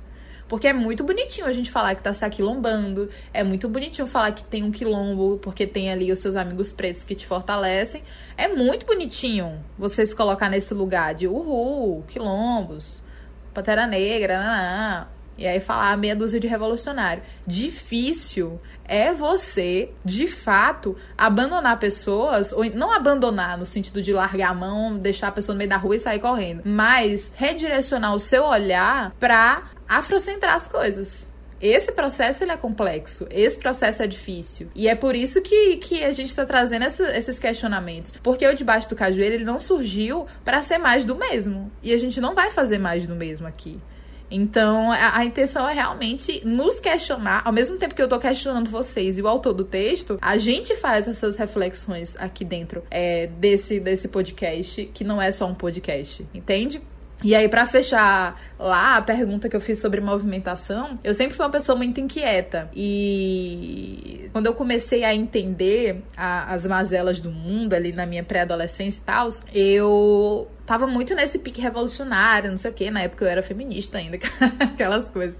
porque 0.47 0.67
é 0.67 0.73
muito 0.73 1.03
bonitinho 1.03 1.47
a 1.47 1.53
gente 1.53 1.71
falar 1.71 1.95
que 1.95 2.03
tá 2.03 2.13
se 2.13 2.23
aquilombando, 2.23 3.09
é 3.33 3.43
muito 3.43 3.67
bonitinho 3.67 4.07
falar 4.07 4.31
que 4.31 4.43
tem 4.43 4.63
um 4.63 4.71
quilombo, 4.71 5.39
porque 5.41 5.65
tem 5.65 5.91
ali 5.91 6.11
os 6.11 6.19
seus 6.19 6.35
amigos 6.35 6.71
pretos 6.71 7.03
que 7.03 7.15
te 7.15 7.25
fortalecem. 7.25 8.03
É 8.37 8.47
muito 8.47 8.85
bonitinho 8.85 9.63
você 9.77 10.05
se 10.05 10.15
colocar 10.15 10.49
nesse 10.49 10.73
lugar 10.73 11.15
de 11.15 11.27
uhul, 11.27 12.03
quilombos, 12.07 13.01
Pantera 13.53 13.87
Negra, 13.87 14.37
nanã, 14.37 15.07
e 15.37 15.45
aí 15.47 15.59
falar 15.59 15.97
meia 15.97 16.15
dúzia 16.15 16.39
de 16.39 16.47
revolucionário. 16.47 17.23
Difícil 17.45 18.59
é 18.87 19.11
você, 19.11 19.91
de 20.03 20.27
fato, 20.27 20.95
abandonar 21.17 21.79
pessoas, 21.79 22.51
ou 22.51 22.63
não 22.65 22.91
abandonar 22.91 23.57
no 23.57 23.65
sentido 23.65 24.01
de 24.01 24.13
largar 24.13 24.51
a 24.51 24.53
mão, 24.53 24.97
deixar 24.97 25.29
a 25.29 25.31
pessoa 25.31 25.53
no 25.53 25.57
meio 25.57 25.69
da 25.69 25.77
rua 25.77 25.95
e 25.95 25.99
sair 25.99 26.19
correndo, 26.19 26.61
mas 26.63 27.33
redirecionar 27.35 28.13
o 28.13 28.19
seu 28.19 28.45
olhar 28.45 29.11
para 29.19 29.63
afrocentrar 29.87 30.55
as 30.55 30.67
coisas. 30.67 31.25
Esse 31.61 31.91
processo 31.91 32.43
ele 32.43 32.51
é 32.51 32.57
complexo, 32.57 33.25
esse 33.31 33.57
processo 33.57 34.03
é 34.03 34.07
difícil. 34.07 34.69
E 34.75 34.87
é 34.87 34.95
por 34.95 35.15
isso 35.15 35.41
que, 35.41 35.77
que 35.77 36.03
a 36.03 36.11
gente 36.11 36.27
está 36.27 36.45
trazendo 36.45 36.83
essa, 36.83 37.17
esses 37.17 37.39
questionamentos. 37.39 38.13
Porque 38.21 38.45
o 38.45 38.53
debaixo 38.53 38.89
do 38.89 38.95
cajueiro 38.95 39.35
ele 39.35 39.45
não 39.45 39.59
surgiu 39.59 40.27
para 40.43 40.61
ser 40.61 40.77
mais 40.77 41.05
do 41.05 41.15
mesmo. 41.15 41.71
E 41.81 41.93
a 41.93 41.97
gente 41.97 42.19
não 42.19 42.35
vai 42.35 42.51
fazer 42.51 42.77
mais 42.77 43.07
do 43.07 43.15
mesmo 43.15 43.47
aqui. 43.47 43.79
Então, 44.29 44.91
a, 44.91 45.19
a, 45.19 45.25
intenção 45.25 45.69
é 45.69 45.73
realmente 45.73 46.41
nos 46.45 46.79
questionar, 46.79 47.43
ao 47.45 47.53
mesmo 47.53 47.77
tempo 47.77 47.93
que 47.93 48.01
eu 48.01 48.09
tô 48.09 48.17
questionando 48.19 48.69
vocês 48.69 49.17
e 49.17 49.21
o 49.21 49.27
autor 49.27 49.53
do 49.53 49.63
texto, 49.63 50.17
a 50.21 50.37
gente 50.37 50.75
faz 50.75 51.07
essas 51.07 51.37
reflexões 51.37 52.15
aqui 52.17 52.43
dentro 52.43 52.83
é, 52.89 53.27
desse, 53.27 53.79
desse 53.79 54.07
podcast, 54.07 54.85
que 54.93 55.03
não 55.03 55.21
é 55.21 55.31
só 55.31 55.45
um 55.45 55.53
podcast, 55.53 56.27
entende? 56.33 56.81
E 57.25 57.33
aí, 57.33 57.49
para 57.49 57.65
fechar 57.65 58.39
lá 58.59 58.97
a 58.97 59.01
pergunta 59.01 59.49
que 59.49 59.55
eu 59.55 59.59
fiz 59.59 59.79
sobre 59.79 59.99
movimentação, 59.99 60.99
eu 61.03 61.11
sempre 61.11 61.35
fui 61.35 61.43
uma 61.43 61.51
pessoa 61.51 61.75
muito 61.75 61.99
inquieta. 61.99 62.69
E 62.71 64.29
quando 64.31 64.45
eu 64.45 64.53
comecei 64.53 65.03
a 65.03 65.11
entender 65.11 66.03
a, 66.15 66.53
as 66.53 66.67
mazelas 66.67 67.19
do 67.19 67.31
mundo 67.31 67.73
ali 67.73 67.91
na 67.91 68.05
minha 68.05 68.23
pré-adolescência 68.23 68.99
e 68.99 69.03
tal, 69.03 69.29
eu 69.51 70.47
tava 70.65 70.87
muito 70.87 71.13
nesse 71.13 71.37
pique 71.37 71.61
revolucionário, 71.61 72.49
não 72.49 72.57
sei 72.57 72.71
o 72.71 72.73
que. 72.73 72.89
Na 72.89 73.01
época 73.01 73.25
eu 73.25 73.29
era 73.29 73.43
feminista 73.43 73.97
ainda, 73.97 74.17
aquelas 74.59 75.07
coisas. 75.09 75.35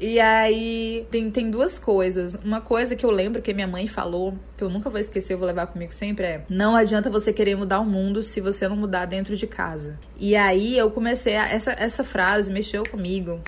E 0.00 0.18
aí 0.18 1.06
tem, 1.10 1.30
tem 1.30 1.50
duas 1.50 1.78
coisas. 1.78 2.34
Uma 2.44 2.60
coisa 2.60 2.96
que 2.96 3.04
eu 3.04 3.10
lembro 3.10 3.42
que 3.42 3.52
minha 3.52 3.66
mãe 3.66 3.86
falou, 3.86 4.34
que 4.56 4.64
eu 4.64 4.70
nunca 4.70 4.88
vou 4.88 4.98
esquecer, 4.98 5.34
eu 5.34 5.38
vou 5.38 5.46
levar 5.46 5.66
comigo 5.66 5.92
sempre, 5.92 6.26
é: 6.26 6.44
não 6.48 6.74
adianta 6.74 7.10
você 7.10 7.32
querer 7.32 7.56
mudar 7.56 7.80
o 7.80 7.84
mundo 7.84 8.22
se 8.22 8.40
você 8.40 8.66
não 8.68 8.76
mudar 8.76 9.04
dentro 9.04 9.36
de 9.36 9.46
casa. 9.46 9.98
E 10.16 10.34
aí 10.34 10.76
eu 10.76 10.90
comecei 10.90 11.36
a. 11.36 11.48
Essa, 11.48 11.72
essa 11.72 12.02
frase 12.02 12.50
mexeu 12.50 12.82
comigo 12.84 13.40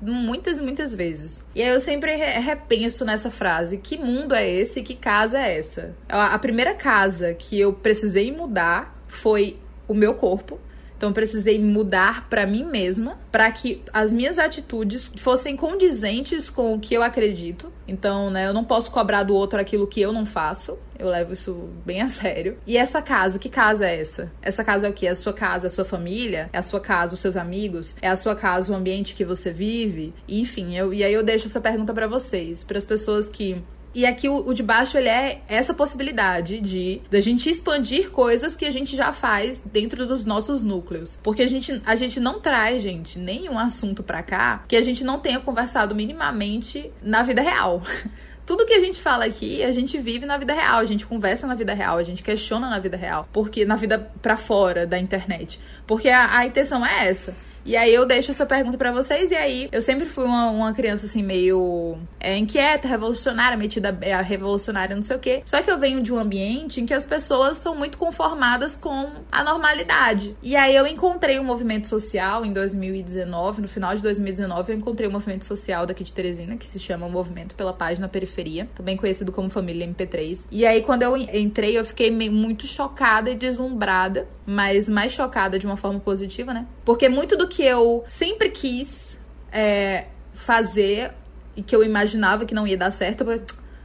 muitas 0.00 0.58
e 0.58 0.62
muitas 0.62 0.94
vezes. 0.94 1.42
E 1.54 1.62
aí 1.62 1.68
eu 1.68 1.80
sempre 1.80 2.14
repenso 2.14 3.04
nessa 3.04 3.30
frase: 3.30 3.76
que 3.78 3.96
mundo 3.96 4.34
é 4.34 4.48
esse? 4.48 4.82
Que 4.82 4.94
casa 4.94 5.38
é 5.38 5.58
essa? 5.58 5.94
A 6.08 6.38
primeira 6.38 6.74
casa 6.74 7.34
que 7.34 7.58
eu 7.58 7.72
precisei 7.72 8.32
mudar 8.32 8.96
foi 9.08 9.58
o 9.90 9.94
meu 9.94 10.14
corpo. 10.14 10.58
Então 10.96 11.08
eu 11.08 11.14
precisei 11.14 11.58
mudar 11.58 12.28
para 12.28 12.46
mim 12.46 12.62
mesma, 12.62 13.18
para 13.32 13.50
que 13.50 13.82
as 13.90 14.12
minhas 14.12 14.38
atitudes 14.38 15.10
fossem 15.16 15.56
condizentes 15.56 16.50
com 16.50 16.74
o 16.74 16.78
que 16.78 16.92
eu 16.92 17.02
acredito. 17.02 17.72
Então, 17.88 18.30
né, 18.30 18.46
eu 18.46 18.52
não 18.52 18.62
posso 18.62 18.90
cobrar 18.90 19.22
do 19.22 19.34
outro 19.34 19.58
aquilo 19.58 19.86
que 19.86 19.98
eu 19.98 20.12
não 20.12 20.26
faço. 20.26 20.78
Eu 20.98 21.08
levo 21.08 21.32
isso 21.32 21.70
bem 21.86 22.02
a 22.02 22.08
sério. 22.10 22.58
E 22.66 22.76
essa 22.76 23.00
casa, 23.00 23.38
que 23.38 23.48
casa 23.48 23.86
é 23.86 23.98
essa? 23.98 24.30
Essa 24.42 24.62
casa 24.62 24.88
é 24.88 24.90
o 24.90 24.92
quê? 24.92 25.06
É 25.06 25.10
a 25.10 25.16
sua 25.16 25.32
casa, 25.32 25.68
a 25.68 25.70
sua 25.70 25.86
família? 25.86 26.50
É 26.52 26.58
a 26.58 26.62
sua 26.62 26.80
casa, 26.80 27.14
os 27.14 27.20
seus 27.20 27.36
amigos? 27.38 27.96
É 28.02 28.08
a 28.08 28.16
sua 28.16 28.36
casa, 28.36 28.70
o 28.70 28.76
ambiente 28.76 29.14
que 29.14 29.24
você 29.24 29.50
vive? 29.50 30.12
Enfim, 30.28 30.76
eu, 30.76 30.92
e 30.92 31.02
aí 31.02 31.14
eu 31.14 31.22
deixo 31.22 31.46
essa 31.46 31.62
pergunta 31.62 31.94
para 31.94 32.06
vocês, 32.06 32.62
para 32.62 32.76
as 32.76 32.84
pessoas 32.84 33.26
que 33.26 33.64
e 33.94 34.06
aqui 34.06 34.28
o, 34.28 34.46
o, 34.46 34.54
de 34.54 34.62
baixo 34.62 34.96
ele 34.96 35.08
é 35.08 35.42
essa 35.48 35.74
possibilidade 35.74 36.60
de 36.60 37.00
da 37.10 37.20
gente 37.20 37.50
expandir 37.50 38.10
coisas 38.10 38.54
que 38.54 38.64
a 38.64 38.70
gente 38.70 38.96
já 38.96 39.12
faz 39.12 39.60
dentro 39.64 40.06
dos 40.06 40.24
nossos 40.24 40.62
núcleos. 40.62 41.18
Porque 41.22 41.42
a 41.42 41.48
gente, 41.48 41.80
a 41.84 41.96
gente 41.96 42.20
não 42.20 42.40
traz, 42.40 42.82
gente, 42.82 43.18
nenhum 43.18 43.58
assunto 43.58 44.02
para 44.02 44.22
cá 44.22 44.64
que 44.68 44.76
a 44.76 44.80
gente 44.80 45.02
não 45.02 45.18
tenha 45.18 45.40
conversado 45.40 45.94
minimamente 45.94 46.90
na 47.02 47.22
vida 47.22 47.42
real. 47.42 47.82
Tudo 48.46 48.66
que 48.66 48.72
a 48.72 48.80
gente 48.80 49.00
fala 49.00 49.26
aqui, 49.26 49.62
a 49.62 49.70
gente 49.70 49.96
vive 49.98 50.26
na 50.26 50.36
vida 50.36 50.52
real, 50.52 50.80
a 50.80 50.84
gente 50.84 51.06
conversa 51.06 51.46
na 51.46 51.54
vida 51.54 51.72
real, 51.72 51.98
a 51.98 52.02
gente 52.02 52.22
questiona 52.22 52.68
na 52.68 52.80
vida 52.80 52.96
real, 52.96 53.28
porque 53.32 53.64
na 53.64 53.76
vida 53.76 54.10
para 54.20 54.36
fora 54.36 54.86
da 54.86 54.98
internet. 54.98 55.60
Porque 55.86 56.08
a, 56.08 56.38
a 56.38 56.46
intenção 56.46 56.84
é 56.84 57.08
essa 57.08 57.34
e 57.64 57.76
aí 57.76 57.94
eu 57.94 58.06
deixo 58.06 58.30
essa 58.30 58.46
pergunta 58.46 58.78
para 58.78 58.92
vocês. 58.92 59.30
E 59.30 59.36
aí 59.36 59.68
eu 59.70 59.82
sempre 59.82 60.06
fui 60.06 60.24
uma, 60.24 60.50
uma 60.50 60.72
criança 60.72 61.06
assim, 61.06 61.22
meio 61.22 61.98
é, 62.18 62.36
inquieta, 62.36 62.88
revolucionária, 62.88 63.56
metida 63.56 63.96
é, 64.00 64.12
a 64.12 64.22
revolucionária, 64.22 64.96
não 64.96 65.02
sei 65.02 65.16
o 65.16 65.20
quê. 65.20 65.42
Só 65.44 65.62
que 65.62 65.70
eu 65.70 65.78
venho 65.78 66.02
de 66.02 66.12
um 66.12 66.18
ambiente 66.18 66.80
em 66.80 66.86
que 66.86 66.94
as 66.94 67.06
pessoas 67.06 67.58
são 67.58 67.74
muito 67.74 67.98
conformadas 67.98 68.76
com 68.76 69.10
a 69.30 69.44
normalidade. 69.44 70.36
E 70.42 70.56
aí 70.56 70.74
eu 70.74 70.86
encontrei 70.86 71.38
um 71.38 71.44
movimento 71.44 71.88
social 71.88 72.44
em 72.44 72.52
2019, 72.52 73.62
no 73.62 73.68
final 73.68 73.94
de 73.94 74.02
2019, 74.02 74.72
eu 74.72 74.78
encontrei 74.78 75.08
um 75.08 75.12
movimento 75.12 75.44
social 75.44 75.86
daqui 75.86 76.04
de 76.04 76.12
Teresina, 76.12 76.56
que 76.56 76.66
se 76.66 76.78
chama 76.78 77.08
Movimento 77.08 77.54
pela 77.54 77.72
Página 77.72 78.08
Periferia, 78.08 78.68
também 78.74 78.96
conhecido 78.96 79.32
como 79.32 79.50
Família 79.50 79.86
MP3. 79.86 80.46
E 80.50 80.66
aí 80.66 80.82
quando 80.82 81.02
eu 81.02 81.16
entrei, 81.16 81.78
eu 81.78 81.84
fiquei 81.84 82.10
muito 82.10 82.66
chocada 82.66 83.30
e 83.30 83.34
deslumbrada, 83.34 84.26
mas 84.46 84.88
mais 84.88 85.12
chocada 85.12 85.58
de 85.58 85.66
uma 85.66 85.76
forma 85.76 86.00
positiva, 86.00 86.52
né? 86.52 86.66
Porque 86.84 87.08
muito 87.08 87.36
do 87.36 87.48
que 87.50 87.62
eu 87.62 88.02
sempre 88.08 88.48
quis 88.48 89.20
é, 89.52 90.06
fazer 90.32 91.12
e 91.54 91.62
que 91.62 91.76
eu 91.76 91.84
imaginava 91.84 92.46
que 92.46 92.54
não 92.54 92.66
ia 92.66 92.78
dar 92.78 92.90
certo, 92.90 93.24
eu, 93.24 93.42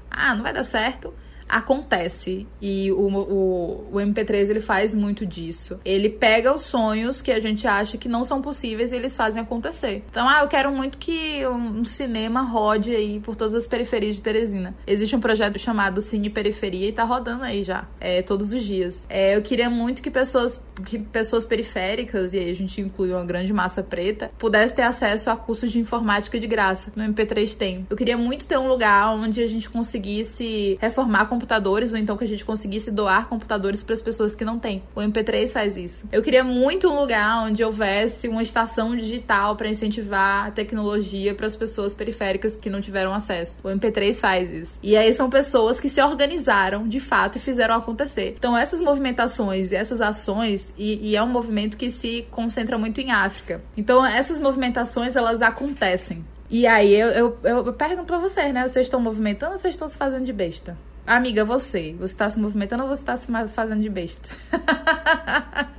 ah, 0.09 0.33
não 0.33 0.43
vai 0.43 0.53
dar 0.53 0.63
certo 0.63 1.13
acontece. 1.47 2.47
E 2.61 2.91
o, 2.91 3.07
o, 3.07 3.87
o 3.91 3.95
MP3 3.97 4.49
ele 4.49 4.61
faz 4.61 4.93
muito 4.93 5.25
disso. 5.25 5.79
Ele 5.85 6.09
pega 6.09 6.53
os 6.53 6.61
sonhos 6.61 7.21
que 7.21 7.31
a 7.31 7.39
gente 7.39 7.67
acha 7.67 7.97
que 7.97 8.07
não 8.07 8.23
são 8.23 8.41
possíveis 8.41 8.91
e 8.91 8.95
eles 8.95 9.15
fazem 9.15 9.41
acontecer. 9.41 10.03
Então, 10.09 10.27
ah, 10.27 10.41
eu 10.41 10.47
quero 10.47 10.71
muito 10.71 10.97
que 10.97 11.45
um, 11.47 11.79
um 11.79 11.85
cinema 11.85 12.41
rode 12.41 12.93
aí 12.95 13.19
por 13.19 13.35
todas 13.35 13.55
as 13.55 13.67
periferias 13.67 14.15
de 14.15 14.21
Teresina. 14.21 14.75
Existe 14.87 15.15
um 15.15 15.19
projeto 15.19 15.59
chamado 15.59 16.01
Cine 16.01 16.29
Periferia 16.29 16.89
e 16.89 16.91
tá 16.91 17.03
rodando 17.03 17.43
aí 17.43 17.63
já, 17.63 17.87
é, 17.99 18.21
todos 18.21 18.53
os 18.53 18.63
dias. 18.63 19.05
É, 19.09 19.35
eu 19.35 19.41
queria 19.41 19.69
muito 19.69 20.01
que 20.01 20.09
pessoas, 20.09 20.59
que 20.85 20.99
pessoas 20.99 21.45
periféricas, 21.45 22.33
e 22.33 22.39
aí 22.39 22.49
a 22.49 22.55
gente 22.55 22.81
inclui 22.81 23.11
uma 23.11 23.25
grande 23.25 23.53
massa 23.53 23.83
preta, 23.83 24.31
pudesse 24.37 24.73
ter 24.73 24.83
acesso 24.83 25.29
a 25.29 25.35
cursos 25.35 25.71
de 25.71 25.79
informática 25.79 26.39
de 26.39 26.47
graça. 26.47 26.91
No 26.95 27.03
MP3 27.03 27.55
tem. 27.55 27.85
Eu 27.89 27.97
queria 27.97 28.17
muito 28.17 28.47
ter 28.47 28.57
um 28.57 28.67
lugar 28.67 29.09
onde 29.15 29.41
a 29.41 29.47
gente 29.47 29.69
conseguisse 29.69 30.77
reformar 30.81 31.25
computadores, 31.35 31.91
ou 31.91 31.97
então 31.97 32.15
que 32.15 32.23
a 32.23 32.27
gente 32.27 32.45
conseguisse 32.45 32.89
doar 32.89 33.27
computadores 33.27 33.83
para 33.83 33.93
as 33.93 34.01
pessoas 34.01 34.33
que 34.33 34.45
não 34.45 34.57
têm. 34.57 34.81
O 34.95 35.01
MP3 35.01 35.49
faz 35.49 35.75
isso. 35.75 36.05
Eu 36.11 36.23
queria 36.23 36.43
muito 36.43 36.89
um 36.89 36.99
lugar 36.99 37.45
onde 37.45 37.63
houvesse 37.63 38.27
uma 38.27 38.41
estação 38.41 38.95
digital 38.95 39.55
para 39.55 39.67
incentivar 39.67 40.47
a 40.47 40.51
tecnologia 40.51 41.35
para 41.35 41.45
as 41.45 41.55
pessoas 41.55 41.93
periféricas 41.93 42.55
que 42.55 42.69
não 42.69 42.79
tiveram 42.79 43.13
acesso. 43.13 43.57
O 43.63 43.67
MP3 43.67 44.13
faz 44.13 44.49
isso. 44.51 44.79
E 44.81 44.95
aí 44.95 45.13
são 45.13 45.29
pessoas 45.29 45.79
que 45.79 45.89
se 45.89 46.01
organizaram 46.01 46.87
de 46.87 46.99
fato 46.99 47.37
e 47.37 47.41
fizeram 47.41 47.75
acontecer. 47.75 48.35
Então 48.37 48.55
essas 48.55 48.81
movimentações 48.81 49.71
e 49.71 49.75
essas 49.75 49.99
ações, 50.01 50.73
e, 50.77 51.11
e 51.11 51.15
é 51.15 51.21
um 51.21 51.27
movimento 51.27 51.75
que 51.75 51.91
se 51.91 52.25
concentra 52.31 52.77
muito 52.77 53.01
em 53.01 53.11
África. 53.11 53.61
Então 53.75 54.05
essas 54.05 54.39
movimentações 54.39 55.15
elas 55.15 55.41
acontecem. 55.41 56.23
E 56.49 56.67
aí 56.67 56.93
eu, 56.93 57.09
eu, 57.09 57.37
eu 57.43 57.73
pergunto 57.73 58.05
pra 58.05 58.19
vocês, 58.19 58.53
né? 58.53 58.67
Vocês 58.67 58.85
estão 58.85 58.99
movimentando 58.99 59.53
ou 59.53 59.59
vocês 59.59 59.73
estão 59.73 59.89
se 59.89 59.97
fazendo 59.97 60.25
de 60.25 60.33
besta? 60.33 60.77
Amiga, 61.07 61.45
você. 61.45 61.93
Você 61.99 62.13
está 62.15 62.27
se 62.27 62.39
movimentando 62.39 62.81
ou 62.81 62.89
você 62.89 63.03
está 63.03 63.15
se 63.15 63.27
fazendo 63.53 63.79
de 63.81 63.89
besta? 63.89 64.27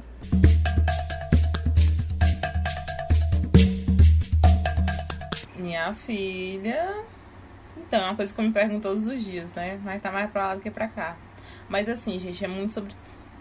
Minha 5.58 5.92
filha. 5.94 6.94
Então, 7.76 8.02
é 8.02 8.04
uma 8.04 8.14
coisa 8.14 8.32
que 8.32 8.40
eu 8.40 8.44
me 8.44 8.52
pergunto 8.52 8.82
todos 8.82 9.04
os 9.04 9.24
dias, 9.24 9.52
né? 9.56 9.80
Mas 9.82 10.00
tá 10.00 10.12
mais 10.12 10.30
pra 10.30 10.46
lá 10.46 10.54
do 10.54 10.60
que 10.60 10.70
pra 10.70 10.86
cá. 10.86 11.16
Mas 11.68 11.88
assim, 11.88 12.20
gente, 12.20 12.44
é 12.44 12.48
muito 12.48 12.72
sobre. 12.74 12.94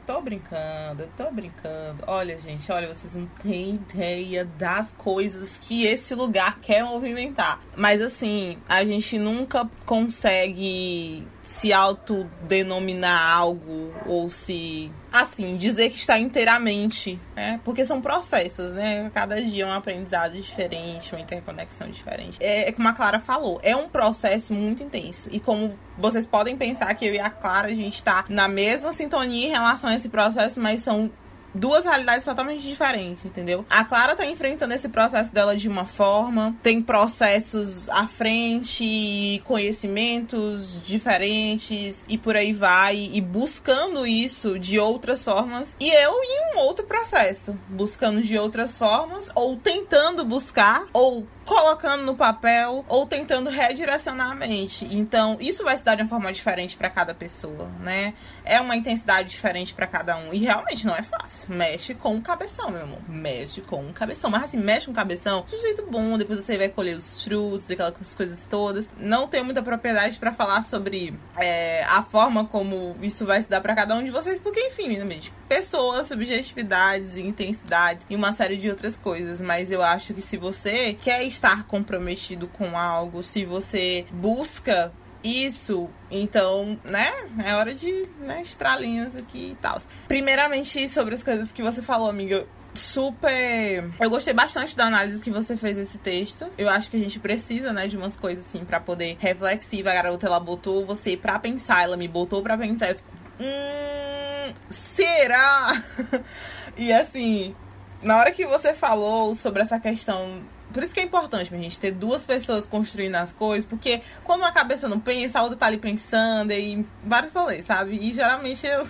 Tô 0.08 0.22
brincando, 0.22 1.08
tô 1.16 1.30
brincando. 1.32 2.04
Olha, 2.08 2.40
gente, 2.40 2.72
olha, 2.72 2.88
vocês 2.88 3.14
não 3.14 3.28
têm 3.44 3.76
ideia 3.76 4.44
das 4.58 4.92
coisas 4.94 5.60
que 5.60 5.86
esse 5.86 6.16
lugar 6.16 6.60
quer 6.62 6.84
movimentar. 6.84 7.60
Mas 7.76 8.02
assim, 8.02 8.58
a 8.68 8.84
gente 8.84 9.20
nunca 9.20 9.70
consegue 9.86 11.28
se 11.46 11.72
autodenominar 11.72 13.38
algo 13.38 13.94
ou 14.06 14.30
se 14.30 14.92
assim 15.12 15.56
dizer 15.56 15.92
que 15.92 15.98
está 15.98 16.18
inteiramente, 16.18 17.20
né? 17.36 17.60
Porque 17.64 17.86
são 17.86 18.02
processos, 18.02 18.72
né? 18.72 19.10
Cada 19.14 19.42
dia 19.42 19.64
é 19.64 19.68
um 19.68 19.72
aprendizado 19.72 20.34
diferente, 20.34 21.14
uma 21.14 21.22
interconexão 21.22 21.88
diferente. 21.90 22.38
É, 22.42 22.68
é 22.68 22.72
como 22.72 22.88
a 22.88 22.94
Clara 22.94 23.20
falou, 23.20 23.60
é 23.62 23.76
um 23.76 23.88
processo 23.88 24.54
muito 24.54 24.84
intenso 24.84 25.30
e 25.32 25.40
como 25.40 25.74
vocês 25.98 26.26
podem 26.26 26.58
pensar 26.58 26.94
que 26.96 27.06
eu 27.06 27.14
e 27.14 27.20
a 27.20 27.30
Clara 27.30 27.68
a 27.68 27.76
gente 27.76 27.96
está 27.96 28.26
na 28.28 28.48
mesma 28.48 28.92
sintonia 28.92 29.48
em 29.48 29.52
relação 29.52 29.90
a 29.90 29.96
esse 29.96 30.10
processo, 30.10 30.60
mas 30.60 30.82
são 30.82 31.12
duas 31.56 31.86
realidades 31.86 32.26
totalmente 32.26 32.62
diferentes, 32.62 33.24
entendeu? 33.26 33.66
A 33.70 33.84
Clara 33.84 34.16
tá 34.16 34.26
enfrentando 34.26 34.74
esse 34.74 34.90
processo 34.90 35.34
dela 35.34 35.56
de 35.56 35.68
uma 35.68 35.86
forma, 35.86 36.56
tem 36.62 36.82
processos 36.82 37.90
à 37.90 38.08
frente, 38.08 39.42
conhecimentos 39.46 40.82
diferentes 40.86 42.04
e 42.08 42.18
por 42.18 42.36
aí 42.36 42.54
vai, 42.54 43.10
e 43.12 43.22
buscando 43.22 44.06
isso 44.06 44.60
de 44.60 44.78
outras 44.78 45.24
formas. 45.24 45.76
E 45.80 45.90
eu 45.90 46.14
em 46.24 46.56
um 46.56 46.60
outro 46.60 46.86
processo, 46.86 47.58
buscando 47.70 48.22
de 48.22 48.38
outras 48.38 48.78
formas, 48.78 49.30
ou 49.34 49.56
tentando 49.56 50.26
buscar, 50.26 50.86
ou 50.92 51.26
colocando 51.46 52.04
no 52.04 52.16
papel 52.16 52.84
ou 52.88 53.06
tentando 53.06 53.50
redirecionar 53.50 54.32
a 54.32 54.36
mente. 54.36 54.88
Então, 54.92 55.38
isso 55.40 55.64
vai 55.64 55.78
se 55.78 55.84
dar 55.84 55.96
de 55.96 56.02
uma 56.02 56.10
forma 56.10 56.34
diferente 56.34 56.76
para 56.76 56.90
cada 56.90 57.14
pessoa, 57.14 57.70
né? 57.80 58.14
É 58.44 58.60
uma 58.60 58.76
intensidade 58.76 59.30
diferente 59.30 59.74
para 59.74 59.88
cada 59.88 60.18
um 60.18 60.34
e 60.34 60.40
realmente 60.40 60.86
não 60.86 60.96
é 60.96 61.04
fácil. 61.04 61.54
Mexe 61.54 61.94
com 61.94 62.16
o 62.16 62.22
cabeção, 62.22 62.72
meu 62.72 62.84
amor. 62.84 63.00
Mexe 63.08 63.62
com 63.62 63.88
o 63.88 63.94
cabeção. 63.94 64.30
Mas 64.30 64.44
assim, 64.44 64.58
mexe 64.58 64.88
com 64.88 64.92
o 64.92 64.96
cabeção 64.96 65.46
de 65.48 65.56
um 65.56 65.62
jeito 65.62 65.86
bom, 65.90 66.18
depois 66.18 66.44
você 66.44 66.58
vai 66.58 66.70
colher 66.70 66.98
os 66.98 67.24
frutos, 67.24 67.70
aquelas 67.70 68.16
coisas 68.16 68.46
todas. 68.46 68.88
Não 68.98 69.28
tenho 69.28 69.46
muita 69.46 69.62
propriedade 69.62 70.18
para 70.18 70.34
falar 70.34 70.62
sobre 70.64 71.14
é, 71.38 71.84
a 71.86 72.02
forma 72.04 72.46
como 72.46 72.96
isso 73.02 73.26
vai 73.26 73.42
se 73.42 73.50
dar 73.50 73.62
para 73.62 73.76
cada 73.76 73.96
um 73.96 74.04
de 74.04 74.10
vocês, 74.10 74.40
porque 74.40 74.60
enfim, 74.60 74.98
né, 74.98 75.20
pessoas, 75.48 76.08
subjetividades, 76.08 77.16
intensidades 77.16 78.06
e 78.10 78.16
uma 78.16 78.34
série 78.34 78.58
de 78.58 78.70
outras 78.70 78.98
coisas, 78.98 79.40
mas 79.40 79.72
eu 79.72 79.84
acho 79.84 80.14
que 80.14 80.22
se 80.22 80.38
você 80.38 80.94
quer 80.94 81.24
estar 81.36 81.66
comprometido 81.68 82.48
com 82.48 82.78
algo, 82.78 83.24
se 83.24 83.46
você 83.46 84.06
busca 84.12 84.92
isso, 85.24 85.90
então, 86.12 86.80
né, 86.84 87.12
é 87.44 87.56
hora 87.56 87.74
de 87.74 88.08
né, 88.20 88.44
linhas 88.80 89.16
aqui 89.16 89.52
e 89.52 89.56
tal. 89.62 89.82
Primeiramente, 90.08 90.88
sobre 90.88 91.16
as 91.16 91.24
coisas 91.24 91.52
que 91.52 91.64
você 91.64 91.82
falou, 91.82 92.10
amiga, 92.10 92.46
super. 92.76 93.90
Eu 94.00 94.10
gostei 94.10 94.34
bastante 94.34 94.76
da 94.76 94.86
análise 94.86 95.24
que 95.24 95.32
você 95.32 95.58
fez 95.58 95.78
desse 95.78 95.98
texto. 95.98 96.46
Eu 96.58 96.70
acho 96.70 96.92
que 96.92 96.98
a 96.98 97.00
gente 97.00 97.20
precisa, 97.20 97.74
né, 97.74 97.88
de 97.88 97.98
umas 97.98 98.16
coisas 98.16 98.46
assim 98.46 98.64
para 98.64 98.80
poder 98.80 99.18
reflexiva. 99.20 99.90
A 99.90 99.96
garota 99.96 100.28
ela 100.28 100.40
botou 100.40 100.86
você 100.86 101.18
para 101.18 101.40
pensar, 101.40 101.84
ela 101.84 101.98
me 101.98 102.08
botou 102.08 102.44
para 102.44 102.58
pensar. 102.58 102.90
Eu 102.90 102.96
fico, 102.96 103.10
hum, 103.40 104.54
será? 104.70 105.84
e 106.78 106.94
assim, 106.94 107.56
na 108.04 108.18
hora 108.18 108.32
que 108.32 108.46
você 108.46 108.76
falou 108.76 109.34
sobre 109.34 109.64
essa 109.64 109.80
questão 109.80 110.40
por 110.76 110.84
isso 110.84 110.94
que 110.94 111.00
é 111.00 111.04
importante, 111.04 111.56
a 111.56 111.58
gente, 111.58 111.80
ter 111.80 111.92
duas 111.92 112.26
pessoas 112.26 112.66
construindo 112.66 113.16
as 113.16 113.32
coisas, 113.32 113.66
porque 113.66 114.02
quando 114.26 114.44
a 114.44 114.52
cabeça 114.52 114.90
não 114.90 115.00
pensa, 115.00 115.40
a 115.40 115.42
outra 115.42 115.56
tá 115.58 115.68
ali 115.68 115.78
pensando 115.78 116.52
e 116.52 116.86
vários 117.02 117.34
rolês, 117.34 117.64
sabe? 117.64 117.98
E 117.98 118.12
geralmente 118.12 118.68
eu 118.68 118.86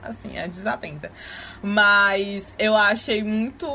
assim, 0.00 0.38
é 0.38 0.46
desatenta. 0.46 1.10
Mas 1.60 2.54
eu 2.56 2.76
achei 2.76 3.24
muito. 3.24 3.66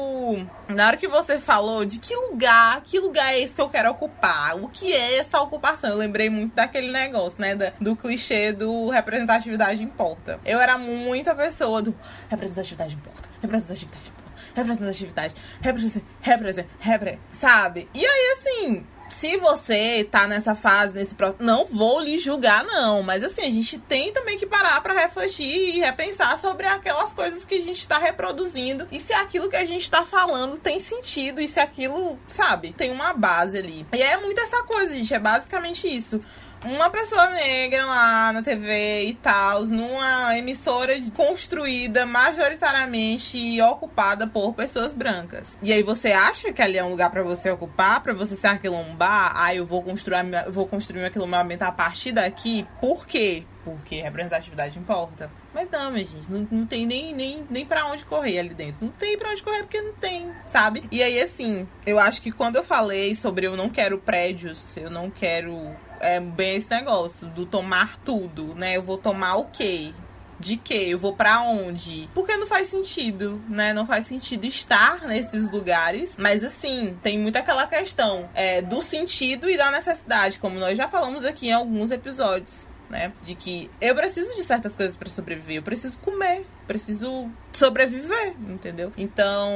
Na 0.69 0.87
hora 0.87 0.95
que 0.95 1.05
você 1.05 1.37
falou 1.37 1.83
de 1.83 1.99
que 1.99 2.15
lugar, 2.15 2.79
que 2.79 2.97
lugar 2.97 3.33
é 3.33 3.41
esse 3.41 3.53
que 3.53 3.61
eu 3.61 3.67
quero 3.67 3.91
ocupar? 3.91 4.55
O 4.55 4.69
que 4.69 4.93
é 4.93 5.17
essa 5.17 5.41
ocupação? 5.41 5.89
Eu 5.89 5.97
lembrei 5.97 6.29
muito 6.29 6.55
daquele 6.55 6.93
negócio, 6.93 7.41
né? 7.41 7.73
do 7.77 7.93
clichê 7.93 8.53
do 8.53 8.87
representatividade 8.87 9.83
importa. 9.83 10.39
Eu 10.45 10.61
era 10.61 10.77
muito 10.77 11.29
a 11.29 11.35
pessoa 11.35 11.81
do 11.81 11.93
representatividade 12.29 12.95
importa, 12.95 13.27
representatividade 13.41 14.12
representatividade, 14.55 15.33
represent, 15.61 16.03
represent, 16.21 16.67
represent, 16.79 17.19
sabe? 17.31 17.87
E 17.93 18.05
aí, 18.05 18.37
assim, 18.37 18.85
se 19.13 19.37
você 19.37 20.07
tá 20.09 20.27
nessa 20.27 20.55
fase, 20.55 20.95
nesse 20.95 21.13
próximo, 21.13 21.45
não 21.45 21.65
vou 21.65 21.99
lhe 21.99 22.17
julgar, 22.17 22.63
não. 22.63 23.03
Mas 23.03 23.23
assim, 23.23 23.43
a 23.43 23.49
gente 23.49 23.77
tem 23.77 24.11
também 24.11 24.37
que 24.37 24.45
parar 24.45 24.81
para 24.81 24.93
refletir 24.93 25.75
e 25.75 25.79
repensar 25.79 26.37
sobre 26.39 26.65
aquelas 26.65 27.13
coisas 27.13 27.45
que 27.45 27.55
a 27.55 27.61
gente 27.61 27.87
tá 27.87 27.99
reproduzindo 27.99 28.87
e 28.91 28.99
se 28.99 29.13
aquilo 29.13 29.49
que 29.49 29.55
a 29.55 29.65
gente 29.65 29.89
tá 29.89 30.03
falando 30.03 30.57
tem 30.57 30.79
sentido 30.79 31.41
e 31.41 31.47
se 31.47 31.59
aquilo, 31.59 32.17
sabe, 32.27 32.73
tem 32.73 32.91
uma 32.91 33.13
base 33.13 33.57
ali. 33.57 33.85
E 33.93 34.01
é 34.01 34.17
muito 34.17 34.41
essa 34.41 34.63
coisa, 34.63 34.93
gente. 34.93 35.13
É 35.13 35.19
basicamente 35.19 35.87
isso 35.87 36.19
uma 36.65 36.89
pessoa 36.89 37.29
negra 37.29 37.85
lá 37.85 38.33
na 38.33 38.41
TV 38.41 39.05
e 39.05 39.13
tal, 39.15 39.65
numa 39.65 40.37
emissora 40.37 40.93
construída 41.15 42.05
majoritariamente 42.05 43.37
e 43.37 43.61
ocupada 43.61 44.27
por 44.27 44.53
pessoas 44.53 44.93
brancas. 44.93 45.57
E 45.61 45.73
aí 45.73 45.83
você 45.83 46.11
acha 46.11 46.53
que 46.53 46.61
ali 46.61 46.77
é 46.77 46.83
um 46.83 46.89
lugar 46.89 47.09
para 47.09 47.23
você 47.23 47.49
ocupar, 47.49 48.01
para 48.01 48.13
você 48.13 48.35
se 48.35 48.47
aquilombar? 48.47 49.33
Ah, 49.35 49.53
eu 49.53 49.65
vou 49.65 49.81
construir, 49.81 50.23
vou 50.49 50.67
construir 50.67 50.99
meu 50.99 51.07
aquilombamento 51.07 51.63
a 51.63 51.71
partir 51.71 52.11
daqui. 52.11 52.65
Por 52.79 53.05
quê? 53.05 53.43
Porque 53.63 54.01
representatividade 54.01 54.77
importa. 54.77 55.31
Mas 55.53 55.69
não, 55.69 55.91
minha 55.91 56.05
gente, 56.05 56.29
não, 56.29 56.47
não 56.51 56.65
tem 56.65 56.85
nem, 56.85 57.13
nem, 57.13 57.45
nem 57.49 57.65
pra 57.65 57.85
onde 57.85 58.03
correr 58.03 58.39
ali 58.39 58.53
dentro. 58.53 58.77
Não 58.81 58.91
tem 58.91 59.17
pra 59.17 59.31
onde 59.31 59.43
correr 59.43 59.59
porque 59.59 59.81
não 59.81 59.93
tem, 59.93 60.29
sabe? 60.47 60.83
E 60.91 61.01
aí, 61.01 61.21
assim, 61.21 61.67
eu 61.85 61.99
acho 61.99 62.21
que 62.21 62.31
quando 62.31 62.55
eu 62.55 62.63
falei 62.63 63.15
sobre 63.15 63.47
eu 63.47 63.55
não 63.55 63.69
quero 63.69 63.97
prédios, 63.97 64.75
eu 64.75 64.89
não 64.89 65.09
quero 65.09 65.71
é 66.03 66.19
bem 66.19 66.57
esse 66.57 66.69
negócio 66.69 67.27
do 67.27 67.45
tomar 67.45 67.97
tudo, 67.99 68.53
né? 68.55 68.77
Eu 68.77 68.83
vou 68.83 68.97
tomar 68.97 69.35
o 69.35 69.45
quê? 69.45 69.93
De 70.39 70.57
quê? 70.57 70.87
Eu 70.89 70.99
vou 70.99 71.15
para 71.15 71.41
onde? 71.41 72.09
Porque 72.13 72.35
não 72.35 72.45
faz 72.45 72.67
sentido, 72.67 73.41
né? 73.47 73.73
Não 73.73 73.85
faz 73.85 74.05
sentido 74.05 74.45
estar 74.45 75.01
nesses 75.07 75.49
lugares. 75.49 76.15
Mas 76.17 76.43
assim, 76.43 76.97
tem 77.01 77.17
muito 77.17 77.37
aquela 77.37 77.65
questão 77.65 78.29
é, 78.33 78.61
do 78.61 78.81
sentido 78.81 79.49
e 79.49 79.55
da 79.55 79.71
necessidade, 79.71 80.39
como 80.39 80.59
nós 80.59 80.77
já 80.77 80.87
falamos 80.87 81.23
aqui 81.23 81.47
em 81.47 81.53
alguns 81.53 81.91
episódios 81.91 82.67
né? 82.93 83.11
De 83.23 83.35
que 83.35 83.69
eu 83.81 83.93
preciso 83.95 84.35
de 84.35 84.43
certas 84.43 84.75
coisas 84.75 84.95
para 84.95 85.09
sobreviver, 85.09 85.57
eu 85.57 85.63
preciso 85.63 85.97
comer, 85.99 86.45
preciso 86.67 87.29
sobreviver, 87.51 88.33
entendeu? 88.47 88.93
Então, 88.97 89.51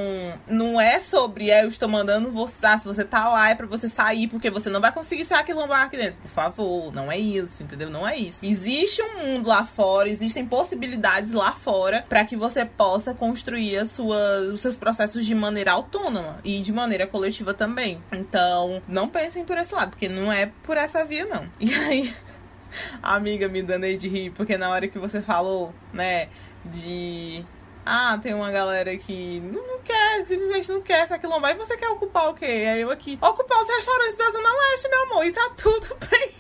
não 0.48 0.82
é 0.82 1.00
sobre 1.00 1.50
é, 1.50 1.64
eu 1.64 1.68
estou 1.68 1.88
mandando 1.88 2.32
você, 2.32 2.66
ah, 2.66 2.78
se 2.78 2.86
você 2.86 3.04
tá 3.04 3.30
lá 3.30 3.50
é 3.50 3.56
para 3.56 3.68
você 3.68 3.88
sair 3.88 4.28
porque 4.28 4.50
você 4.50 4.70
não 4.70 4.82
vai 4.82 4.92
conseguir 4.92 5.24
sair 5.24 5.42
aquilombar 5.42 5.84
aqui 5.84 5.98
dentro. 5.98 6.20
Por 6.22 6.32
favor, 6.32 6.94
não 6.94 7.12
é 7.12 7.18
isso, 7.18 7.64
entendeu? 7.64 7.90
Não 7.90 8.08
é 8.08 8.18
isso. 8.18 8.40
Existe 8.44 9.02
um 9.02 9.26
mundo 9.26 9.48
lá 9.48 9.66
fora, 9.66 10.10
existem 10.10 10.46
possibilidades 10.46 11.32
lá 11.32 11.54
fora 11.54 12.06
para 12.10 12.26
que 12.26 12.36
você 12.36 12.66
possa 12.66 13.14
construir 13.14 13.78
a 13.78 13.86
sua, 13.86 14.40
os 14.52 14.62
seus 14.62 14.76
processos 14.76 15.26
de 15.26 15.36
maneira 15.36 15.72
autônoma 15.72 16.40
e 16.44 16.60
de 16.62 16.74
maneira 16.74 17.06
coletiva 17.06 17.54
também. 17.54 18.02
Então, 18.12 18.82
não 18.88 19.08
pensem 19.08 19.46
por 19.46 19.58
esse 19.58 19.74
lado, 19.74 19.92
porque 19.92 20.10
não 20.10 20.34
é 20.34 20.50
por 20.64 20.76
essa 20.76 21.06
via 21.06 21.26
não. 21.26 21.46
E 21.68 21.74
aí 21.74 22.16
amiga 23.02 23.48
me 23.48 23.62
danei 23.62 23.98
de 23.98 24.08
rir, 24.08 24.32
porque 24.32 24.58
na 24.58 24.70
hora 24.70 24.88
que 24.88 25.00
você 25.00 25.22
falou, 25.22 25.74
né, 25.94 26.30
de. 26.66 27.44
Ah, 27.86 28.20
tem 28.22 28.34
uma 28.34 28.52
galera 28.52 28.98
que 28.98 29.40
não, 29.40 29.80
quer, 29.80 30.26
simplesmente 30.26 30.72
não 30.72 30.82
quer 30.82 31.08
se 31.08 31.14
aquilombar. 31.14 31.52
E 31.52 31.58
você 31.58 31.78
quer 31.78 31.88
ocupar 31.88 32.30
o 32.30 32.34
quê? 32.34 32.46
Aí 32.46 32.82
eu 32.82 32.92
aqui, 32.92 33.18
ocupar 33.22 33.62
os 33.62 33.68
restaurantes 33.70 34.16
da 34.16 34.26
Zona 34.26 34.50
Leste, 34.54 34.90
meu 34.90 35.04
amor, 35.04 35.26
e 35.26 35.32
tá 35.32 35.50
tudo 35.58 35.96
bem. 36.12 36.32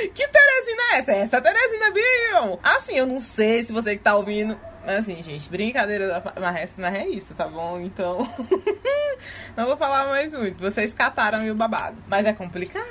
que 0.14 0.28
Teresina 0.28 0.82
é 0.92 0.98
essa? 0.98 1.12
Essa 1.12 1.36
é 1.38 1.40
Teresina 1.40 1.90
Bill. 1.90 2.60
Assim, 2.62 2.98
eu 2.98 3.06
não 3.06 3.18
sei 3.18 3.62
se 3.62 3.72
você 3.72 3.96
que 3.96 4.02
tá 4.02 4.14
ouvindo 4.14 4.58
assim, 4.96 5.22
gente, 5.22 5.48
brincadeira, 5.48 6.22
mas 6.40 6.76
não 6.76 6.88
é 6.88 7.06
isso, 7.08 7.34
tá 7.34 7.46
bom? 7.46 7.80
Então, 7.80 8.28
não 9.56 9.66
vou 9.66 9.76
falar 9.76 10.08
mais 10.08 10.32
muito. 10.32 10.58
Vocês 10.58 10.94
cataram 10.94 11.48
o 11.50 11.54
babado. 11.54 11.96
Mas 12.08 12.26
é 12.26 12.32
complicado. 12.32 12.86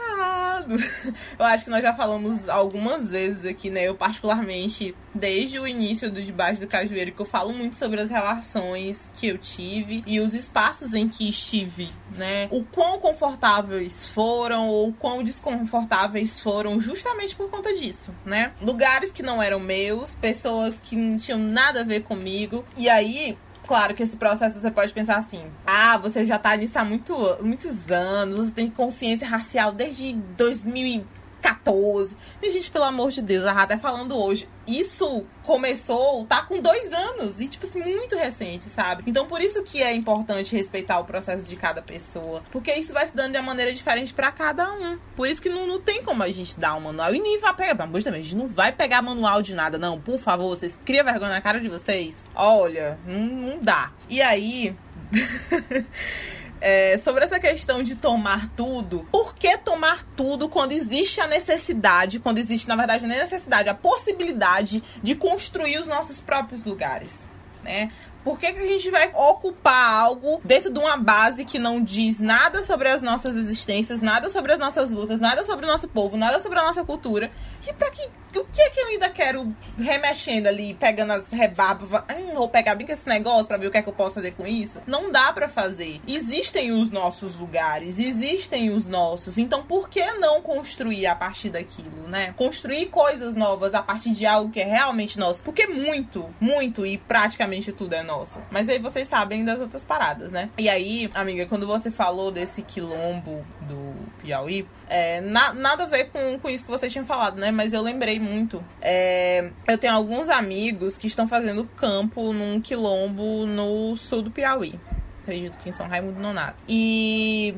Eu 1.39 1.45
acho 1.45 1.65
que 1.65 1.71
nós 1.71 1.81
já 1.81 1.93
falamos 1.93 2.47
algumas 2.47 3.09
vezes 3.09 3.45
aqui, 3.45 3.69
né? 3.69 3.87
Eu, 3.87 3.95
particularmente, 3.95 4.95
desde 5.13 5.59
o 5.59 5.67
início 5.67 6.11
do 6.11 6.23
Debaixo 6.23 6.61
do 6.61 6.67
Cajueiro, 6.67 7.11
que 7.11 7.19
eu 7.19 7.25
falo 7.25 7.53
muito 7.53 7.75
sobre 7.75 8.01
as 8.01 8.09
relações 8.09 9.11
que 9.19 9.27
eu 9.27 9.37
tive 9.37 10.03
e 10.05 10.19
os 10.19 10.33
espaços 10.33 10.93
em 10.93 11.07
que 11.07 11.29
estive, 11.29 11.91
né? 12.15 12.47
O 12.51 12.63
quão 12.63 12.99
confortáveis 12.99 14.07
foram 14.09 14.67
ou 14.67 14.93
quão 14.93 15.23
desconfortáveis 15.23 16.39
foram 16.39 16.79
justamente 16.79 17.35
por 17.35 17.49
conta 17.49 17.73
disso, 17.73 18.13
né? 18.25 18.51
Lugares 18.61 19.11
que 19.11 19.23
não 19.23 19.41
eram 19.41 19.59
meus, 19.59 20.15
pessoas 20.15 20.79
que 20.81 20.95
não 20.95 21.17
tinham 21.17 21.39
nada 21.39 21.81
a 21.81 21.83
ver 21.83 22.03
comigo. 22.03 22.65
E 22.77 22.89
aí, 22.89 23.37
claro 23.65 23.93
que 23.93 24.03
esse 24.03 24.17
processo 24.17 24.59
você 24.59 24.71
pode 24.71 24.93
pensar 24.93 25.17
assim: 25.17 25.43
ah, 25.65 25.97
você 25.97 26.25
já 26.25 26.37
tá 26.37 26.55
nisso 26.55 26.77
há 26.77 26.85
muito, 26.85 27.15
muitos 27.41 27.91
anos, 27.91 28.47
você 28.47 28.51
tem 28.51 28.69
consciência 28.69 29.27
racial 29.27 29.71
desde 29.71 30.13
2000 30.13 31.05
14. 31.41 32.15
E, 32.41 32.51
gente, 32.51 32.69
pelo 32.71 32.85
amor 32.85 33.11
de 33.11 33.21
Deus, 33.21 33.45
a 33.45 33.51
Rata 33.51 33.73
é 33.73 33.77
falando 33.77 34.15
hoje. 34.15 34.47
Isso 34.67 35.25
começou, 35.43 36.25
tá 36.25 36.43
com 36.43 36.61
dois 36.61 36.93
anos. 36.93 37.39
E, 37.39 37.47
tipo 37.47 37.65
assim, 37.65 37.79
muito 37.79 38.15
recente, 38.15 38.69
sabe? 38.69 39.03
Então, 39.07 39.27
por 39.27 39.41
isso 39.41 39.63
que 39.63 39.81
é 39.81 39.93
importante 39.93 40.55
respeitar 40.55 40.99
o 40.99 41.05
processo 41.05 41.43
de 41.43 41.55
cada 41.55 41.81
pessoa. 41.81 42.43
Porque 42.51 42.73
isso 42.73 42.93
vai 42.93 43.07
se 43.07 43.15
dando 43.15 43.31
de 43.31 43.37
uma 43.37 43.47
maneira 43.47 43.73
diferente 43.73 44.13
para 44.13 44.31
cada 44.31 44.71
um. 44.71 44.97
Por 45.15 45.27
isso 45.27 45.41
que 45.41 45.49
não, 45.49 45.65
não 45.65 45.79
tem 45.79 46.03
como 46.03 46.23
a 46.23 46.31
gente 46.31 46.59
dar 46.59 46.75
um 46.75 46.81
manual. 46.81 47.13
E 47.13 47.19
nem 47.19 47.39
vai 47.39 47.53
pegar, 47.53 47.75
pelo 47.75 47.89
amor 47.89 47.99
de 47.99 48.05
Deus, 48.05 48.15
a 48.15 48.21
gente 48.21 48.35
não 48.35 48.47
vai 48.47 48.71
pegar 48.71 49.01
manual 49.01 49.41
de 49.41 49.53
nada, 49.53 49.77
não. 49.77 49.99
Por 49.99 50.19
favor, 50.19 50.49
vocês 50.49 50.77
criam 50.85 51.05
vergonha 51.05 51.31
na 51.31 51.41
cara 51.41 51.59
de 51.59 51.67
vocês. 51.67 52.23
Olha, 52.35 52.97
não, 53.05 53.19
não 53.19 53.59
dá. 53.59 53.91
E 54.07 54.21
aí. 54.21 54.75
é, 56.61 56.97
sobre 56.97 57.23
essa 57.23 57.39
questão 57.39 57.83
de 57.83 57.95
tomar 57.95 58.49
tudo. 58.55 59.07
Por 59.11 59.35
que 59.35 59.57
tomar 59.57 60.03
tudo 60.15 60.49
quando 60.49 60.71
existe 60.71 61.21
a 61.21 61.27
necessidade, 61.27 62.19
quando 62.19 62.37
existe, 62.37 62.67
na 62.67 62.75
verdade, 62.75 63.07
nem 63.07 63.17
necessidade, 63.17 63.69
a 63.69 63.73
possibilidade 63.73 64.83
de 65.01 65.15
construir 65.15 65.79
os 65.79 65.87
nossos 65.87 66.19
próprios 66.19 66.63
lugares? 66.63 67.19
Né? 67.63 67.89
Por 68.23 68.39
que, 68.39 68.51
que 68.51 68.59
a 68.59 68.67
gente 68.67 68.89
vai 68.89 69.09
ocupar 69.13 70.01
algo 70.01 70.41
dentro 70.43 70.71
de 70.71 70.79
uma 70.79 70.97
base 70.97 71.45
que 71.45 71.57
não 71.57 71.81
diz 71.81 72.19
nada 72.19 72.63
sobre 72.63 72.89
as 72.89 73.01
nossas 73.01 73.35
existências, 73.35 74.01
nada 74.01 74.29
sobre 74.29 74.53
as 74.53 74.59
nossas 74.59 74.91
lutas, 74.91 75.19
nada 75.19 75.43
sobre 75.43 75.65
o 75.65 75.69
nosso 75.69 75.87
povo, 75.87 76.17
nada 76.17 76.39
sobre 76.39 76.59
a 76.59 76.63
nossa 76.63 76.83
cultura? 76.83 77.31
E 77.67 77.73
para 77.73 77.89
que 77.91 78.09
o 78.37 78.45
que 78.45 78.61
é 78.61 78.69
que 78.69 78.79
eu 78.79 78.87
ainda 78.87 79.09
quero 79.09 79.55
remexendo 79.77 80.47
ali, 80.47 80.75
pegando 80.75 81.13
as 81.13 81.29
rebarbas, 81.29 82.03
hum, 82.15 82.35
vou 82.35 82.47
pegar 82.47 82.75
bem 82.75 82.85
com 82.85 82.93
esse 82.93 83.07
negócio 83.07 83.47
para 83.47 83.57
ver 83.57 83.67
o 83.67 83.71
que 83.71 83.77
é 83.77 83.81
que 83.81 83.89
eu 83.89 83.93
posso 83.93 84.15
fazer 84.15 84.31
com 84.31 84.45
isso? 84.45 84.79
Não 84.85 85.11
dá 85.11 85.33
para 85.33 85.49
fazer. 85.49 85.99
Existem 86.07 86.71
os 86.71 86.91
nossos 86.91 87.35
lugares, 87.35 87.97
existem 87.97 88.69
os 88.69 88.87
nossos. 88.87 89.37
Então 89.37 89.63
por 89.63 89.89
que 89.89 90.03
não 90.13 90.41
construir 90.41 91.07
a 91.07 91.15
partir 91.15 91.49
daquilo, 91.49 92.07
né? 92.07 92.33
Construir 92.37 92.87
coisas 92.87 93.35
novas 93.35 93.73
a 93.73 93.81
partir 93.81 94.11
de 94.11 94.25
algo 94.25 94.51
que 94.51 94.59
é 94.59 94.65
realmente 94.65 95.17
nosso. 95.17 95.41
Porque 95.41 95.65
muito, 95.65 96.29
muito 96.39 96.85
e 96.85 96.97
praticamente 96.97 97.71
tudo 97.71 97.95
é 97.95 98.03
nosso. 98.09 98.41
Mas 98.49 98.67
aí 98.67 98.79
vocês 98.79 99.07
sabem 99.07 99.45
das 99.45 99.59
outras 99.59 99.83
paradas, 99.83 100.31
né? 100.31 100.49
E 100.57 100.67
aí, 100.67 101.09
amiga, 101.13 101.45
quando 101.45 101.67
você 101.67 101.91
falou 101.91 102.31
desse 102.31 102.61
quilombo 102.63 103.45
do 103.61 103.93
Piauí, 104.21 104.67
é, 104.89 105.21
na, 105.21 105.53
nada 105.53 105.83
a 105.83 105.87
ver 105.87 106.05
com, 106.05 106.39
com 106.39 106.49
isso 106.49 106.65
que 106.65 106.71
vocês 106.71 106.91
tinham 106.91 107.05
falado, 107.05 107.39
né? 107.39 107.51
Mas 107.51 107.71
eu 107.71 107.81
lembrei 107.81 108.19
muito. 108.19 108.63
É, 108.81 109.51
eu 109.67 109.77
tenho 109.77 109.93
alguns 109.93 110.29
amigos 110.29 110.97
que 110.97 111.07
estão 111.07 111.27
fazendo 111.27 111.63
campo 111.77 112.33
num 112.33 112.59
quilombo 112.59 113.45
no 113.45 113.95
sul 113.95 114.23
do 114.23 114.31
Piauí. 114.31 114.79
Acredito 115.21 115.59
que 115.59 115.69
em 115.69 115.71
São 115.71 115.87
Raimundo 115.87 116.19
Nonato. 116.19 116.63
E 116.67 117.55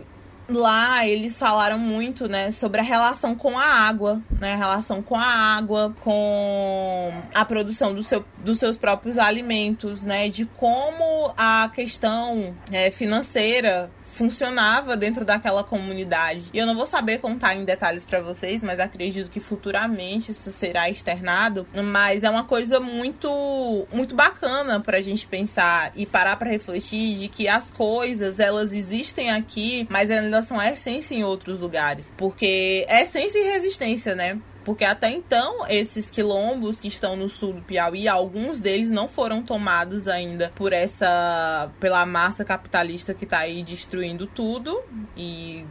lá 0.59 1.05
eles 1.05 1.37
falaram 1.37 1.77
muito, 1.77 2.27
né, 2.27 2.51
sobre 2.51 2.81
a 2.81 2.83
relação 2.83 3.35
com 3.35 3.57
a 3.57 3.63
água, 3.63 4.21
né, 4.39 4.53
a 4.53 4.57
relação 4.57 5.01
com 5.01 5.15
a 5.15 5.25
água, 5.25 5.93
com 6.01 7.11
a 7.33 7.45
produção 7.45 7.93
do 7.93 8.03
seu, 8.03 8.23
dos 8.43 8.59
seus 8.59 8.77
próprios 8.77 9.17
alimentos, 9.17 10.03
né, 10.03 10.29
de 10.29 10.45
como 10.45 11.33
a 11.37 11.69
questão 11.73 12.55
é, 12.71 12.91
financeira 12.91 13.91
funcionava 14.21 14.95
dentro 14.95 15.25
daquela 15.25 15.63
comunidade. 15.63 16.51
E 16.53 16.57
eu 16.59 16.67
não 16.67 16.75
vou 16.75 16.85
saber 16.85 17.17
contar 17.17 17.55
em 17.55 17.65
detalhes 17.65 18.05
para 18.05 18.21
vocês, 18.21 18.61
mas 18.61 18.79
acredito 18.79 19.31
que 19.31 19.39
futuramente 19.39 20.31
isso 20.31 20.51
será 20.51 20.87
externado. 20.87 21.65
Mas 21.83 22.23
é 22.23 22.29
uma 22.29 22.43
coisa 22.43 22.79
muito, 22.79 23.87
muito 23.91 24.13
bacana 24.13 24.79
pra 24.79 25.01
gente 25.01 25.25
pensar 25.25 25.91
e 25.95 26.05
parar 26.05 26.35
para 26.35 26.51
refletir 26.51 27.17
de 27.17 27.27
que 27.27 27.47
as 27.47 27.71
coisas 27.71 28.39
elas 28.39 28.73
existem 28.73 29.31
aqui, 29.31 29.87
mas 29.89 30.11
elas 30.11 30.45
são 30.45 30.61
essência 30.61 31.15
em 31.15 31.23
outros 31.23 31.59
lugares. 31.59 32.13
Porque 32.15 32.85
é 32.87 33.01
essência 33.01 33.39
e 33.39 33.51
resistência, 33.51 34.13
né? 34.13 34.37
Porque 34.63 34.85
até 34.85 35.09
então, 35.09 35.67
esses 35.67 36.09
quilombos 36.09 36.79
que 36.79 36.87
estão 36.87 37.15
no 37.15 37.29
sul 37.29 37.53
do 37.53 37.61
Piauí, 37.61 38.07
alguns 38.07 38.59
deles 38.59 38.91
não 38.91 39.07
foram 39.07 39.41
tomados 39.41 40.07
ainda 40.07 40.51
por 40.55 40.71
essa. 40.71 41.69
pela 41.79 42.05
massa 42.05 42.45
capitalista 42.45 43.13
que 43.13 43.23
está 43.23 43.39
aí 43.39 43.63
destruindo 43.63 44.27
tudo 44.27 44.79
e 45.17 45.65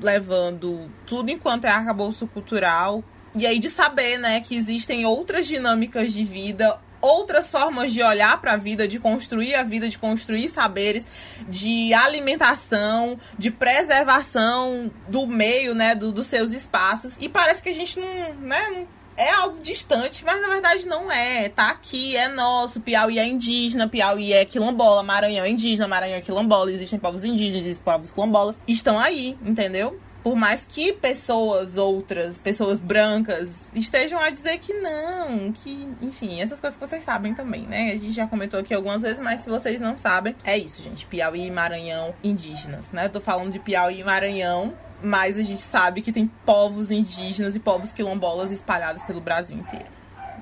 levando 0.00 0.90
tudo 1.06 1.30
enquanto 1.30 1.66
é 1.66 1.70
arcabouço 1.70 2.26
cultural. 2.26 3.04
E 3.34 3.46
aí 3.46 3.58
de 3.58 3.70
saber, 3.70 4.18
né, 4.18 4.40
que 4.40 4.56
existem 4.56 5.06
outras 5.06 5.46
dinâmicas 5.46 6.12
de 6.12 6.24
vida, 6.24 6.78
outras 7.00 7.50
formas 7.50 7.92
de 7.92 8.02
olhar 8.02 8.40
para 8.40 8.52
a 8.52 8.56
vida, 8.56 8.86
de 8.86 8.98
construir 8.98 9.54
a 9.54 9.62
vida, 9.62 9.88
de 9.88 9.98
construir 9.98 10.48
saberes, 10.48 11.06
de 11.48 11.92
alimentação, 11.94 13.18
de 13.38 13.50
preservação 13.50 14.90
do 15.08 15.26
meio, 15.26 15.74
né, 15.74 15.94
do, 15.94 16.12
dos 16.12 16.26
seus 16.26 16.52
espaços. 16.52 17.16
E 17.20 17.28
parece 17.28 17.62
que 17.62 17.68
a 17.68 17.74
gente 17.74 17.98
não, 17.98 18.34
né, 18.34 18.68
não 18.70 19.00
é 19.16 19.30
algo 19.32 19.62
distante, 19.62 20.24
mas 20.24 20.40
na 20.40 20.48
verdade 20.48 20.86
não 20.86 21.12
é. 21.12 21.48
Tá 21.50 21.68
aqui, 21.68 22.16
é 22.16 22.26
nosso. 22.28 22.80
Piauí 22.80 23.18
é 23.18 23.26
indígena, 23.26 23.86
Piauí 23.86 24.32
é 24.32 24.44
quilombola, 24.46 25.02
Maranhão 25.02 25.44
é 25.44 25.50
indígena, 25.50 25.86
Maranhão 25.86 26.16
é 26.16 26.20
quilombola. 26.22 26.72
Existem 26.72 26.98
povos 26.98 27.22
indígenas, 27.22 27.64
existem 27.64 27.84
povos 27.84 28.10
quilombolas. 28.10 28.58
Estão 28.66 28.98
aí, 28.98 29.36
entendeu? 29.44 30.00
Por 30.22 30.36
mais 30.36 30.66
que 30.66 30.92
pessoas 30.92 31.76
outras, 31.76 32.40
pessoas 32.40 32.82
brancas, 32.82 33.70
estejam 33.74 34.18
a 34.18 34.28
dizer 34.28 34.58
que 34.58 34.74
não, 34.74 35.50
que, 35.50 35.88
enfim, 36.02 36.42
essas 36.42 36.60
coisas 36.60 36.78
que 36.78 36.86
vocês 36.86 37.02
sabem 37.02 37.34
também, 37.34 37.62
né? 37.62 37.92
A 37.92 37.98
gente 37.98 38.12
já 38.12 38.26
comentou 38.26 38.60
aqui 38.60 38.74
algumas 38.74 39.00
vezes, 39.00 39.18
mas 39.18 39.40
se 39.40 39.48
vocês 39.48 39.80
não 39.80 39.96
sabem, 39.96 40.34
é 40.44 40.58
isso, 40.58 40.82
gente. 40.82 41.06
Piauí 41.06 41.46
e 41.46 41.50
Maranhão 41.50 42.14
indígenas, 42.22 42.92
né? 42.92 43.06
Eu 43.06 43.10
tô 43.10 43.20
falando 43.20 43.50
de 43.50 43.58
Piauí 43.58 44.00
e 44.00 44.04
Maranhão, 44.04 44.74
mas 45.02 45.38
a 45.38 45.42
gente 45.42 45.62
sabe 45.62 46.02
que 46.02 46.12
tem 46.12 46.26
povos 46.44 46.90
indígenas 46.90 47.56
e 47.56 47.58
povos 47.58 47.92
quilombolas 47.92 48.50
espalhados 48.50 49.02
pelo 49.02 49.22
Brasil 49.22 49.56
inteiro. 49.56 49.86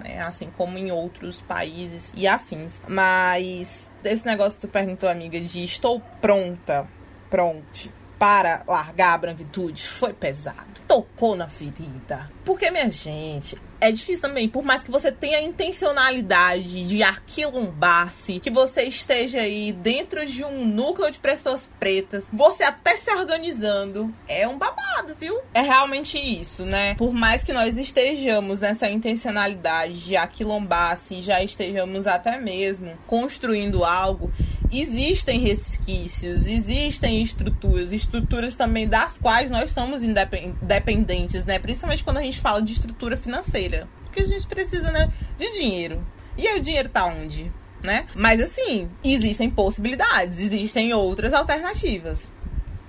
Né? 0.03 0.21
Assim 0.21 0.51
como 0.57 0.77
em 0.77 0.91
outros 0.91 1.41
países 1.41 2.13
e 2.17 2.27
afins. 2.27 2.81
Mas 2.89 3.89
esse 4.03 4.27
negócio 4.27 4.61
que 4.61 4.67
tu 4.67 4.71
perguntou, 4.71 5.09
amiga, 5.09 5.41
de 5.41 5.63
estou 5.63 6.01
pronta, 6.21 6.87
pronte 7.31 7.91
para 8.19 8.63
largar 8.67 9.15
a 9.15 9.19
branquitude 9.19 9.83
foi 9.83 10.13
pesado. 10.13 10.67
Tocou 10.87 11.37
na 11.37 11.49
ferida. 11.49 12.31
Porque, 12.45 12.71
minha 12.71 12.91
gente, 12.91 13.59
é 13.81 13.93
difícil 13.93 14.23
também. 14.23 14.49
Por 14.49 14.65
mais 14.65 14.83
que 14.83 14.91
você 14.91 15.13
tenha 15.13 15.39
a 15.39 15.43
intencionalidade 15.43 16.85
de 16.85 17.03
aquilombar-se, 17.03 18.41
que 18.41 18.51
você 18.51 18.83
esteja 18.85 19.41
aí 19.41 19.73
dentro 19.73 20.25
de 20.27 20.45
um 20.45 20.67
núcleo 20.67 21.11
de 21.11 21.19
pessoas 21.19 21.71
pretas, 21.79 22.27
você 22.33 22.65
até 22.65 22.97
se 22.97 23.11
organizando, 23.11 24.13
é 24.27 24.49
um 24.49 24.59
babado, 24.59 25.15
viu? 25.19 25.39
É 25.55 25.61
realmente 25.61 26.19
isso, 26.19 26.65
né? 26.65 26.95
Por 26.97 27.13
mais 27.13 27.43
que 27.45 27.53
nós 27.53 27.77
estejamos 27.77 28.61
nessa 28.61 28.89
intencionalidade 28.89 30.01
de 30.01 30.17
aquilombar-se, 30.17 31.21
já 31.21 31.43
estejamos 31.43 32.07
até 32.07 32.39
mesmo 32.39 32.93
construindo 33.07 33.85
algo, 33.85 34.33
existem 34.71 35.41
resquícios, 35.41 36.47
existem 36.47 37.23
estruturas, 37.23 37.93
estruturas 37.93 38.55
também 38.57 38.87
das 38.87 39.19
quais 39.19 39.51
nós 39.51 39.73
somos 39.73 40.03
independentes, 40.03 41.45
né? 41.45 41.59
Principalmente 41.59 42.05
quando 42.05 42.19
a 42.19 42.23
gente 42.23 42.41
fala 42.41 42.61
de 42.61 42.73
estrutura 42.73 43.17
financeira. 43.17 43.89
Porque 44.05 44.21
a 44.21 44.27
gente 44.27 44.47
precisa, 44.47 44.91
né, 44.91 45.11
de 45.37 45.53
dinheiro. 45.53 46.05
E 46.37 46.47
aí 46.47 46.59
o 46.59 46.63
dinheiro 46.63 46.89
tá 46.89 47.05
onde? 47.07 47.51
Né? 47.83 48.07
Mas 48.15 48.41
assim, 48.41 48.91
existem 49.05 49.49
possibilidades, 49.49 50.41
existem 50.41 50.93
outras 50.93 51.33
alternativas. 51.33 52.19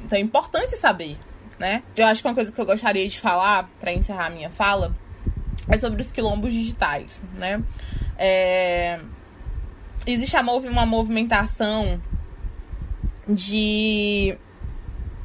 Então 0.04 0.18
é 0.18 0.22
importante 0.22 0.76
saber, 0.76 1.18
né? 1.60 1.84
Eu 1.96 2.08
acho 2.08 2.22
que 2.22 2.28
uma 2.28 2.34
coisa 2.34 2.52
que 2.52 2.60
eu 2.60 2.66
gostaria 2.66 3.08
de 3.08 3.20
falar 3.20 3.70
para 3.80 3.94
encerrar 3.94 4.28
a 4.28 4.30
minha 4.30 4.50
fala 4.50 4.96
é 5.68 5.78
sobre 5.78 6.02
os 6.02 6.12
quilombos 6.12 6.52
digitais, 6.52 7.22
né? 7.38 7.62
É, 8.18 9.00
existe 10.12 10.36
uma 10.36 10.86
movimentação 10.86 12.02
de 13.28 14.36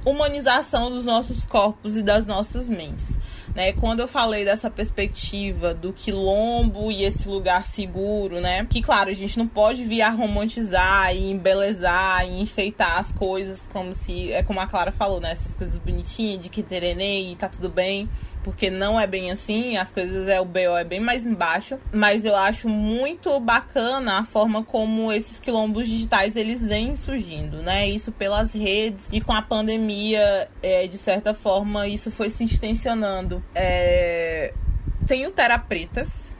humanização 0.04 0.90
dos 0.90 1.04
nossos 1.04 1.46
corpos 1.46 1.96
e 1.96 2.02
das 2.02 2.26
nossas 2.26 2.68
mentes. 2.68 3.18
Né? 3.54 3.72
Quando 3.72 4.00
eu 4.00 4.08
falei 4.08 4.44
dessa 4.44 4.68
perspectiva 4.68 5.72
do 5.72 5.92
quilombo 5.92 6.90
e 6.90 7.04
esse 7.04 7.28
lugar 7.28 7.64
seguro, 7.64 8.40
né? 8.40 8.66
Que 8.68 8.82
claro, 8.82 9.10
a 9.10 9.12
gente 9.12 9.38
não 9.38 9.46
pode 9.46 9.84
vir 9.84 10.02
a 10.02 10.10
romantizar 10.10 11.14
e 11.14 11.30
embelezar 11.30 12.26
e 12.26 12.40
enfeitar 12.42 12.98
as 12.98 13.12
coisas 13.12 13.68
como 13.72 13.94
se, 13.94 14.32
é 14.32 14.42
como 14.42 14.60
a 14.60 14.66
Clara 14.66 14.90
falou, 14.90 15.20
né? 15.20 15.30
Essas 15.30 15.54
coisas 15.54 15.78
bonitinhas 15.78 16.40
de 16.40 16.48
que 16.50 16.64
terenei 16.64 17.30
e 17.30 17.36
tá 17.36 17.48
tudo 17.48 17.68
bem 17.68 18.08
porque 18.44 18.70
não 18.70 19.00
é 19.00 19.06
bem 19.06 19.30
assim, 19.30 19.76
as 19.76 19.90
coisas 19.90 20.28
é 20.28 20.40
o 20.40 20.44
BO 20.44 20.76
é 20.78 20.84
bem 20.84 21.00
mais 21.00 21.24
embaixo, 21.26 21.78
mas 21.90 22.24
eu 22.24 22.36
acho 22.36 22.68
muito 22.68 23.40
bacana 23.40 24.18
a 24.18 24.24
forma 24.24 24.62
como 24.62 25.10
esses 25.10 25.40
quilombos 25.40 25.88
digitais 25.88 26.36
eles 26.36 26.64
vêm 26.64 26.94
surgindo, 26.94 27.62
né? 27.62 27.88
Isso 27.88 28.12
pelas 28.12 28.52
redes 28.52 29.08
e 29.10 29.20
com 29.20 29.32
a 29.32 29.40
pandemia, 29.40 30.48
é, 30.62 30.86
de 30.86 30.98
certa 30.98 31.32
forma, 31.32 31.88
isso 31.88 32.10
foi 32.10 32.28
se 32.28 32.44
extensionando. 32.44 33.42
É... 33.54 34.52
Tem 35.06 35.26
o 35.26 35.32
Terapretas, 35.32 36.33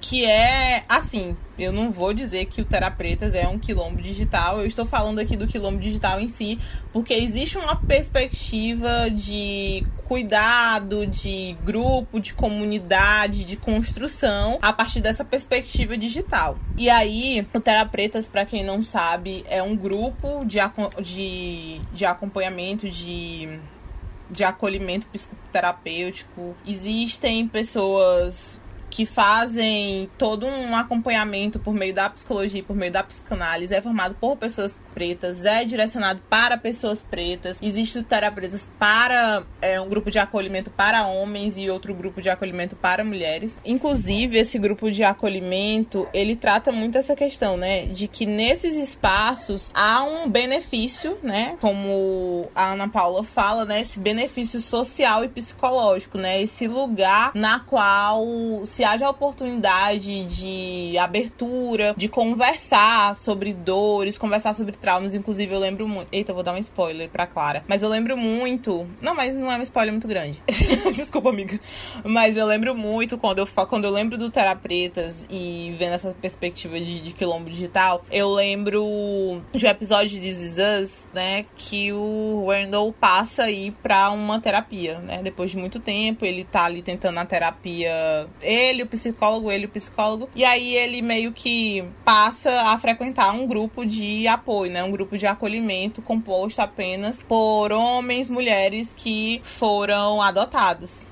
que 0.00 0.24
é 0.24 0.84
assim. 0.88 1.36
Eu 1.58 1.72
não 1.72 1.90
vou 1.90 2.14
dizer 2.14 2.44
que 2.46 2.60
o 2.60 2.64
Terapretas 2.64 3.34
é 3.34 3.48
um 3.48 3.58
quilombo 3.58 4.00
digital, 4.00 4.60
eu 4.60 4.66
estou 4.66 4.86
falando 4.86 5.18
aqui 5.18 5.36
do 5.36 5.48
quilombo 5.48 5.78
digital 5.78 6.20
em 6.20 6.28
si, 6.28 6.56
porque 6.92 7.12
existe 7.12 7.58
uma 7.58 7.74
perspectiva 7.74 9.10
de 9.10 9.84
cuidado, 10.06 11.04
de 11.04 11.56
grupo, 11.64 12.20
de 12.20 12.32
comunidade, 12.32 13.42
de 13.42 13.56
construção 13.56 14.58
a 14.62 14.72
partir 14.72 15.00
dessa 15.00 15.24
perspectiva 15.24 15.98
digital. 15.98 16.56
E 16.76 16.88
aí, 16.88 17.44
o 17.52 17.60
Terapretas, 17.60 18.28
para 18.28 18.46
quem 18.46 18.62
não 18.62 18.80
sabe, 18.80 19.44
é 19.48 19.60
um 19.60 19.76
grupo 19.76 20.44
de, 20.44 20.58
de, 21.02 21.80
de 21.92 22.06
acompanhamento, 22.06 22.88
de 22.88 23.58
de 24.30 24.44
acolhimento 24.44 25.06
psicoterapêutico. 25.06 26.54
Existem 26.66 27.48
pessoas 27.48 28.57
que 28.90 29.06
fazem 29.06 30.08
todo 30.18 30.46
um 30.46 30.74
acompanhamento 30.76 31.58
por 31.58 31.74
meio 31.74 31.94
da 31.94 32.08
psicologia, 32.08 32.62
por 32.62 32.76
meio 32.76 32.92
da 32.92 33.02
psicanálise, 33.02 33.74
é 33.74 33.80
formado 33.80 34.14
por 34.20 34.36
pessoas 34.36 34.78
pretas, 34.94 35.44
é 35.44 35.64
direcionado 35.64 36.20
para 36.28 36.56
pessoas 36.56 37.02
pretas. 37.02 37.58
Existe 37.62 38.02
terapeutas 38.02 38.68
para 38.78 39.42
é, 39.60 39.80
um 39.80 39.88
grupo 39.88 40.10
de 40.10 40.18
acolhimento 40.18 40.70
para 40.70 41.06
homens 41.06 41.56
e 41.58 41.70
outro 41.70 41.94
grupo 41.94 42.20
de 42.20 42.28
acolhimento 42.28 42.76
para 42.76 43.04
mulheres. 43.04 43.56
Inclusive, 43.64 44.38
esse 44.38 44.58
grupo 44.58 44.90
de 44.90 45.04
acolhimento, 45.04 46.08
ele 46.12 46.34
trata 46.36 46.72
muito 46.72 46.98
essa 46.98 47.14
questão, 47.14 47.56
né, 47.56 47.86
de 47.86 48.08
que 48.08 48.26
nesses 48.26 48.76
espaços 48.76 49.70
há 49.74 50.02
um 50.02 50.28
benefício, 50.28 51.18
né, 51.22 51.56
como 51.60 52.48
a 52.54 52.72
Ana 52.72 52.88
Paula 52.88 53.22
fala, 53.22 53.64
né, 53.64 53.80
esse 53.80 53.98
benefício 53.98 54.60
social 54.60 55.24
e 55.24 55.28
psicológico, 55.28 56.18
né, 56.18 56.40
esse 56.42 56.66
lugar 56.66 57.32
na 57.34 57.60
qual 57.60 58.26
se 58.78 58.84
haja 58.84 59.10
oportunidade 59.10 60.24
de 60.26 60.96
abertura, 60.98 61.94
de 61.96 62.08
conversar 62.08 63.16
sobre 63.16 63.52
dores, 63.52 64.16
conversar 64.16 64.54
sobre 64.54 64.76
traumas. 64.76 65.14
Inclusive, 65.14 65.52
eu 65.52 65.58
lembro 65.58 65.88
muito. 65.88 66.06
Eita, 66.12 66.32
vou 66.32 66.44
dar 66.44 66.52
um 66.52 66.58
spoiler 66.58 67.08
pra 67.08 67.26
Clara. 67.26 67.64
Mas 67.66 67.82
eu 67.82 67.88
lembro 67.88 68.16
muito. 68.16 68.86
Não, 69.02 69.16
mas 69.16 69.34
não 69.34 69.50
é 69.50 69.56
um 69.56 69.62
spoiler 69.62 69.92
muito 69.92 70.06
grande. 70.06 70.40
Desculpa, 70.94 71.30
amiga. 71.30 71.58
Mas 72.04 72.36
eu 72.36 72.46
lembro 72.46 72.72
muito 72.72 73.18
quando 73.18 73.40
eu, 73.40 73.48
quando 73.66 73.84
eu 73.86 73.90
lembro 73.90 74.16
do 74.16 74.30
Terapretas 74.30 75.26
e 75.28 75.74
vendo 75.76 75.94
essa 75.94 76.12
perspectiva 76.12 76.78
de, 76.78 77.00
de 77.00 77.12
quilombo 77.12 77.50
digital, 77.50 78.04
eu 78.12 78.32
lembro 78.32 79.42
de 79.52 79.66
um 79.66 79.70
episódio 79.70 80.20
de 80.20 80.30
Us, 80.30 81.04
né? 81.12 81.46
Que 81.56 81.92
o 81.92 82.46
Randall 82.48 82.92
passa 82.92 83.42
aí 83.42 83.72
pra 83.82 84.10
uma 84.10 84.40
terapia, 84.40 85.00
né? 85.00 85.20
Depois 85.20 85.50
de 85.50 85.56
muito 85.56 85.80
tempo, 85.80 86.24
ele 86.24 86.44
tá 86.44 86.66
ali 86.66 86.80
tentando 86.80 87.18
a 87.18 87.24
terapia. 87.24 88.28
Ele 88.40 88.67
ele, 88.68 88.82
o 88.82 88.86
psicólogo, 88.86 89.50
ele, 89.50 89.66
o 89.66 89.68
psicólogo. 89.68 90.28
E 90.34 90.44
aí 90.44 90.74
ele 90.76 91.02
meio 91.02 91.32
que 91.32 91.84
passa 92.04 92.50
a 92.62 92.78
frequentar 92.78 93.32
um 93.32 93.46
grupo 93.46 93.84
de 93.84 94.26
apoio, 94.28 94.70
né? 94.70 94.82
Um 94.84 94.90
grupo 94.90 95.16
de 95.16 95.26
acolhimento 95.26 96.02
composto 96.02 96.60
apenas 96.60 97.20
por 97.20 97.72
homens, 97.72 98.28
mulheres 98.28 98.94
que 98.94 99.40
foram 99.44 100.22
adotados. 100.22 101.04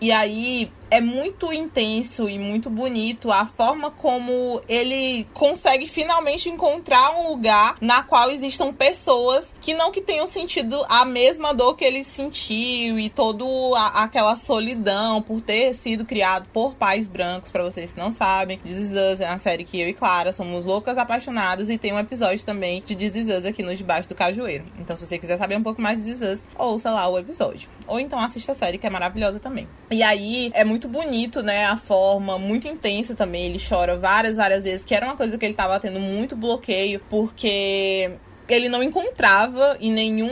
E 0.00 0.10
aí 0.10 0.70
é 0.92 1.00
muito 1.00 1.50
intenso 1.54 2.28
e 2.28 2.38
muito 2.38 2.68
bonito 2.68 3.32
a 3.32 3.46
forma 3.46 3.90
como 3.90 4.60
ele 4.68 5.26
consegue 5.32 5.86
finalmente 5.86 6.50
encontrar 6.50 7.18
um 7.18 7.30
lugar 7.30 7.76
na 7.80 8.02
qual 8.02 8.30
existam 8.30 8.74
pessoas 8.74 9.54
que 9.62 9.72
não 9.72 9.90
que 9.90 10.02
tenham 10.02 10.26
sentido 10.26 10.84
a 10.90 11.06
mesma 11.06 11.54
dor 11.54 11.78
que 11.78 11.84
ele 11.86 12.04
sentiu 12.04 12.98
e 12.98 13.08
toda 13.08 13.42
aquela 13.94 14.36
solidão 14.36 15.22
por 15.22 15.40
ter 15.40 15.72
sido 15.72 16.04
criado 16.04 16.46
por 16.52 16.74
pais 16.74 17.06
brancos, 17.06 17.50
para 17.50 17.62
vocês 17.62 17.94
que 17.94 17.98
não 17.98 18.12
sabem. 18.12 18.58
This 18.58 18.92
é 18.92 19.30
uma 19.30 19.38
série 19.38 19.64
que 19.64 19.80
eu 19.80 19.88
e 19.88 19.94
Clara 19.94 20.30
somos 20.30 20.66
loucas 20.66 20.98
apaixonadas 20.98 21.70
e 21.70 21.78
tem 21.78 21.94
um 21.94 21.98
episódio 21.98 22.44
também 22.44 22.82
de 22.84 22.94
This 22.94 23.46
aqui 23.46 23.62
no 23.62 23.74
Debaixo 23.74 24.10
do 24.10 24.14
Cajueiro. 24.14 24.64
Então 24.78 24.94
se 24.94 25.06
você 25.06 25.18
quiser 25.18 25.38
saber 25.38 25.56
um 25.56 25.62
pouco 25.62 25.80
mais 25.80 26.04
de 26.04 26.12
This 26.12 26.20
Is 26.20 26.34
Us, 26.34 26.44
ouça 26.58 26.90
lá 26.90 27.08
o 27.08 27.18
episódio. 27.18 27.70
Ou 27.86 27.98
então 27.98 28.20
assista 28.20 28.52
a 28.52 28.54
série 28.54 28.76
que 28.76 28.86
é 28.86 28.90
maravilhosa 28.90 29.40
também. 29.40 29.66
E 29.90 30.02
aí 30.02 30.50
é 30.52 30.62
muito 30.64 30.81
muito 30.82 30.88
bonito, 30.88 31.42
né? 31.42 31.66
A 31.66 31.76
forma, 31.76 32.38
muito 32.38 32.66
intenso 32.66 33.14
também. 33.14 33.46
Ele 33.46 33.58
chora 33.58 33.94
várias, 33.94 34.36
várias 34.36 34.64
vezes, 34.64 34.84
que 34.84 34.94
era 34.94 35.06
uma 35.06 35.16
coisa 35.16 35.38
que 35.38 35.44
ele 35.44 35.54
tava 35.54 35.78
tendo 35.78 36.00
muito 36.00 36.34
bloqueio, 36.34 37.00
porque 37.08 38.10
ele 38.52 38.68
não 38.68 38.82
encontrava 38.82 39.76
em 39.80 39.90
nenhum 39.90 40.30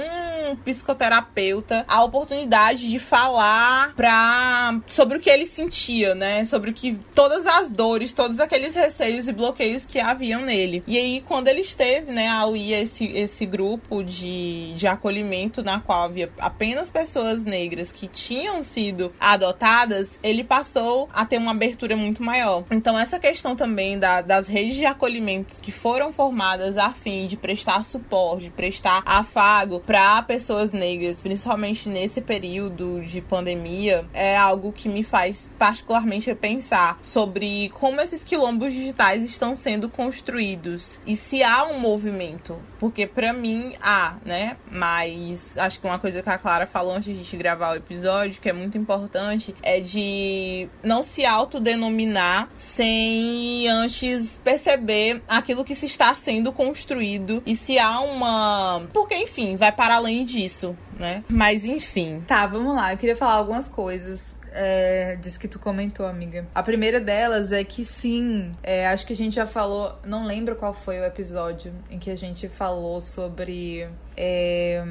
psicoterapeuta 0.65 1.85
a 1.89 2.03
oportunidade 2.03 2.89
de 2.91 2.99
falar 2.99 3.95
pra, 3.95 4.81
sobre 4.89 5.19
o 5.19 5.21
que 5.21 5.31
ele 5.31 5.47
sentia, 5.47 6.15
né? 6.15 6.45
Sobre 6.45 6.71
o 6.71 6.75
que 6.75 6.99
todas 7.15 7.47
as 7.47 7.71
dores, 7.71 8.13
todos 8.13 8.41
aqueles 8.41 8.75
receios 8.75 9.29
e 9.29 9.33
bloqueios 9.33 9.85
que 9.85 9.99
haviam 9.99 10.43
nele. 10.43 10.83
E 10.87 10.99
aí, 10.99 11.23
quando 11.27 11.49
ele 11.49 11.61
esteve, 11.61 12.13
né, 12.13 12.29
ao 12.29 12.57
ir 12.57 12.73
esse, 12.73 13.07
esse 13.07 13.47
grupo 13.47 14.03
de, 14.03 14.73
de 14.75 14.87
acolhimento 14.87 15.63
na 15.63 15.81
qual 15.81 16.05
havia 16.05 16.31
apenas 16.39 16.91
pessoas 16.91 17.45
negras 17.45 17.93
que 17.93 18.07
tinham 18.07 18.63
sido 18.63 19.13
adotadas, 19.21 20.19
ele 20.23 20.45
passou 20.45 21.09
a 21.13 21.25
ter 21.25 21.39
uma 21.39 21.53
abertura 21.53 21.97
muito 21.97 22.23
maior. 22.23 22.65
Então, 22.71 22.99
essa 22.99 23.19
questão 23.19 23.55
também 23.55 23.99
da, 23.99 24.21
das 24.21 24.47
redes 24.47 24.75
de 24.75 24.87
acolhimento 24.87 25.61
que 25.61 25.73
foram 25.73 26.13
formadas 26.13 26.77
a 26.77 26.91
fim 26.91 27.27
de 27.27 27.37
prestar 27.37 27.85
suporte, 27.85 28.10
de 28.39 28.51
prestar 28.51 29.03
afago 29.07 29.79
para 29.79 30.21
pessoas 30.23 30.73
negras, 30.73 31.21
principalmente 31.21 31.89
nesse 31.89 32.21
período 32.21 33.01
de 33.03 33.21
pandemia, 33.21 34.05
é 34.13 34.37
algo 34.37 34.73
que 34.73 34.89
me 34.89 35.05
faz 35.05 35.49
particularmente 35.57 36.35
pensar 36.35 36.99
sobre 37.03 37.69
como 37.71 38.01
esses 38.01 38.25
quilombos 38.25 38.73
digitais 38.73 39.23
estão 39.23 39.55
sendo 39.55 39.89
construídos 39.89 40.99
e 41.07 41.15
se 41.15 41.43
há 41.43 41.65
um 41.67 41.79
movimento, 41.79 42.57
porque 42.81 43.07
para 43.07 43.33
mim 43.33 43.75
há, 43.81 44.17
né? 44.25 44.57
Mas 44.71 45.57
acho 45.57 45.79
que 45.79 45.87
uma 45.87 45.99
coisa 45.99 46.21
que 46.21 46.29
a 46.29 46.39
Clara 46.39 46.67
falou 46.67 46.95
antes 46.95 47.25
de 47.25 47.37
gravar 47.37 47.73
o 47.73 47.77
episódio, 47.77 48.41
que 48.41 48.49
é 48.49 48.53
muito 48.53 48.77
importante, 48.77 49.55
é 49.63 49.79
de 49.79 50.69
não 50.83 51.03
se 51.03 51.25
autodenominar 51.25 52.49
sem 52.55 53.69
antes 53.69 54.41
perceber 54.43 55.23
aquilo 55.29 55.65
que 55.65 55.75
se 55.75 55.87
está 55.87 56.15
sendo 56.15 56.53
construído 56.53 57.43
e 57.47 57.55
se 57.55 57.79
há 57.79 57.90
uma, 57.99 58.83
porque 58.93 59.17
enfim, 59.17 59.57
vai 59.57 59.73
para 59.73 59.97
além 59.97 60.25
disso, 60.25 60.77
né? 60.99 61.25
Mas 61.29 61.65
enfim. 61.65 62.23
Tá, 62.27 62.47
vamos 62.47 62.77
lá. 62.77 62.93
Eu 62.93 62.99
queria 62.99 63.17
falar 63.17 63.35
algumas 63.35 63.69
coisas 63.69 64.33
é, 64.53 65.17
disso 65.17 65.39
que 65.39 65.49
tu 65.49 65.59
comentou, 65.59 66.07
amiga. 66.07 66.47
A 66.55 66.63
primeira 66.63 67.01
delas 67.01 67.53
é 67.53 67.63
que 67.65 67.85
sim, 67.85 68.53
é, 68.63 68.87
acho 68.89 69.07
que 69.07 69.13
a 69.13 69.17
gente 69.17 69.37
já 69.37 69.47
falou, 69.47 69.99
não 70.05 70.27
lembro 70.27 70.57
qual 70.57 70.75
foi 70.75 71.01
o 71.01 71.05
episódio 71.05 71.73
em 71.91 71.99
que 71.99 72.11
a 72.11 72.17
gente 72.17 72.49
falou 72.49 73.01
sobre. 73.01 73.89
É, 74.17 74.85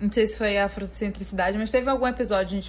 não 0.00 0.12
sei 0.12 0.26
se 0.26 0.36
foi 0.36 0.58
a 0.58 0.66
afrocentricidade, 0.66 1.56
mas 1.56 1.70
teve 1.70 1.88
algum 1.88 2.06
episódio 2.06 2.60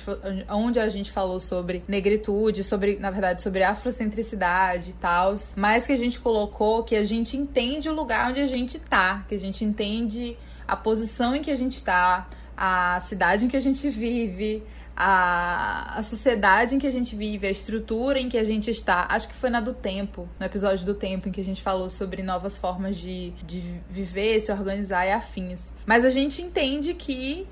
onde 0.49 0.79
a 0.79 0.87
gente 0.87 1.11
falou 1.11 1.39
sobre 1.39 1.83
negritude, 1.87 2.63
sobre, 2.63 2.97
na 2.97 3.11
verdade, 3.11 3.41
sobre 3.41 3.63
afrocentricidade 3.63 4.91
e 4.91 4.93
tal, 4.93 5.35
mas 5.55 5.85
que 5.85 5.93
a 5.93 5.97
gente 5.97 6.19
colocou 6.19 6.83
que 6.83 6.95
a 6.95 7.03
gente 7.03 7.35
entende 7.35 7.89
o 7.89 7.93
lugar 7.93 8.31
onde 8.31 8.39
a 8.39 8.47
gente 8.47 8.79
tá, 8.79 9.25
que 9.27 9.35
a 9.35 9.39
gente 9.39 9.65
entende 9.65 10.37
a 10.67 10.75
posição 10.75 11.35
em 11.35 11.41
que 11.41 11.51
a 11.51 11.55
gente 11.55 11.77
está, 11.77 12.27
a 12.55 12.99
cidade 13.01 13.45
em 13.45 13.47
que 13.47 13.57
a 13.57 13.61
gente 13.61 13.89
vive, 13.89 14.63
a, 14.95 15.99
a 15.99 16.03
sociedade 16.03 16.73
em 16.73 16.79
que 16.79 16.87
a 16.87 16.91
gente 16.91 17.15
vive, 17.15 17.45
a 17.45 17.51
estrutura 17.51 18.19
em 18.19 18.29
que 18.29 18.37
a 18.37 18.43
gente 18.43 18.71
está. 18.71 19.05
Acho 19.09 19.27
que 19.27 19.35
foi 19.35 19.49
na 19.49 19.59
do 19.59 19.73
tempo, 19.73 20.29
no 20.39 20.45
episódio 20.45 20.85
do 20.85 20.93
tempo, 20.93 21.27
em 21.27 21.31
que 21.31 21.41
a 21.41 21.43
gente 21.43 21.61
falou 21.61 21.89
sobre 21.89 22.23
novas 22.23 22.57
formas 22.57 22.95
de, 22.95 23.31
de 23.43 23.61
viver, 23.89 24.39
se 24.39 24.51
organizar 24.51 25.05
e 25.05 25.11
afins. 25.11 25.71
Mas 25.85 26.05
a 26.05 26.09
gente 26.09 26.41
entende 26.41 26.93
que. 26.93 27.45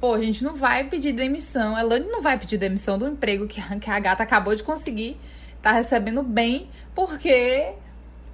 Pô, 0.00 0.14
a 0.14 0.22
gente 0.22 0.44
não 0.44 0.54
vai 0.54 0.84
pedir 0.84 1.12
demissão. 1.12 1.74
A 1.74 1.80
Elane 1.80 2.06
não 2.06 2.22
vai 2.22 2.38
pedir 2.38 2.56
demissão 2.56 2.98
do 2.98 3.08
emprego 3.08 3.48
que 3.48 3.60
a, 3.60 3.98
gata 3.98 4.22
acabou 4.22 4.54
de 4.54 4.62
conseguir. 4.62 5.16
Tá 5.60 5.72
recebendo 5.72 6.22
bem, 6.22 6.68
porque 6.94 7.74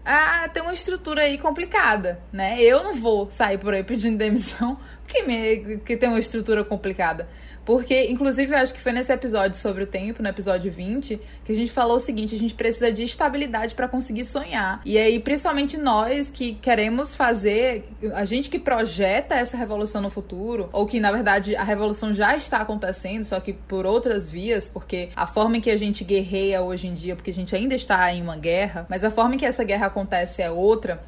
ah, 0.05 0.47
tem 0.53 0.63
uma 0.63 0.75
estrutura 0.75 1.23
aí 1.23 1.39
complicada, 1.39 2.21
né? 2.31 2.61
Eu 2.61 2.85
não 2.85 2.95
vou 2.95 3.31
sair 3.31 3.57
por 3.57 3.73
aí 3.73 3.83
pedindo 3.83 4.19
demissão 4.19 4.79
porque, 5.03 5.23
me, 5.23 5.77
porque 5.79 5.97
tem 5.97 6.09
uma 6.09 6.19
estrutura 6.19 6.65
complicada. 6.65 7.29
Porque, 7.65 8.11
inclusive, 8.11 8.53
eu 8.53 8.59
acho 8.59 8.75
que 8.75 8.81
foi 8.81 8.93
nesse 8.93 9.13
episódio 9.13 9.59
sobre 9.59 9.85
o 9.85 9.87
tempo, 9.87 10.23
no 10.23 10.29
episódio 10.29 10.71
20, 10.71 11.21
que 11.45 11.53
a 11.53 11.55
gente 11.55 11.73
falou 11.73 11.97
o 11.97 12.01
seguinte: 12.01 12.35
a 12.35 12.39
gente 12.39 12.55
precisa 12.55 12.93
de 12.93 13.03
estabilidade 13.03 13.75
para 13.75 13.89
conseguir 13.89 14.25
sonhar. 14.25 14.81
E 14.85 14.99
aí, 14.99 15.19
principalmente 15.19 15.77
nós 15.77 16.31
que 16.31 16.55
queremos 16.55 17.15
fazer, 17.15 17.89
a 18.15 18.25
gente 18.25 18.51
que 18.51 18.59
projeta 18.59 19.35
essa 19.35 19.57
revolução 19.57 20.03
no 20.03 20.11
futuro, 20.11 20.69
ou 20.73 20.87
que 20.87 21.01
na 21.01 21.11
verdade 21.11 21.57
a 21.57 21.65
revolução 21.65 22.13
já 22.13 22.37
está 22.37 22.59
acontecendo, 22.59 23.25
só 23.25 23.41
que 23.41 23.53
por 23.53 23.87
outras 23.87 24.31
vias, 24.31 24.69
porque 24.69 25.09
a 25.17 25.27
forma 25.27 25.57
em 25.57 25.61
que 25.61 25.71
a 25.71 25.77
gente 25.77 26.05
guerreia 26.05 26.63
hoje 26.63 26.87
em 26.87 26.95
dia, 26.95 27.17
porque 27.17 27.31
a 27.31 27.35
gente 27.35 27.55
ainda 27.57 27.75
está 27.75 28.13
em 28.13 28.23
uma 28.23 28.37
guerra, 28.37 28.87
mas 28.89 29.05
a 29.05 29.11
forma 29.11 29.35
em 29.35 29.39
que 29.39 29.47
essa 29.47 29.65
guerra 29.65 29.87
acontece 29.87 30.43
é 30.43 30.51
outra 30.51 31.03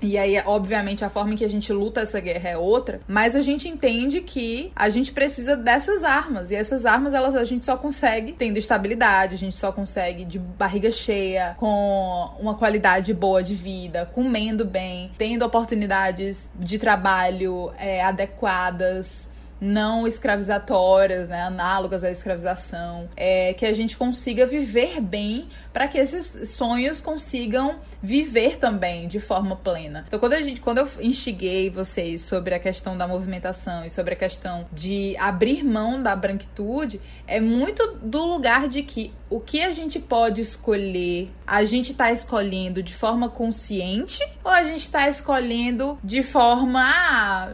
e 0.00 0.16
aí, 0.16 0.40
obviamente, 0.46 1.04
a 1.04 1.10
forma 1.10 1.34
em 1.34 1.36
que 1.36 1.44
a 1.44 1.50
gente 1.50 1.72
luta 1.72 2.00
essa 2.00 2.20
guerra 2.20 2.50
é 2.50 2.56
outra, 2.56 3.00
mas 3.08 3.34
a 3.34 3.42
gente 3.42 3.68
entende 3.68 4.20
que 4.20 4.70
a 4.74 4.88
gente 4.88 5.12
precisa 5.12 5.56
dessas 5.56 6.04
armas. 6.04 6.50
E 6.50 6.54
essas 6.54 6.86
armas, 6.86 7.14
elas 7.14 7.34
a 7.34 7.44
gente 7.44 7.64
só 7.64 7.76
consegue 7.76 8.32
tendo 8.32 8.58
estabilidade, 8.58 9.34
a 9.34 9.38
gente 9.38 9.56
só 9.56 9.72
consegue 9.72 10.24
de 10.24 10.38
barriga 10.38 10.90
cheia, 10.90 11.54
com 11.56 12.30
uma 12.38 12.54
qualidade 12.54 13.12
boa 13.12 13.42
de 13.42 13.54
vida, 13.54 14.08
comendo 14.14 14.64
bem, 14.64 15.10
tendo 15.18 15.44
oportunidades 15.44 16.48
de 16.54 16.78
trabalho 16.78 17.72
é, 17.76 18.02
adequadas, 18.02 19.28
não 19.60 20.06
escravizatórias, 20.06 21.28
né, 21.28 21.42
análogas 21.42 22.04
à 22.04 22.10
escravização, 22.10 23.08
é, 23.16 23.52
que 23.54 23.66
a 23.66 23.72
gente 23.72 23.96
consiga 23.96 24.46
viver 24.46 25.00
bem 25.00 25.48
para 25.78 25.86
que 25.86 25.96
esses 25.96 26.50
sonhos 26.50 27.00
consigam 27.00 27.76
viver 28.02 28.58
também 28.58 29.06
de 29.06 29.20
forma 29.20 29.54
plena. 29.54 30.04
Então, 30.08 30.18
quando, 30.18 30.32
a 30.32 30.42
gente, 30.42 30.60
quando 30.60 30.78
eu 30.78 30.88
instiguei 31.00 31.70
vocês 31.70 32.20
sobre 32.22 32.52
a 32.52 32.58
questão 32.58 32.98
da 32.98 33.06
movimentação 33.06 33.84
e 33.84 33.90
sobre 33.90 34.14
a 34.14 34.16
questão 34.16 34.66
de 34.72 35.16
abrir 35.18 35.62
mão 35.62 36.02
da 36.02 36.16
branquitude, 36.16 37.00
é 37.28 37.38
muito 37.38 37.96
do 38.02 38.24
lugar 38.24 38.66
de 38.66 38.82
que 38.82 39.12
o 39.30 39.38
que 39.38 39.60
a 39.60 39.72
gente 39.72 40.00
pode 40.00 40.40
escolher, 40.40 41.30
a 41.46 41.64
gente 41.64 41.92
está 41.92 42.10
escolhendo 42.10 42.82
de 42.82 42.94
forma 42.94 43.28
consciente 43.28 44.26
ou 44.42 44.50
a 44.50 44.64
gente 44.64 44.82
está 44.82 45.08
escolhendo 45.08 45.98
de 46.02 46.22
forma. 46.22 46.80
Ah, 46.82 47.52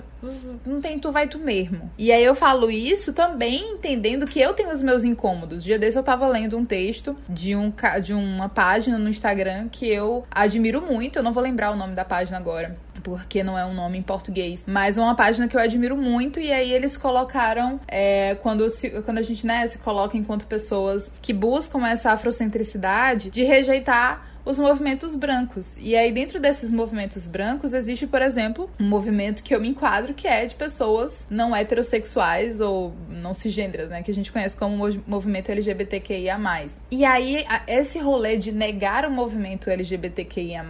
não 0.65 0.81
tem 0.81 0.99
tu, 0.99 1.13
vai 1.13 1.29
tu 1.29 1.39
mesmo. 1.39 1.91
E 1.99 2.11
aí 2.11 2.25
eu 2.25 2.35
falo 2.35 2.71
isso 2.71 3.13
também 3.13 3.73
entendendo 3.73 4.27
que 4.27 4.41
eu 4.41 4.55
tenho 4.55 4.71
os 4.71 4.81
meus 4.81 5.05
incômodos. 5.05 5.63
Dia 5.63 5.79
desse 5.79 5.99
eu 5.99 6.03
tava 6.03 6.27
lendo 6.29 6.57
um 6.57 6.65
texto 6.65 7.17
de, 7.29 7.55
um, 7.55 7.73
de 8.03 8.14
uma 8.15 8.49
página 8.49 8.99
no 8.99 9.09
Instagram 9.09 9.69
que 9.69 9.89
eu 9.89 10.25
admiro 10.31 10.81
muito. 10.81 11.19
Eu 11.19 11.23
não 11.23 11.33
vou 11.33 11.43
lembrar 11.43 11.71
o 11.71 11.77
nome 11.77 11.95
da 11.95 12.05
página 12.05 12.39
agora 12.39 12.77
porque 13.03 13.43
não 13.43 13.57
é 13.57 13.65
um 13.67 13.75
nome 13.75 13.99
em 13.99 14.03
português, 14.03 14.65
mas 14.67 14.97
é 14.97 15.01
uma 15.01 15.15
página 15.15 15.47
que 15.47 15.55
eu 15.55 15.61
admiro 15.61 15.95
muito 15.95 16.41
e 16.41 16.51
aí 16.51 16.73
eles 16.73 16.97
colocaram 16.97 17.79
é, 17.87 18.35
quando, 18.37 18.69
se, 18.71 18.89
quando 19.03 19.19
a 19.19 19.23
gente 19.23 19.47
né, 19.47 19.69
se 19.69 19.77
coloca 19.79 20.17
enquanto 20.17 20.47
pessoas 20.47 21.13
que 21.21 21.33
buscam 21.33 21.87
essa 21.87 22.13
afrocentricidade 22.13 23.29
de 23.31 23.45
rejeitar 23.45 24.34
os 24.45 24.59
movimentos 24.59 25.17
brancos. 25.17 25.77
E 25.81 25.97
aí, 25.97 26.13
dentro 26.13 26.39
desses 26.41 26.71
movimentos 26.71 27.27
brancos, 27.27 27.73
existe, 27.73 28.07
por 28.07 28.23
exemplo, 28.23 28.71
um 28.79 28.87
movimento 28.87 29.43
que 29.43 29.55
eu 29.55 29.61
me 29.61 29.69
enquadro 29.69 30.15
que 30.15 30.29
é 30.29 30.47
de 30.47 30.55
pessoas 30.55 31.27
não 31.31 31.55
heterossexuais 31.55 32.61
ou 32.61 32.95
não 33.09 33.33
cisgêneras, 33.33 33.89
né? 33.89 34.03
Que 34.03 34.11
a 34.11 34.15
gente 34.15 34.31
conhece 34.31 34.57
como 34.57 34.77
movimento 35.07 35.51
LGBTQIA. 35.51 36.39
E 36.91 37.05
aí, 37.05 37.45
esse 37.67 37.99
rolê 37.99 38.37
de 38.37 38.53
negar 38.53 39.07
o 39.07 39.11
movimento 39.11 39.71
LGBTQIA, 39.71 40.65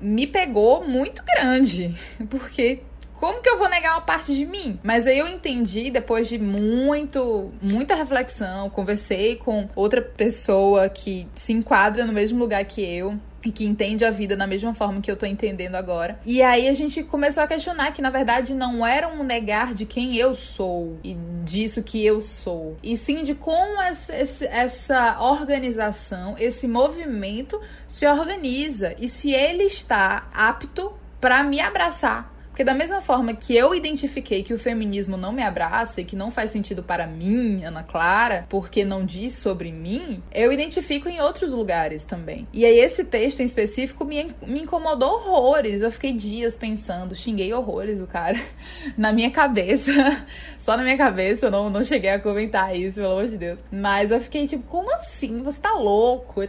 me 0.00 0.26
pegou 0.26 0.86
muito 0.86 1.22
grande. 1.24 1.94
Porque 2.28 2.80
como 3.18 3.40
que 3.40 3.48
eu 3.48 3.58
vou 3.58 3.68
negar 3.68 3.94
uma 3.94 4.00
parte 4.00 4.34
de 4.34 4.46
mim? 4.46 4.78
Mas 4.82 5.06
aí 5.06 5.18
eu 5.18 5.28
entendi, 5.28 5.90
depois 5.90 6.28
de 6.28 6.38
muito, 6.38 7.52
muita 7.60 7.94
reflexão, 7.94 8.70
conversei 8.70 9.36
com 9.36 9.68
outra 9.74 10.02
pessoa 10.02 10.88
que 10.88 11.26
se 11.34 11.52
enquadra 11.52 12.04
no 12.04 12.12
mesmo 12.12 12.38
lugar 12.38 12.64
que 12.64 12.82
eu 12.82 13.18
e 13.44 13.52
que 13.52 13.64
entende 13.64 14.04
a 14.04 14.10
vida 14.10 14.36
da 14.36 14.46
mesma 14.46 14.74
forma 14.74 15.00
que 15.00 15.08
eu 15.10 15.16
tô 15.16 15.24
entendendo 15.24 15.76
agora. 15.76 16.18
E 16.26 16.42
aí 16.42 16.68
a 16.68 16.74
gente 16.74 17.04
começou 17.04 17.42
a 17.42 17.46
questionar 17.46 17.92
que 17.92 18.02
na 18.02 18.10
verdade 18.10 18.52
não 18.52 18.84
era 18.84 19.08
um 19.08 19.22
negar 19.22 19.72
de 19.72 19.86
quem 19.86 20.16
eu 20.16 20.34
sou 20.34 20.98
e 21.04 21.16
disso 21.44 21.80
que 21.82 22.04
eu 22.04 22.20
sou, 22.20 22.76
e 22.82 22.96
sim 22.96 23.22
de 23.22 23.36
como 23.36 23.80
essa 23.80 25.16
organização, 25.20 26.34
esse 26.38 26.66
movimento 26.66 27.60
se 27.86 28.04
organiza 28.04 28.96
e 28.98 29.06
se 29.06 29.32
ele 29.32 29.62
está 29.62 30.28
apto 30.34 30.92
para 31.20 31.44
me 31.44 31.60
abraçar 31.60 32.35
porque 32.56 32.64
da 32.64 32.72
mesma 32.72 33.02
forma 33.02 33.34
que 33.34 33.54
eu 33.54 33.74
identifiquei 33.74 34.42
que 34.42 34.54
o 34.54 34.58
feminismo 34.58 35.18
não 35.18 35.30
me 35.30 35.42
abraça 35.42 36.00
e 36.00 36.04
que 36.06 36.16
não 36.16 36.30
faz 36.30 36.50
sentido 36.50 36.82
para 36.82 37.06
mim, 37.06 37.62
Ana 37.62 37.82
Clara, 37.82 38.46
porque 38.48 38.82
não 38.82 39.04
diz 39.04 39.34
sobre 39.34 39.70
mim, 39.70 40.22
eu 40.32 40.50
identifico 40.50 41.06
em 41.06 41.20
outros 41.20 41.52
lugares 41.52 42.02
também. 42.02 42.48
E 42.54 42.64
aí 42.64 42.78
esse 42.78 43.04
texto 43.04 43.40
em 43.40 43.44
específico 43.44 44.06
me, 44.06 44.34
me 44.46 44.62
incomodou 44.62 45.16
horrores. 45.16 45.82
Eu 45.82 45.92
fiquei 45.92 46.14
dias 46.14 46.56
pensando, 46.56 47.14
xinguei 47.14 47.52
horrores 47.52 48.00
o 48.00 48.06
cara 48.06 48.40
na 48.96 49.12
minha 49.12 49.30
cabeça. 49.30 49.92
Só 50.58 50.78
na 50.78 50.82
minha 50.82 50.96
cabeça, 50.96 51.46
eu 51.46 51.50
não, 51.50 51.68
não 51.68 51.84
cheguei 51.84 52.08
a 52.08 52.18
comentar 52.18 52.74
isso, 52.74 52.94
pelo 52.94 53.12
amor 53.12 53.28
de 53.28 53.36
Deus. 53.36 53.60
Mas 53.70 54.10
eu 54.10 54.18
fiquei 54.18 54.48
tipo, 54.48 54.62
como 54.62 54.90
assim? 54.94 55.42
Você 55.42 55.60
tá 55.60 55.72
louco? 55.72 56.42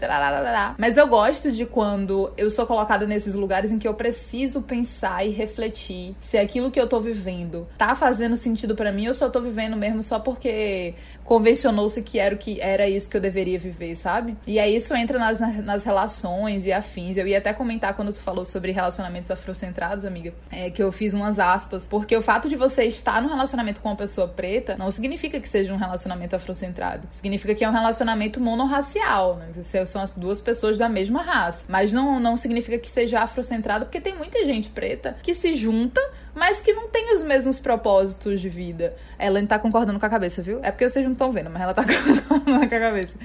Mas 0.77 0.97
eu 0.97 1.05
gosto 1.05 1.51
de 1.51 1.65
quando 1.65 2.31
eu 2.37 2.49
sou 2.49 2.65
colocada 2.65 3.05
nesses 3.05 3.35
lugares 3.35 3.73
em 3.73 3.77
que 3.77 3.85
eu 3.85 3.93
preciso 3.93 4.61
pensar 4.61 5.27
e 5.27 5.31
refletir 5.31 5.96
se 6.19 6.37
aquilo 6.37 6.71
que 6.71 6.79
eu 6.79 6.87
tô 6.87 6.99
vivendo 6.99 7.67
tá 7.77 7.95
fazendo 7.95 8.35
sentido 8.37 8.75
para 8.75 8.91
mim 8.91 9.05
eu 9.23 9.31
tô 9.31 9.41
vivendo 9.41 9.75
mesmo 9.75 10.01
só 10.03 10.19
porque 10.19 10.93
convencionou-se 11.27 12.01
que 12.01 12.17
era 12.17 12.33
o 12.33 12.37
que 12.37 12.59
era 12.61 12.87
isso 12.87 13.09
que 13.09 13.17
eu 13.17 13.21
deveria 13.21 13.59
viver, 13.59 13.97
sabe? 13.97 14.37
E 14.47 14.57
aí 14.57 14.77
isso 14.77 14.95
entra 14.95 15.19
nas, 15.19 15.37
nas 15.63 15.83
relações 15.83 16.65
e 16.65 16.71
afins. 16.71 17.17
Eu 17.17 17.27
ia 17.27 17.37
até 17.37 17.51
comentar 17.51 17.93
quando 17.95 18.13
tu 18.13 18.21
falou 18.21 18.45
sobre 18.45 18.71
relacionamentos 18.71 19.29
afrocentrados, 19.29 20.05
amiga, 20.05 20.33
é, 20.49 20.69
que 20.69 20.81
eu 20.81 20.89
fiz 20.89 21.13
umas 21.13 21.37
aspas, 21.37 21.85
porque 21.85 22.15
o 22.15 22.21
fato 22.21 22.47
de 22.47 22.55
você 22.55 22.85
estar 22.85 23.21
num 23.21 23.27
relacionamento 23.27 23.81
com 23.81 23.89
uma 23.89 23.95
pessoa 23.95 24.25
preta 24.25 24.77
não 24.77 24.89
significa 24.89 25.37
que 25.39 25.49
seja 25.49 25.73
um 25.73 25.77
relacionamento 25.77 26.33
afrocentrado. 26.33 27.05
Significa 27.11 27.53
que 27.53 27.65
é 27.65 27.69
um 27.69 27.73
relacionamento 27.73 28.39
monorracial, 28.39 29.35
né? 29.35 29.51
São 29.85 30.01
as 30.01 30.11
duas 30.11 30.39
pessoas 30.39 30.77
da 30.77 30.87
mesma 30.87 31.21
raça. 31.21 31.65
Mas 31.67 31.91
não, 31.91 32.21
não 32.21 32.37
significa 32.37 32.77
que 32.77 32.89
seja 32.89 33.19
afrocentrado, 33.19 33.85
porque 33.85 33.99
tem 33.99 34.15
muita 34.15 34.45
gente 34.45 34.69
preta 34.69 35.17
que 35.21 35.33
se 35.33 35.55
junta 35.55 35.99
mas 36.37 36.61
que 36.61 36.71
não 36.71 36.87
tem 36.87 37.13
os 37.15 37.23
mesmos 37.23 37.59
propósitos 37.59 38.39
de 38.39 38.47
vida. 38.47 38.95
Ela 39.17 39.43
tá 39.47 39.57
concordando 39.57 39.99
com 39.99 40.05
a 40.05 40.09
cabeça, 40.09 40.41
viu? 40.41 40.59
É 40.61 40.69
porque 40.69 40.87
vocês 40.87 41.03
não 41.03 41.15
estão 41.17 41.31
vendo, 41.31 41.49
mas 41.49 41.61
ela 41.61 41.73
tá 41.73 41.83
com 42.45 42.55
a 42.55 42.67
cabeça. 42.67 43.17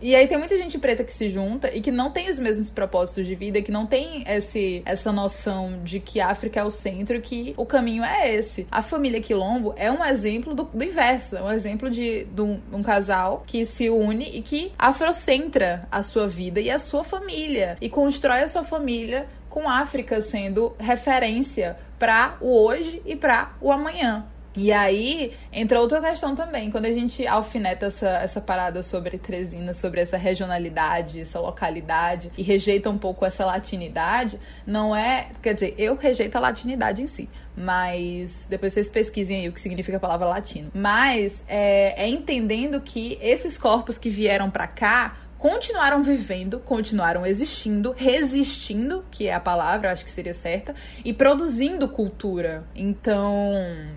E 0.00 0.14
aí 0.14 0.28
tem 0.28 0.36
muita 0.36 0.56
gente 0.58 0.78
preta 0.78 1.02
que 1.02 1.12
se 1.12 1.30
junta 1.30 1.74
e 1.74 1.80
que 1.80 1.90
não 1.90 2.10
tem 2.10 2.28
os 2.28 2.38
mesmos 2.38 2.68
propósitos 2.68 3.26
de 3.26 3.34
vida, 3.34 3.62
que 3.62 3.72
não 3.72 3.86
tem 3.86 4.24
esse, 4.28 4.82
essa 4.84 5.10
noção 5.10 5.80
de 5.82 6.00
que 6.00 6.20
a 6.20 6.28
África 6.28 6.60
é 6.60 6.64
o 6.64 6.70
centro 6.70 7.18
que 7.20 7.54
o 7.56 7.64
caminho 7.64 8.04
é 8.04 8.34
esse. 8.34 8.66
A 8.70 8.82
família 8.82 9.22
Quilombo 9.22 9.72
é 9.74 9.90
um 9.90 10.04
exemplo 10.04 10.54
do, 10.54 10.64
do 10.64 10.84
inverso, 10.84 11.36
é 11.36 11.42
um 11.42 11.50
exemplo 11.50 11.88
de, 11.88 12.24
de, 12.24 12.42
um, 12.42 12.60
um 12.70 12.82
casal 12.82 13.42
que 13.46 13.64
se 13.64 13.88
une 13.88 14.36
e 14.36 14.42
que 14.42 14.70
afrocentra 14.78 15.88
a 15.90 16.02
sua 16.02 16.28
vida 16.28 16.60
e 16.60 16.70
a 16.70 16.78
sua 16.78 17.02
família 17.02 17.78
e 17.80 17.88
constrói 17.88 18.40
a 18.40 18.48
sua 18.48 18.64
família 18.64 19.26
com 19.48 19.66
a 19.66 19.80
África 19.80 20.20
sendo 20.20 20.76
referência 20.78 21.78
para 21.98 22.36
o 22.42 22.54
hoje 22.54 23.00
e 23.06 23.16
para 23.16 23.52
o 23.62 23.72
amanhã. 23.72 24.26
E 24.56 24.72
aí 24.72 25.34
entra 25.52 25.80
outra 25.80 26.00
questão 26.00 26.34
também, 26.34 26.70
quando 26.70 26.86
a 26.86 26.92
gente 26.92 27.26
alfineta 27.26 27.86
essa, 27.86 28.08
essa 28.08 28.40
parada 28.40 28.82
sobre 28.82 29.18
Tresina, 29.18 29.74
sobre 29.74 30.00
essa 30.00 30.16
regionalidade, 30.16 31.20
essa 31.20 31.38
localidade, 31.38 32.32
e 32.38 32.42
rejeita 32.42 32.88
um 32.88 32.96
pouco 32.96 33.24
essa 33.26 33.44
latinidade, 33.44 34.40
não 34.66 34.96
é. 34.96 35.28
Quer 35.42 35.54
dizer, 35.54 35.74
eu 35.76 35.94
rejeito 35.94 36.36
a 36.36 36.40
latinidade 36.40 37.02
em 37.02 37.06
si. 37.06 37.28
Mas 37.56 38.46
depois 38.50 38.74
vocês 38.74 38.90
pesquisem 38.90 39.40
aí 39.40 39.48
o 39.48 39.52
que 39.52 39.60
significa 39.60 39.96
a 39.96 40.00
palavra 40.00 40.26
latino. 40.26 40.70
Mas 40.74 41.42
é, 41.48 42.04
é 42.04 42.06
entendendo 42.06 42.80
que 42.82 43.18
esses 43.22 43.56
corpos 43.56 43.96
que 43.96 44.10
vieram 44.10 44.50
para 44.50 44.66
cá 44.66 45.16
continuaram 45.46 46.02
vivendo, 46.02 46.58
continuaram 46.58 47.24
existindo, 47.24 47.94
resistindo, 47.96 49.04
que 49.12 49.28
é 49.28 49.34
a 49.34 49.38
palavra, 49.38 49.92
acho 49.92 50.04
que 50.04 50.10
seria 50.10 50.34
certa, 50.34 50.74
e 51.04 51.12
produzindo 51.12 51.86
cultura. 51.86 52.64
Então, 52.74 53.54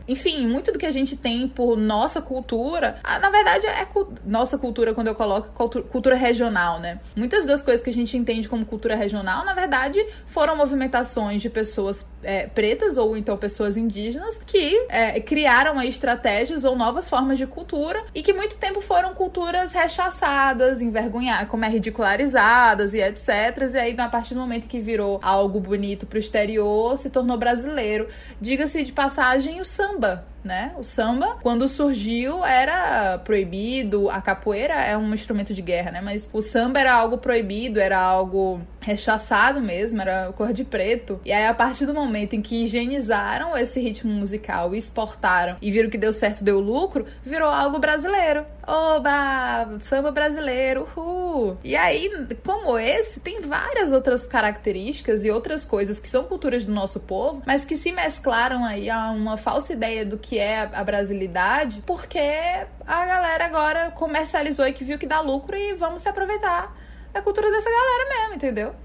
enfim, 0.08 0.46
muito 0.46 0.72
do 0.72 0.78
que 0.78 0.86
a 0.86 0.92
gente 0.92 1.18
tem 1.18 1.48
por 1.48 1.76
nossa 1.76 2.22
cultura, 2.22 3.00
ah, 3.04 3.18
na 3.18 3.32
verdade 3.32 3.66
é 3.66 3.88
nossa 4.24 4.60
cultura 4.60 4.94
quando 4.94 5.08
eu 5.08 5.16
coloco 5.16 5.50
cultura 5.90 6.16
regional, 6.16 6.80
né? 6.80 7.00
Muitas 7.16 7.48
das 7.48 7.64
coisas 7.64 7.84
que 7.84 7.90
a 7.90 7.94
gente 7.94 8.16
entende 8.16 8.48
como 8.48 8.64
cultura 8.64 8.96
regional, 8.96 9.44
na 9.44 9.56
verdade, 9.56 10.06
foram 10.28 10.56
movimentações 10.56 11.42
de 11.42 11.50
pessoas 11.50 12.06
é, 12.22 12.46
pretas 12.46 12.96
ou 12.96 13.18
então 13.18 13.36
pessoas 13.38 13.76
indígenas 13.76 14.40
que 14.46 14.86
é, 14.90 15.20
criaram 15.20 15.82
estratégias 15.82 16.64
ou 16.64 16.76
novas 16.76 17.10
formas 17.10 17.40
de 17.40 17.48
cultura 17.48 18.04
e 18.14 18.22
que 18.22 18.34
muito 18.34 18.58
tempo 18.58 18.82
foram 18.82 19.16
culturas 19.16 19.72
rechaçadas, 19.72 20.80
envergonhadas, 20.82 21.39
como 21.46 21.66
é 21.66 21.70
ridicularizadas 21.70 22.94
e 22.94 23.00
etc. 23.00 23.30
E 23.74 23.78
aí, 23.78 23.96
a 23.98 24.10
partir 24.10 24.34
do 24.34 24.40
momento 24.40 24.68
que 24.68 24.80
virou 24.80 25.20
algo 25.22 25.60
bonito 25.60 26.06
pro 26.06 26.20
exterior, 26.20 26.98
se 26.98 27.10
tornou 27.10 27.38
brasileiro. 27.38 28.08
Diga-se 28.40 28.84
de 28.84 28.92
passagem 28.92 29.60
o 29.62 29.66
samba, 29.66 30.26
né? 30.44 30.74
O 30.78 30.84
samba, 30.84 31.38
quando 31.42 31.68
surgiu, 31.68 32.46
era 32.46 33.18
proibido. 33.20 34.10
A 34.10 34.22
capoeira 34.22 34.74
é 34.76 34.98
um 34.98 35.14
instrumento 35.14 35.54
de 35.54 35.62
guerra, 35.62 35.92
né? 35.92 36.02
Mas 36.02 36.30
o 36.32 36.42
samba 36.42 36.80
era 36.80 36.94
algo 36.94 37.18
proibido, 37.18 37.80
era 37.80 38.00
algo 38.00 38.62
rechaçado 38.82 39.62
mesmo, 39.62 40.02
era 40.02 40.32
cor 40.34 40.54
de 40.54 40.64
preto. 40.64 41.20
E 41.26 41.32
aí, 41.32 41.46
a 41.46 41.54
partir 41.54 41.86
do 41.86 41.94
momento 41.94 42.34
em 42.34 42.42
que 42.42 42.64
higienizaram 42.64 43.58
esse 43.58 43.80
ritmo 43.80 44.12
musical 44.12 44.74
exportaram 44.74 45.58
e 45.62 45.72
viram 45.72 45.90
que 45.90 45.98
deu 45.98 46.14
certo, 46.14 46.44
deu 46.44 46.60
lucro, 46.60 47.06
virou 47.24 47.50
algo 47.50 47.80
brasileiro. 47.80 48.46
Oba! 48.66 49.80
Samba 49.82 50.12
brasileiro, 50.12 50.88
uhul! 50.96 51.58
E 51.64 51.76
aí, 51.76 52.10
como 52.46 52.78
esse, 52.78 53.20
tem 53.20 53.42
várias 53.42 53.92
outras 53.92 54.28
características 54.28 55.26
e 55.26 55.32
outras 55.32 55.66
coisas 55.66 56.00
que 56.00 56.08
são 56.08 56.24
culturas 56.24 56.66
do 56.66 56.72
nosso 56.72 57.00
povo, 57.00 57.42
mas 57.46 57.66
que 57.66 57.76
se 57.76 57.92
mesclaram 57.92 58.64
aí 58.64 58.90
a 58.90 59.12
uma 59.12 59.38
falsa 59.38 59.74
ideia 59.74 60.06
do 60.06 60.18
que 60.18 60.29
é 60.38 60.70
a 60.72 60.84
brasilidade, 60.84 61.82
porque 61.86 62.20
a 62.20 63.06
galera 63.06 63.46
agora 63.46 63.92
comercializou 63.92 64.68
e 64.68 64.74
que 64.74 64.84
viu 64.84 65.00
que 65.00 65.08
dá 65.08 65.22
lucro 65.22 65.56
e 65.56 65.74
vamos 65.74 66.02
se 66.02 66.10
aproveitar 66.10 66.76
da 67.12 67.22
cultura 67.22 67.50
dessa 67.50 67.70
galera 67.70 68.10
mesmo, 68.10 68.36
entendeu? 68.36 68.76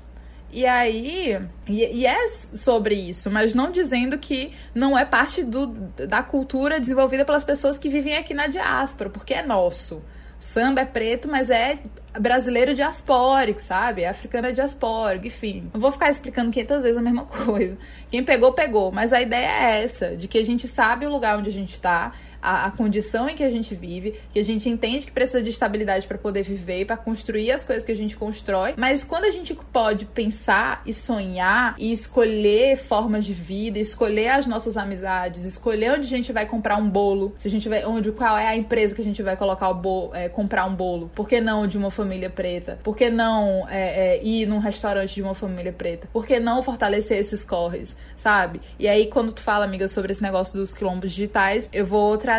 E 0.50 0.64
aí, 0.66 1.36
e, 1.66 2.00
e, 2.00 2.06
é 2.06 2.28
sobre 2.54 2.94
isso, 2.94 3.28
mas 3.28 3.56
não 3.56 3.72
dizendo 3.72 4.16
que 4.16 4.54
não 4.72 4.96
é 4.96 5.04
parte 5.04 5.42
do, 5.42 5.66
da 5.66 6.22
cultura 6.22 6.78
desenvolvida 6.78 7.24
pelas 7.24 7.42
pessoas 7.42 7.76
que 7.76 7.88
vivem 7.88 8.16
aqui 8.16 8.32
na 8.32 8.46
diáspora, 8.46 9.10
porque 9.10 9.34
é 9.34 9.42
nosso. 9.42 10.00
Samba 10.44 10.82
é 10.82 10.84
preto, 10.84 11.26
mas 11.26 11.48
é 11.48 11.78
brasileiro 12.20 12.74
diaspórico, 12.74 13.62
sabe? 13.62 14.02
É 14.02 14.08
africano 14.10 14.48
é 14.48 14.52
diaspórico, 14.52 15.26
enfim. 15.26 15.70
Não 15.72 15.80
vou 15.80 15.90
ficar 15.90 16.10
explicando 16.10 16.50
500 16.50 16.82
vezes 16.82 16.98
a 16.98 17.00
mesma 17.00 17.24
coisa. 17.46 17.78
Quem 18.10 18.22
pegou, 18.22 18.52
pegou. 18.52 18.92
Mas 18.92 19.14
a 19.14 19.22
ideia 19.22 19.48
é 19.48 19.84
essa, 19.84 20.14
de 20.14 20.28
que 20.28 20.36
a 20.36 20.44
gente 20.44 20.68
sabe 20.68 21.06
o 21.06 21.08
lugar 21.08 21.38
onde 21.38 21.48
a 21.48 21.52
gente 21.52 21.80
tá, 21.80 22.12
a, 22.44 22.66
a, 22.66 22.70
condição 22.70 23.28
em 23.28 23.34
que 23.34 23.42
a 23.42 23.50
gente 23.50 23.74
vive, 23.74 24.20
que 24.32 24.38
a 24.38 24.44
gente 24.44 24.68
entende 24.68 25.06
que 25.06 25.12
precisa 25.12 25.42
de 25.42 25.48
estabilidade 25.48 26.06
para 26.06 26.18
poder 26.18 26.42
viver 26.42 26.80
e 26.80 26.84
para 26.84 26.96
construir 26.96 27.50
as 27.50 27.64
coisas 27.64 27.84
que 27.84 27.90
a 27.90 27.96
gente 27.96 28.16
constrói. 28.16 28.74
Mas 28.76 29.02
quando 29.02 29.24
a 29.24 29.30
gente 29.30 29.54
pode 29.72 30.04
pensar 30.04 30.82
e 30.84 30.92
sonhar 30.92 31.74
e 31.78 31.90
escolher 31.90 32.76
formas 32.76 33.24
de 33.24 33.32
vida, 33.32 33.78
escolher 33.78 34.28
as 34.28 34.46
nossas 34.46 34.76
amizades, 34.76 35.44
escolher 35.44 35.92
onde 35.92 36.06
a 36.06 36.10
gente 36.10 36.32
vai 36.32 36.44
comprar 36.44 36.76
um 36.76 36.88
bolo, 36.88 37.34
se 37.38 37.48
a 37.48 37.50
gente 37.50 37.68
vai 37.68 37.84
onde 37.84 38.12
qual 38.12 38.36
é 38.36 38.46
a 38.46 38.56
empresa 38.56 38.94
que 38.94 39.00
a 39.00 39.04
gente 39.04 39.22
vai 39.22 39.36
colocar 39.36 39.70
o 39.70 39.74
bolo, 39.74 40.14
é, 40.14 40.28
comprar 40.28 40.66
um 40.66 40.74
bolo, 40.74 41.10
por 41.14 41.26
que 41.26 41.40
não 41.40 41.66
de 41.66 41.78
uma 41.78 41.90
família 41.90 42.28
preta? 42.28 42.78
Por 42.82 42.94
que 42.94 43.08
não 43.08 43.66
é, 43.70 44.16
é, 44.16 44.24
ir 44.24 44.46
num 44.46 44.58
restaurante 44.58 45.14
de 45.14 45.22
uma 45.22 45.34
família 45.34 45.72
preta? 45.72 46.06
Por 46.12 46.26
que 46.26 46.38
não 46.38 46.62
fortalecer 46.62 47.18
esses 47.18 47.42
corres, 47.42 47.96
sabe? 48.16 48.60
E 48.78 48.86
aí 48.86 49.06
quando 49.06 49.32
tu 49.32 49.40
fala, 49.40 49.64
amiga, 49.64 49.88
sobre 49.88 50.12
esse 50.12 50.22
negócio 50.22 50.58
dos 50.58 50.74
quilombos 50.74 51.10
digitais, 51.10 51.70
eu 51.72 51.86
vou 51.86 52.18
trazer 52.18 52.33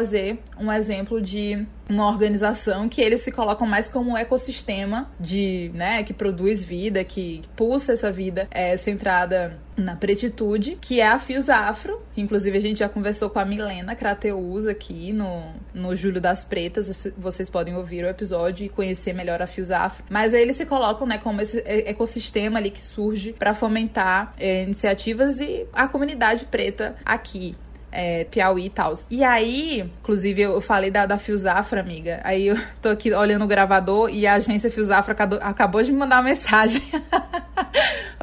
um 0.59 0.71
exemplo 0.71 1.21
de 1.21 1.65
uma 1.89 2.07
organização 2.07 2.89
que 2.89 3.01
eles 3.01 3.21
se 3.21 3.31
colocam 3.31 3.67
mais 3.67 3.87
como 3.87 4.11
um 4.11 4.17
ecossistema 4.17 5.09
de, 5.19 5.71
né, 5.73 6.03
que 6.03 6.13
produz 6.13 6.63
vida, 6.63 7.03
que 7.03 7.41
pulsa 7.55 7.93
essa 7.93 8.11
vida 8.11 8.47
é, 8.51 8.75
centrada 8.77 9.59
na 9.77 9.95
pretitude, 9.95 10.77
que 10.79 11.01
é 11.01 11.07
a 11.07 11.19
Fios 11.19 11.49
Afro. 11.49 12.01
Inclusive, 12.15 12.57
a 12.57 12.61
gente 12.61 12.79
já 12.79 12.87
conversou 12.87 13.29
com 13.29 13.39
a 13.39 13.45
Milena 13.45 13.93
Crateus 13.93 14.65
aqui 14.65 15.11
no, 15.11 15.51
no 15.73 15.95
Julho 15.95 16.21
das 16.21 16.45
Pretas. 16.45 17.07
Vocês 17.17 17.49
podem 17.49 17.75
ouvir 17.75 18.05
o 18.05 18.07
episódio 18.07 18.65
e 18.65 18.69
conhecer 18.69 19.13
melhor 19.13 19.41
a 19.41 19.47
Fios 19.47 19.71
Afro. 19.71 20.05
Mas 20.09 20.33
aí 20.33 20.41
eles 20.41 20.55
se 20.55 20.65
colocam 20.65 21.05
né, 21.05 21.17
como 21.17 21.41
esse 21.41 21.61
ecossistema 21.65 22.57
ali 22.57 22.71
que 22.71 22.81
surge 22.81 23.33
para 23.33 23.53
fomentar 23.53 24.33
é, 24.39 24.63
iniciativas 24.63 25.41
e 25.41 25.67
a 25.73 25.87
comunidade 25.87 26.45
preta 26.45 26.95
aqui 27.03 27.55
é, 27.95 28.25
Piauí 28.25 28.65
e 28.65 28.69
tal. 28.69 28.93
E 29.09 29.23
aí, 29.23 29.89
inclusive, 30.01 30.41
eu 30.41 30.61
falei 30.61 30.91
da, 30.91 31.05
da 31.05 31.17
Fiozafra, 31.17 31.79
amiga. 31.79 32.19
Aí 32.23 32.47
eu 32.47 32.57
tô 32.81 32.89
aqui 32.89 33.13
olhando 33.13 33.45
o 33.45 33.47
gravador 33.47 34.09
e 34.09 34.27
a 34.27 34.35
agência 34.35 34.69
Fiozafra 34.69 35.13
acabou, 35.13 35.39
acabou 35.41 35.81
de 35.81 35.91
me 35.91 35.97
mandar 35.97 36.17
uma 36.17 36.23
mensagem. 36.23 36.81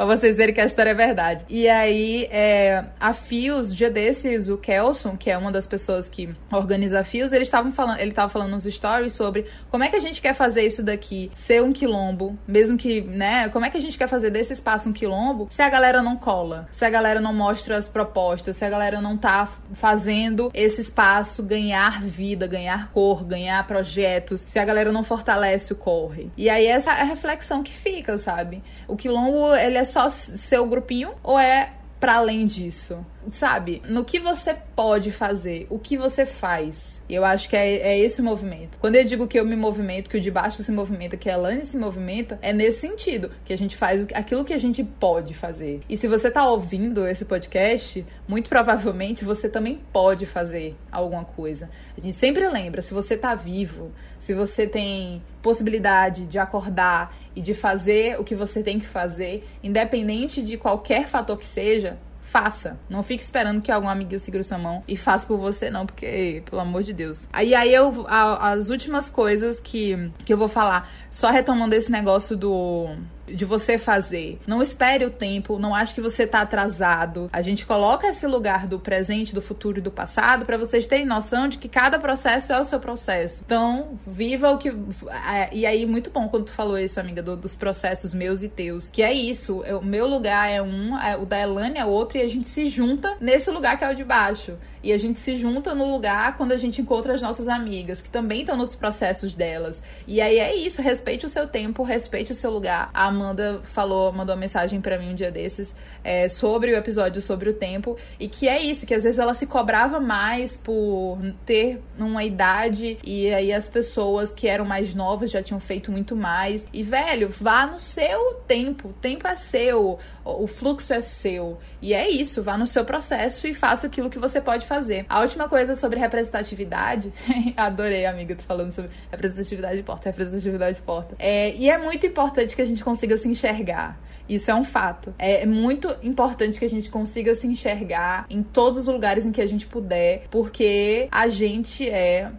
pra 0.07 0.16
vocês 0.16 0.36
verem 0.36 0.53
que 0.53 0.61
a 0.61 0.64
história 0.64 0.90
é 0.90 0.94
verdade. 0.94 1.44
E 1.48 1.68
aí, 1.68 2.28
é, 2.30 2.84
a 2.98 3.14
Fios, 3.14 3.74
dia 3.74 3.88
desses, 3.88 4.48
o 4.48 4.59
Kelson, 4.59 5.16
que 5.16 5.30
é 5.30 5.38
uma 5.38 5.53
das 5.53 5.64
pessoas 5.64 6.09
que 6.09 6.34
organiza 6.53 7.00
a 7.00 7.05
Fios, 7.05 7.32
ele 7.32 7.44
estava 7.44 7.70
falando, 7.70 8.00
ele 8.00 8.11
tava 8.11 8.28
falando 8.28 8.50
nos 8.50 8.64
stories 8.64 9.12
sobre 9.12 9.46
como 9.70 9.84
é 9.84 9.88
que 9.88 9.94
a 9.94 10.00
gente 10.00 10.20
quer 10.20 10.34
fazer 10.34 10.66
isso 10.66 10.82
daqui 10.82 11.30
ser 11.36 11.62
um 11.62 11.72
quilombo, 11.72 12.36
mesmo 12.48 12.76
que, 12.76 13.00
né, 13.03 13.48
como 13.50 13.64
é 13.64 13.70
que 13.70 13.78
a 13.78 13.80
gente 13.80 13.96
quer 13.96 14.09
fazer 14.09 14.30
desse 14.30 14.53
espaço 14.53 14.88
um 14.88 14.92
quilombo 14.92 15.46
se 15.50 15.62
a 15.62 15.68
galera 15.68 16.03
não 16.03 16.16
cola, 16.16 16.66
se 16.72 16.84
a 16.84 16.90
galera 16.90 17.20
não 17.20 17.32
mostra 17.32 17.76
as 17.76 17.88
propostas, 17.88 18.57
se 18.57 18.64
a 18.64 18.70
galera 18.70 19.00
não 19.00 19.16
tá 19.16 19.48
fazendo 19.72 20.50
esse 20.53 20.80
espaço 20.80 21.44
ganhar 21.44 22.03
vida, 22.03 22.46
ganhar 22.48 22.90
cor, 22.90 23.24
ganhar 23.24 23.64
projetos, 23.68 24.42
se 24.46 24.59
a 24.59 24.64
galera 24.64 24.90
não 24.90 25.05
fortalece 25.05 25.72
o 25.72 25.76
corre. 25.76 26.30
E 26.36 26.50
aí 26.50 26.66
essa 26.66 26.92
é 26.92 27.03
a 27.03 27.05
reflexão 27.05 27.62
que 27.62 27.72
fica, 27.72 28.18
sabe? 28.18 28.62
O 28.88 28.96
quilombo, 28.96 29.55
ele 29.55 29.78
é 29.78 29.84
só 29.93 30.11
seu 30.11 30.66
grupinho 30.66 31.14
ou 31.22 31.38
é 31.38 31.74
para 32.03 32.16
além 32.16 32.47
disso? 32.47 33.07
Sabe? 33.30 33.80
No 33.88 34.05
que 34.05 34.18
você 34.18 34.57
pode 34.74 35.12
fazer, 35.12 35.68
o 35.70 35.78
que 35.78 35.97
você 35.97 36.26
faz. 36.26 37.01
Eu 37.09 37.24
acho 37.24 37.49
que 37.49 37.55
é, 37.55 37.76
é 37.76 37.99
esse 38.01 38.20
o 38.20 38.24
movimento. 38.24 38.76
Quando 38.80 38.97
eu 38.97 39.05
digo 39.05 39.28
que 39.28 39.38
eu 39.38 39.45
me 39.45 39.55
movimento, 39.55 40.11
que 40.11 40.16
o 40.16 40.20
de 40.20 40.28
baixo 40.28 40.64
se 40.64 40.72
movimenta, 40.72 41.16
que 41.16 41.30
a 41.30 41.36
Lani 41.36 41.64
se 41.64 41.76
movimenta, 41.76 42.40
é 42.43 42.53
nesse 42.53 42.80
sentido. 42.80 43.30
Que 43.45 43.53
a 43.53 43.57
gente 43.57 43.76
faz 43.76 44.09
aquilo 44.14 44.45
que 44.45 44.53
a 44.53 44.59
gente 44.59 44.82
pode 44.82 45.32
fazer. 45.32 45.82
E 45.88 45.97
se 45.97 46.09
você 46.09 46.28
tá 46.28 46.45
ouvindo 46.49 47.07
esse 47.07 47.24
podcast, 47.24 48.05
muito 48.26 48.49
provavelmente 48.49 49.24
você 49.24 49.49
também 49.49 49.80
pode 49.93 50.26
fazer 50.26 50.74
alguma 50.90 51.24
coisa. 51.24 51.70
A 51.97 52.01
gente 52.01 52.14
sempre 52.14 52.49
lembra, 52.49 52.82
se 52.82 52.93
você 52.93 53.16
tá 53.16 53.36
vivo, 53.36 53.93
se 54.18 54.34
você 54.34 54.66
tem 54.66 55.22
possibilidade 55.40 56.26
de 56.26 56.38
acordar 56.38 57.14
e 57.35 57.41
de 57.41 57.55
fazer 57.55 58.18
o 58.20 58.24
que 58.24 58.35
você 58.35 58.62
tem 58.62 58.78
que 58.78 58.87
fazer, 58.87 59.49
independente 59.62 60.43
de 60.43 60.57
qualquer 60.57 61.07
fator 61.07 61.39
que 61.39 61.47
seja, 61.47 61.99
faça. 62.33 62.78
Não 62.89 63.03
fique 63.03 63.22
esperando 63.22 63.61
que 63.61 63.70
algum 63.70 63.89
amiguinho 63.89 64.18
segure 64.18 64.43
sua 64.43 64.57
mão 64.57 64.83
e 64.89 64.97
faça 64.97 65.26
por 65.26 65.39
você, 65.39 65.70
não, 65.70 65.85
porque, 65.85 66.43
pelo 66.49 66.62
amor 66.62 66.83
de 66.83 66.95
Deus. 66.95 67.26
Aí, 67.30 67.55
aí 67.55 67.74
eu, 67.74 68.07
a, 68.09 68.53
as 68.53 68.70
últimas 68.70 69.11
coisas 69.11 69.61
que, 69.61 70.11
que 70.24 70.33
eu 70.33 70.39
vou 70.39 70.49
falar, 70.49 70.91
só 71.11 71.30
retomando 71.30 71.74
esse 71.74 71.93
negócio 71.93 72.35
do 72.35 72.89
de 73.33 73.45
você 73.45 73.78
fazer. 73.78 74.39
Não 74.47 74.62
espere 74.62 75.05
o 75.05 75.11
tempo, 75.11 75.59
não 75.59 75.74
ache 75.74 75.95
que 75.95 76.01
você 76.01 76.26
tá 76.26 76.41
atrasado. 76.41 77.28
A 77.33 77.43
gente 77.43 77.66
coloca 77.66 78.07
esse 78.07 78.26
lugar 78.26 78.66
do 78.66 78.78
presente, 78.78 79.35
do 79.35 79.43
futuro 79.43 79.78
e 79.78 79.83
do 79.83 79.91
passado 79.91 80.45
para 80.45 80.57
vocês 80.57 80.87
terem 80.87 81.07
noção 81.07 81.49
de 81.49 81.59
que 81.59 81.68
cada 81.68 81.99
processo 81.99 82.53
é 82.53 82.61
o 82.61 82.64
seu 82.64 82.80
processo. 82.80 83.43
Então, 83.45 83.99
viva 84.07 84.51
o 84.51 84.59
que. 84.59 84.68
É, 84.68 85.49
e 85.53 85.66
aí, 85.66 85.87
muito 85.87 86.11
bom 86.11 86.28
quando 86.28 86.47
tu 86.47 86.53
falou 86.53 86.78
isso, 86.78 87.01
amiga, 87.01 87.22
do, 87.22 87.37
dos 87.37 87.57
processos 87.57 88.14
meus 88.14 88.43
e 88.43 88.49
teus. 88.49 88.89
Que 88.89 89.03
é 89.03 89.12
isso. 89.12 89.62
O 89.80 89.85
meu 89.85 90.07
lugar 90.07 90.51
é 90.51 90.62
um, 90.62 90.99
é, 90.99 91.16
o 91.16 91.24
da 91.24 91.39
Elane 91.39 91.78
é 91.78 91.85
outro, 91.85 92.18
e 92.18 92.22
a 92.22 92.28
gente 92.28 92.49
se 92.49 92.66
junta 92.66 93.16
nesse 93.20 93.51
lugar 93.51 93.78
que 93.78 93.85
é 93.85 93.91
o 93.91 93.97
de 93.97 94.05
baixo. 94.05 94.57
E 94.83 94.93
a 94.93 94.99
gente 94.99 95.18
se 95.20 95.37
junta 95.37 95.74
no 95.74 95.91
lugar 95.91 96.37
quando 96.37 96.53
a 96.53 96.57
gente 96.57 96.80
encontra 96.80 97.14
as 97.14 97.22
nossas 97.22 97.49
amigas, 97.49 98.03
que 98.03 98.11
também 98.11 98.41
estão 98.41 98.57
nos 98.57 98.74
processos 98.74 99.35
delas. 99.35 99.83
E 100.07 100.20
aí 100.20 100.39
é 100.39 100.55
isso, 100.55 100.83
respeite 100.83 101.24
o 101.24 101.28
seu 101.28 101.47
tempo, 101.47 101.83
respeite 101.83 102.33
o 102.33 102.35
seu 102.35 102.51
lugar. 102.51 102.91
A 102.93 103.07
Amanda 103.07 103.61
falou, 103.64 104.12
mandou 104.12 104.35
uma 104.35 104.41
mensagem 104.41 104.80
para 104.80 104.99
mim 104.99 105.12
um 105.12 105.14
dia 105.14 105.30
desses 105.30 105.74
é, 106.03 106.28
sobre 106.28 106.72
o 106.72 106.76
episódio 106.76 107.22
sobre 107.22 107.49
o 107.51 107.55
tempo. 107.55 107.97
E 108.18 108.28
que 108.28 108.49
é 108.49 108.61
isso, 108.61 108.85
que 108.85 108.95
às 108.95 109.05
vezes 109.05 109.18
ela 109.18 109.35
se 109.35 109.47
cobrava 109.47 110.01
mais 110.01 110.57
por 110.57 111.18
ter 111.47 111.80
uma 111.99 112.24
idade 112.24 112.99
e 113.05 113.33
aí 113.33 113.53
as 113.53 113.68
pessoas 113.68 114.33
que 114.33 114.49
eram 114.49 114.64
mais 114.64 114.95
novas 114.95 115.30
já 115.30 115.43
tinham 115.43 115.61
feito 115.61 115.93
muito 115.93 116.16
mais. 116.16 116.68
E, 116.72 116.83
velho, 116.83 117.28
vá 117.28 117.66
no 117.66 117.78
seu 117.78 118.35
tempo. 118.47 118.89
O 118.89 118.93
tempo 118.95 119.26
é 119.28 119.37
seu, 119.37 119.99
o 120.24 120.47
fluxo 120.47 120.93
é 120.93 121.01
seu. 121.01 121.59
E 121.80 121.95
é 121.95 122.09
isso, 122.09 122.43
vá 122.43 122.59
no 122.59 122.66
seu 122.66 122.85
processo 122.85 123.47
e 123.47 123.55
faça 123.55 123.87
aquilo 123.87 124.11
que 124.11 124.18
você 124.18 124.41
pode 124.41 124.66
fazer. 124.66 124.72
A 125.09 125.20
última 125.20 125.49
coisa 125.49 125.75
sobre 125.75 125.99
representatividade, 125.99 127.12
adorei, 127.57 128.07
amiga, 128.07 128.35
tu 128.35 128.43
falando 128.43 128.73
sobre 128.73 128.91
representatividade 129.11 129.77
de 129.77 129.83
porta, 129.83 130.09
representatividade 130.09 130.77
de 130.77 130.83
porta. 130.83 131.14
É, 131.18 131.55
e 131.55 131.68
é 131.68 131.79
muito 131.79 132.07
importante 132.07 132.57
que 132.57 132.62
a 132.62 132.64
gente 132.64 132.83
consiga 132.83 133.16
se 133.16 133.29
enxergar. 133.29 133.99
Isso 134.29 134.51
é 134.51 134.55
um 134.55 134.64
fato. 134.64 135.14
É 135.18 135.45
muito 135.45 135.95
importante 136.03 136.59
que 136.59 136.64
a 136.64 136.70
gente 136.70 136.89
consiga 136.89 137.35
se 137.35 137.47
enxergar 137.47 138.25
em 138.31 138.43
todos 138.43 138.81
os 138.81 138.87
lugares 138.87 139.27
em 139.27 139.33
que 139.33 139.41
a 139.41 139.47
gente 139.47 139.66
puder, 139.66 140.25
porque 140.31 141.09
a 141.11 141.29
gente 141.29 141.89
é. 141.89 142.31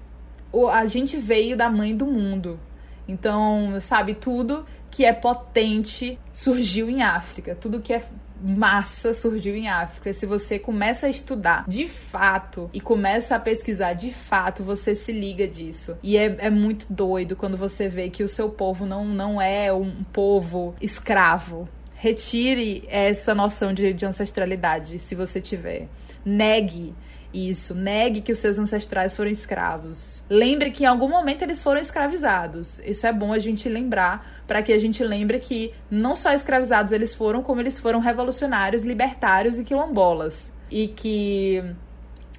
A 0.71 0.85
gente 0.85 1.17
veio 1.17 1.57
da 1.57 1.69
mãe 1.69 1.95
do 1.95 2.05
mundo. 2.05 2.59
Então, 3.07 3.79
sabe, 3.81 4.13
tudo 4.13 4.65
que 4.89 5.03
é 5.03 5.11
potente 5.11 6.19
surgiu 6.31 6.89
em 6.89 7.01
África. 7.01 7.55
Tudo 7.55 7.81
que 7.81 7.91
é 7.91 8.01
massa 8.43 9.13
surgiu 9.13 9.55
em 9.55 9.69
África. 9.69 10.13
Se 10.13 10.25
você 10.25 10.59
começa 10.59 11.07
a 11.07 11.09
estudar 11.09 11.63
de 11.67 11.87
fato 11.87 12.69
e 12.73 12.81
começa 12.81 13.35
a 13.35 13.39
pesquisar 13.39 13.93
de 13.93 14.11
fato, 14.11 14.63
você 14.63 14.95
se 14.95 15.11
liga 15.11 15.47
disso. 15.47 15.97
E 16.03 16.17
é, 16.17 16.35
é 16.39 16.49
muito 16.49 16.91
doido 16.91 17.35
quando 17.35 17.55
você 17.55 17.87
vê 17.87 18.09
que 18.09 18.23
o 18.23 18.27
seu 18.27 18.49
povo 18.49 18.85
não, 18.85 19.05
não 19.05 19.41
é 19.41 19.71
um 19.71 20.03
povo 20.11 20.75
escravo. 20.81 21.67
Retire 21.93 22.83
essa 22.89 23.33
noção 23.33 23.73
de, 23.73 23.93
de 23.93 24.05
ancestralidade, 24.05 24.99
se 24.99 25.15
você 25.15 25.39
tiver. 25.39 25.87
Negue 26.25 26.93
isso, 27.33 27.73
negue 27.73 28.21
que 28.21 28.31
os 28.31 28.37
seus 28.37 28.59
ancestrais 28.59 29.15
foram 29.15 29.31
escravos. 29.31 30.21
Lembre 30.29 30.69
que 30.69 30.83
em 30.83 30.87
algum 30.87 31.09
momento 31.09 31.41
eles 31.41 31.63
foram 31.63 31.81
escravizados. 31.81 32.79
Isso 32.79 33.07
é 33.07 33.11
bom 33.11 33.33
a 33.33 33.39
gente 33.39 33.67
lembrar, 33.67 34.32
para 34.47 34.61
que 34.61 34.71
a 34.71 34.79
gente 34.79 35.03
lembre 35.03 35.39
que 35.39 35.73
não 35.89 36.15
só 36.15 36.31
escravizados 36.31 36.91
eles 36.91 37.13
foram, 37.13 37.41
como 37.41 37.61
eles 37.61 37.79
foram 37.79 37.99
revolucionários, 37.99 38.83
libertários 38.83 39.57
e 39.57 39.63
quilombolas. 39.63 40.51
E 40.69 40.87
que. 40.87 41.63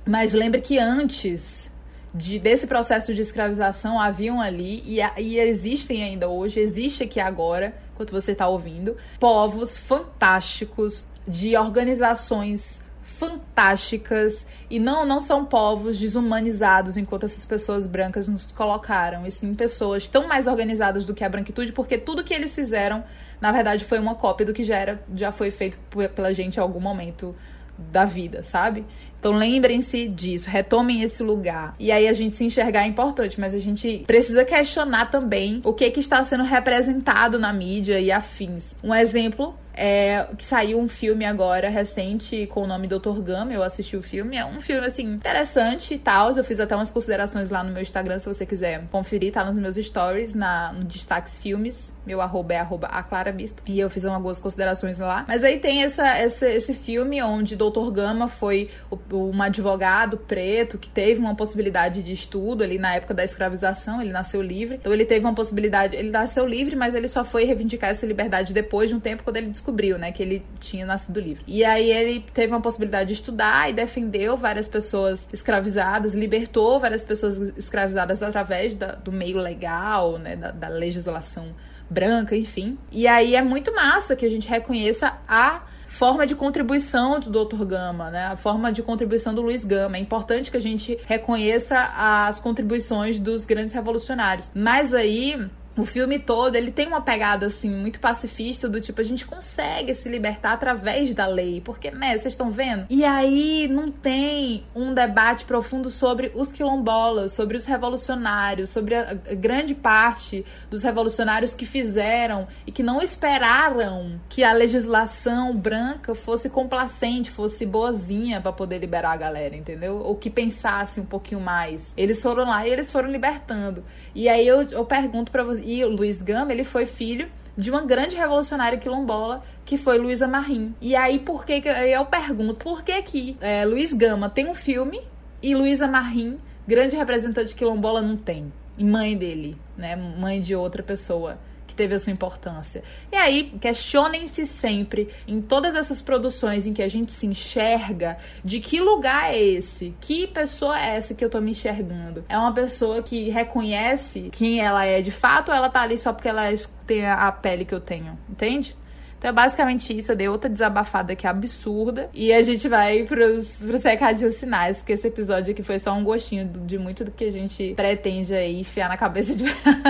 Mas 0.07 0.33
lembre 0.33 0.61
que 0.61 0.79
antes 0.79 1.71
de, 2.15 2.39
desse 2.39 2.67
processo 2.67 3.13
de 3.15 3.23
escravização 3.23 3.99
haviam 3.99 4.41
ali 4.41 4.83
e, 4.87 4.99
e 5.21 5.39
existem 5.39 6.03
ainda 6.05 6.29
hoje, 6.29 6.61
existe 6.61 7.03
aqui 7.03 7.19
agora, 7.19 7.75
enquanto 7.93 8.13
você 8.13 8.33
está 8.33 8.47
ouvindo, 8.47 8.97
povos 9.19 9.77
fantásticos 9.77 11.07
de 11.27 11.57
organizações 11.57 12.84
fantásticas 13.19 14.47
e 14.69 14.79
não 14.79 15.05
não 15.07 15.21
são 15.21 15.45
povos 15.45 15.99
desumanizados 15.99 16.97
enquanto 16.97 17.25
essas 17.25 17.45
pessoas 17.45 17.87
brancas 17.87 18.29
nos 18.29 18.47
colocaram, 18.47 19.27
e 19.27 19.31
sim 19.31 19.55
pessoas 19.55 20.09
tão 20.09 20.27
mais 20.27 20.47
organizadas 20.47 21.05
do 21.05 21.15
que 21.15 21.25
a 21.25 21.29
branquitude, 21.29 21.73
porque 21.73 21.97
tudo 21.99 22.25
que 22.25 22.35
eles 22.35 22.55
fizeram, 22.55 23.05
na 23.41 23.53
verdade, 23.53 23.85
foi 23.85 23.99
uma 23.99 24.15
cópia 24.15 24.47
do 24.47 24.53
que 24.53 24.65
já 24.65 24.77
era 24.77 25.03
já 25.15 25.33
foi 25.33 25.51
feito 25.51 25.79
pela 26.15 26.33
gente 26.35 26.57
em 26.57 26.61
algum 26.61 26.81
momento 26.81 27.35
da 27.79 28.05
vida, 28.05 28.43
sabe? 28.43 28.85
Então 29.19 29.33
lembrem-se 29.33 30.07
disso, 30.07 30.51
retomem 30.51 31.03
esse 31.03 31.23
lugar. 31.23 31.75
E 31.79 31.91
aí 31.91 32.07
a 32.07 32.13
gente 32.13 32.35
se 32.35 32.45
enxergar 32.45 32.83
é 32.83 32.87
importante, 32.87 33.41
mas 33.41 33.55
a 33.55 33.59
gente 33.59 34.05
precisa 34.07 34.45
questionar 34.45 35.07
também 35.07 35.63
o 35.65 35.73
que 35.73 35.91
que 35.91 36.01
está 36.01 36.23
sendo 36.25 36.45
representado 36.45 37.39
na 37.39 37.53
mídia 37.53 37.99
e 37.99 38.13
afins. 38.13 38.77
Um 38.85 38.95
exemplo 38.95 39.55
é, 39.77 40.27
que 40.37 40.45
saiu 40.45 40.79
um 40.79 40.89
filme 40.89 41.25
agora 41.25 41.69
recente 41.69 42.47
com 42.47 42.63
o 42.63 42.67
nome 42.67 42.87
Dr. 42.87 43.21
Gama. 43.21 43.53
Eu 43.53 43.63
assisti 43.63 43.97
o 43.97 44.03
filme. 44.03 44.37
É 44.37 44.45
um 44.45 44.61
filme, 44.61 44.87
assim, 44.87 45.05
interessante 45.05 45.95
e 45.95 45.99
tal. 45.99 46.33
Eu 46.33 46.45
fiz 46.45 46.61
até 46.61 46.75
umas 46.75 46.91
considerações 46.91 47.51
lá 47.51 47.63
no 47.63 47.73
meu 47.73 47.83
Instagram, 47.83 48.19
se 48.19 48.27
você 48.27 48.47
quiser 48.47 48.85
conferir, 48.91 49.33
tá 49.33 49.45
nos 49.45 49.57
meus 49.57 49.77
stories, 49.77 50.35
na, 50.35 50.73
no 50.73 50.85
Destaques 50.85 51.39
Filmes. 51.39 51.94
Meu 52.07 52.21
arroba 52.21 52.55
é 52.55 52.59
arroba 52.59 52.87
a 52.89 53.03
Clara 53.03 53.33
Bispo. 53.33 53.63
E 53.67 53.81
eu 53.81 53.89
fiz 53.89 54.05
algumas 54.05 54.41
considerações 54.41 54.99
lá. 54.99 55.25
Mas 55.27 55.43
aí 55.43 55.59
tem 55.59 55.83
essa, 55.83 56.07
essa, 56.17 56.49
esse 56.49 56.75
filme 56.75 57.23
onde 57.23 57.57
Dr. 57.57 57.91
Gama 57.93 58.29
foi 58.29 58.71
um 59.13 59.43
advogado 59.43 60.17
preto 60.17 60.79
que 60.79 60.89
teve 60.89 61.21
uma 61.21 61.35
possibilidade 61.35 62.03
de 62.03 62.13
estudo 62.13 62.63
ali 62.63 62.79
na 62.79 62.95
época 62.95 63.15
da 63.15 63.25
escravização. 63.25 64.01
Ele 64.01 64.13
nasceu 64.13 64.43
livre. 64.43 64.77
Então 64.77 64.93
ele 64.93 65.05
teve 65.05 65.25
uma 65.25 65.35
possibilidade. 65.35 65.97
Ele 65.97 66.11
nasceu 66.11 66.47
livre, 66.47 66.77
mas 66.77 66.95
ele 66.95 67.09
só 67.09 67.25
foi 67.25 67.45
reivindicar 67.45 67.91
essa 67.91 68.07
liberdade 68.07 68.53
depois 68.53 68.91
de 68.91 68.97
um 68.97 69.01
tempo 69.01 69.23
quando 69.23 69.37
ele 69.37 69.49
descobriu, 69.49 69.99
né, 69.99 70.13
que 70.13 70.23
ele 70.23 70.45
tinha 70.61 70.85
nascido 70.85 71.21
livre. 71.21 71.43
E 71.47 71.65
aí 71.65 71.91
ele 71.91 72.25
teve 72.33 72.53
uma 72.53 72.61
possibilidade 72.61 73.09
de 73.09 73.15
estudar 73.15 73.71
e 73.71 73.73
defendeu 73.73 74.37
várias 74.37 74.69
pessoas 74.69 75.27
escravizadas, 75.33 76.15
libertou 76.15 76.79
várias 76.81 77.05
pessoas 77.05 77.39
escravizadas 77.57 78.23
através 78.23 78.75
da, 78.75 78.95
do 78.95 79.13
meio 79.13 79.39
legal, 79.39 80.19
né, 80.19 80.37
da, 80.37 80.51
da 80.51 80.69
legislação 80.69 81.55
branca, 81.89 82.37
enfim. 82.37 82.79
E 82.91 83.07
aí 83.07 83.35
é 83.35 83.43
muito 83.43 83.75
massa 83.75 84.17
que 84.17 84.25
a 84.25 84.31
gente 84.31 84.49
reconheça 84.49 85.19
a 85.29 85.63
forma 85.87 86.27
de 86.27 86.35
contribuição 86.35 87.21
do 87.21 87.45
Dr. 87.45 87.65
Gama, 87.65 88.11
né? 88.11 88.27
A 88.27 88.37
forma 88.37 88.73
de 88.73 88.83
contribuição 88.83 89.33
do 89.33 89.41
Luiz 89.41 89.65
Gama. 89.65 89.97
É 89.97 90.01
importante 90.01 90.51
que 90.51 90.57
a 90.57 90.61
gente 90.61 90.99
reconheça 91.07 91.79
as 91.97 92.41
contribuições 92.41 93.21
dos 93.21 93.47
grandes 93.47 93.73
revolucionários. 93.73 94.51
Mas 94.55 94.93
aí 94.93 95.49
o 95.77 95.85
filme 95.85 96.19
todo, 96.19 96.55
ele 96.55 96.71
tem 96.71 96.87
uma 96.87 97.01
pegada, 97.01 97.47
assim, 97.47 97.69
muito 97.69 97.99
pacifista, 97.99 98.69
do 98.69 98.81
tipo, 98.81 99.01
a 99.01 99.05
gente 99.05 99.27
consegue 99.27 99.95
se 99.95 100.09
libertar 100.09 100.53
através 100.53 101.13
da 101.15 101.27
lei. 101.27 101.61
Porque, 101.61 101.91
né, 101.91 102.17
vocês 102.17 102.35
estão 102.35 102.51
vendo? 102.51 102.87
E 102.89 103.05
aí 103.05 103.67
não 103.69 103.91
tem 103.91 104.65
um 104.75 104.95
debate 104.95 105.45
profundo 105.45 105.91
sobre 105.91 106.31
os 106.35 106.53
quilombolas, 106.53 107.33
sobre 107.33 107.57
os 107.57 107.65
revolucionários, 107.65 108.71
sobre 108.71 108.95
a 108.95 109.15
grande 109.15 109.75
parte 109.75 110.45
dos 110.71 110.83
revolucionários 110.83 111.55
que 111.55 111.67
fizeram 111.67 112.47
e 112.67 112.73
que 112.73 112.83
não 112.83 113.03
esperaram 113.03 114.21
que 114.29 114.45
a 114.45 114.53
legislação 114.53 115.57
branca 115.57 116.15
fosse 116.15 116.49
complacente, 116.49 117.31
fosse 117.31 117.67
boazinha 117.67 118.41
para 118.41 118.53
poder 118.53 118.79
liberar 118.79 119.13
a 119.13 119.17
galera, 119.17 119.57
entendeu? 119.57 119.97
Ou 119.97 120.15
que 120.15 120.31
pensasse 120.31 121.01
um 121.01 121.05
pouquinho 121.05 121.41
mais. 121.41 121.93
Eles 121.97 122.23
foram 122.23 122.45
lá 122.45 122.67
e 122.67 122.71
eles 122.71 122.93
foram 122.93 123.11
libertando. 123.11 123.85
E 124.15 124.29
aí 124.29 124.47
eu, 124.47 124.63
eu 124.63 124.85
pergunto 124.85 125.33
para 125.33 125.43
você. 125.43 125.64
E 125.65 125.85
Luiz 125.85 126.21
Gama, 126.21 126.53
ele 126.53 126.65
foi 126.65 126.87
filho 126.87 127.29
de 127.57 127.71
uma 127.71 127.83
grande 127.83 128.17
revolucionária 128.17 128.79
quilombola 128.79 129.43
que 129.65 129.77
foi 129.77 129.99
Luísa 129.99 130.29
Marim. 130.29 130.75
E 130.81 130.95
aí 130.95 131.19
por 131.19 131.45
que 131.45 131.63
eu 131.65 132.05
pergunto 132.05 132.55
por 132.57 132.83
que 132.83 133.01
que 133.03 133.37
é, 133.41 133.65
Luiz 133.65 133.93
Gama 133.93 134.29
tem 134.29 134.49
um 134.49 134.55
filme 134.55 135.01
e 135.43 135.55
Luísa 135.55 135.87
Marim, 135.87 136.39
grande 136.67 136.97
representante 136.97 137.55
quilombola, 137.55 138.03
não 138.03 138.17
tem? 138.17 138.53
E 138.77 138.85
mãe 138.85 139.17
dele, 139.17 139.57
né? 139.77 139.95
Mãe 139.95 140.41
de 140.41 140.55
outra 140.55 140.83
pessoa 140.83 141.39
que 141.75 141.77
teve 141.77 141.95
a 141.95 141.99
sua 141.99 142.13
importância. 142.13 142.83
E 143.13 143.17
aí, 143.17 143.53
questionem-se 143.61 144.47
sempre 144.47 145.09
em 145.27 145.41
todas 145.41 145.75
essas 145.75 146.01
produções 146.01 146.67
em 146.67 146.73
que 146.73 146.83
a 146.83 146.89
gente 146.89 147.13
se 147.13 147.27
enxerga, 147.27 148.17
de 148.45 148.61
que 148.61 148.81
lugar 148.81 149.35
é 149.35 149.39
esse? 149.39 149.95
Que 150.01 150.27
pessoa 150.27 150.81
é 150.81 150.97
essa 150.97 151.15
que 151.15 151.25
eu 151.25 151.29
tô 151.29 151.41
me 151.41 151.51
enxergando? 151.51 152.25
É 152.29 152.39
uma 152.39 152.53
pessoa 152.53 153.03
que 153.03 153.29
reconhece 153.29 154.31
quem 154.33 154.61
ela 154.61 154.85
é 154.87 155.03
de 155.03 155.11
fato 155.11 155.49
ou 155.49 155.55
ela 155.55 155.69
tá 155.69 155.83
ali 155.83 155.99
só 155.99 156.13
porque 156.13 156.29
ela 156.29 156.43
tem 156.87 157.07
a 157.07 157.31
pele 157.33 157.65
que 157.65 157.75
eu 157.75 157.81
tenho? 157.81 158.17
Entende? 158.31 158.77
Então 159.25 159.31
é 159.31 159.33
basicamente 159.33 159.97
isso. 159.97 160.13
Eu 160.13 160.17
dei 160.17 160.29
outra 160.29 160.51
desabafada 160.51 161.17
que 161.17 161.27
é 161.27 161.31
absurda. 161.31 162.11
E 162.13 162.31
a 162.31 162.43
gente 162.43 162.69
vai 162.69 163.05
pros, 163.05 163.49
pros 163.57 163.83
recadinhos 163.83 164.39
finais, 164.39 164.77
porque 164.77 164.93
esse 164.93 165.07
episódio 165.07 165.53
aqui 165.53 165.63
foi 165.63 165.79
só 165.79 165.95
um 165.95 166.05
gostinho 166.05 166.47
de 166.47 166.77
muito 166.77 167.07
do 167.07 167.11
que 167.11 167.25
a 167.25 167.33
gente 167.33 167.73
pretende 167.75 168.35
aí 168.35 168.61
enfiar 168.61 168.87
na 168.87 168.99
cabeça 168.99 169.35
de 169.35 169.47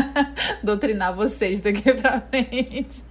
doutrinar 0.62 1.16
vocês 1.16 1.60
daqui 1.60 1.82
pra 2.00 2.20
frente. 2.20 3.02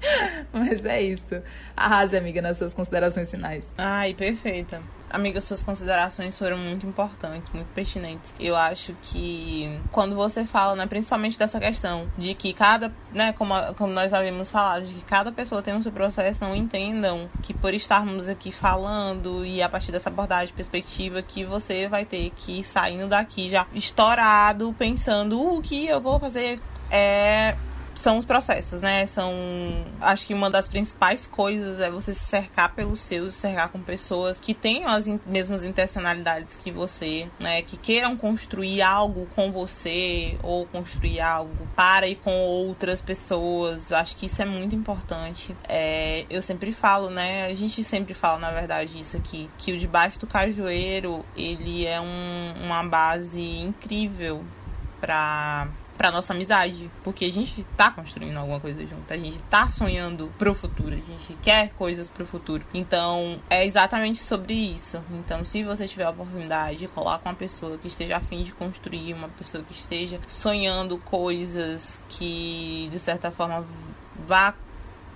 Mas 0.54 0.86
é 0.86 1.02
isso. 1.02 1.42
Arrase, 1.76 2.16
amiga, 2.16 2.42
nas 2.42 2.58
suas 2.58 2.74
considerações 2.74 3.30
finais. 3.30 3.74
Ai, 3.78 4.14
perfeita. 4.14 4.80
Amiga, 5.14 5.40
suas 5.40 5.62
considerações 5.62 6.36
foram 6.36 6.58
muito 6.58 6.88
importantes, 6.88 7.48
muito 7.52 7.68
pertinentes. 7.68 8.34
Eu 8.40 8.56
acho 8.56 8.96
que 9.00 9.80
quando 9.92 10.16
você 10.16 10.44
fala, 10.44 10.76
né, 10.76 10.88
principalmente 10.88 11.38
dessa 11.38 11.60
questão 11.60 12.08
de 12.18 12.34
que 12.34 12.52
cada, 12.52 12.92
né, 13.12 13.32
como, 13.34 13.54
como 13.76 13.94
nós 13.94 14.12
havíamos 14.12 14.50
falado, 14.50 14.88
de 14.88 14.96
que 14.96 15.04
cada 15.04 15.32
pessoa 15.32 15.62
tem 15.62 15.76
um 15.76 15.84
seu 15.84 15.92
processo, 15.92 16.44
não 16.44 16.56
entendam 16.56 17.30
que 17.44 17.54
por 17.54 17.76
estarmos 17.76 18.28
aqui 18.28 18.52
falando 18.52 19.46
e 19.46 19.62
a 19.62 19.70
partir 19.70 19.92
dessa 19.92 20.10
abordagem, 20.10 20.52
perspectiva, 20.56 21.22
que 21.22 21.46
você 21.46 21.88
vai 21.88 22.06
ter 22.06 22.32
que 22.36 22.62
ir 22.62 22.64
saindo 22.64 23.08
daqui 23.08 23.48
já 23.50 23.68
estourado, 23.72 24.76
pensando 24.80 25.40
o 25.40 25.62
que 25.62 25.86
eu 25.86 26.02
vou 26.02 26.20
fazer 26.20 26.60
é 26.90 27.56
são 27.96 28.18
os 28.18 28.26
processos, 28.26 28.82
né? 28.82 29.06
São. 29.06 29.34
Acho 30.02 30.26
que 30.26 30.34
uma 30.34 30.50
das 30.50 30.68
principais 30.68 31.28
coisas 31.28 31.80
é 31.80 31.90
você 31.90 32.14
se 32.14 32.26
cercar 32.26 32.74
pelos 32.74 33.02
seus, 33.02 33.34
se 33.34 33.42
cercar 33.42 33.70
com 33.70 33.80
pessoas 33.80 34.40
que 34.40 34.54
tenham 34.54 34.90
as 34.90 35.08
in 35.08 35.20
mesmas 35.26 35.64
intencionalidades 35.64 36.56
que 36.56 36.72
você, 36.72 37.28
né? 37.40 37.62
Que 37.62 37.78
queiram 37.78 38.16
construir 38.18 38.82
algo 38.82 39.28
com 39.36 39.52
você 39.52 40.38
ou 40.42 40.66
construir 40.66 41.22
algo 41.22 41.68
para 41.76 42.08
e 42.08 42.16
com 42.16 42.32
outras 42.32 43.02
pessoas. 43.02 43.92
Acho 43.92 44.16
que 44.16 44.26
isso 44.26 44.42
é 44.42 44.46
muito 44.46 44.76
importante. 44.76 45.56
É, 45.68 46.26
eu 46.30 46.42
sempre 46.42 46.72
falo, 46.72 47.10
né? 47.10 47.46
A 47.46 47.54
gente 47.54 47.84
sempre 47.84 48.14
fala, 48.14 48.40
na 48.40 48.52
verdade, 48.52 49.00
isso 49.00 49.18
aqui, 49.18 49.50
que 49.58 49.72
o 49.72 49.78
debaixo 49.78 50.20
do 50.20 50.28
cajueiro 50.28 51.24
ele 51.36 51.86
é 51.86 52.00
um, 52.00 52.54
uma 52.64 52.84
base 52.84 53.42
incrível 53.42 54.44
para 55.00 55.68
pra 55.98 56.12
nossa 56.12 56.34
amizade. 56.34 56.90
Porque 57.04 57.26
a 57.26 57.32
gente 57.32 57.64
tá 57.78 57.92
construindo 57.92 58.38
alguma 58.38 58.60
coisa 58.60 58.82
junto. 58.86 59.12
A 59.12 59.18
gente 59.18 59.40
tá 59.44 59.68
sonhando 59.68 60.32
pro 60.38 60.54
futuro. 60.54 60.94
A 60.94 61.12
gente 61.12 61.34
quer 61.42 61.70
coisas 61.74 62.10
pro 62.10 62.26
futuro. 62.26 62.64
Então, 62.74 63.40
é 63.50 63.66
exatamente 63.66 64.22
sobre 64.22 64.54
isso. 64.54 65.02
Então, 65.12 65.44
se 65.46 65.64
você 65.64 65.88
tiver 65.88 66.06
a 66.06 66.10
oportunidade, 66.10 66.88
coloca 66.90 67.28
uma 67.28 67.36
pessoa 67.36 67.78
que 67.78 67.88
esteja 67.88 68.18
afim 68.18 68.44
de 68.44 68.52
construir, 68.52 69.14
uma 69.14 69.30
pessoa 69.30 69.64
que 69.64 69.74
esteja 69.74 70.20
sonhando 70.28 70.98
coisas 70.98 72.00
que, 72.10 72.88
de 72.92 73.00
certa 73.00 73.32
forma, 73.32 73.66
vá 74.28 74.54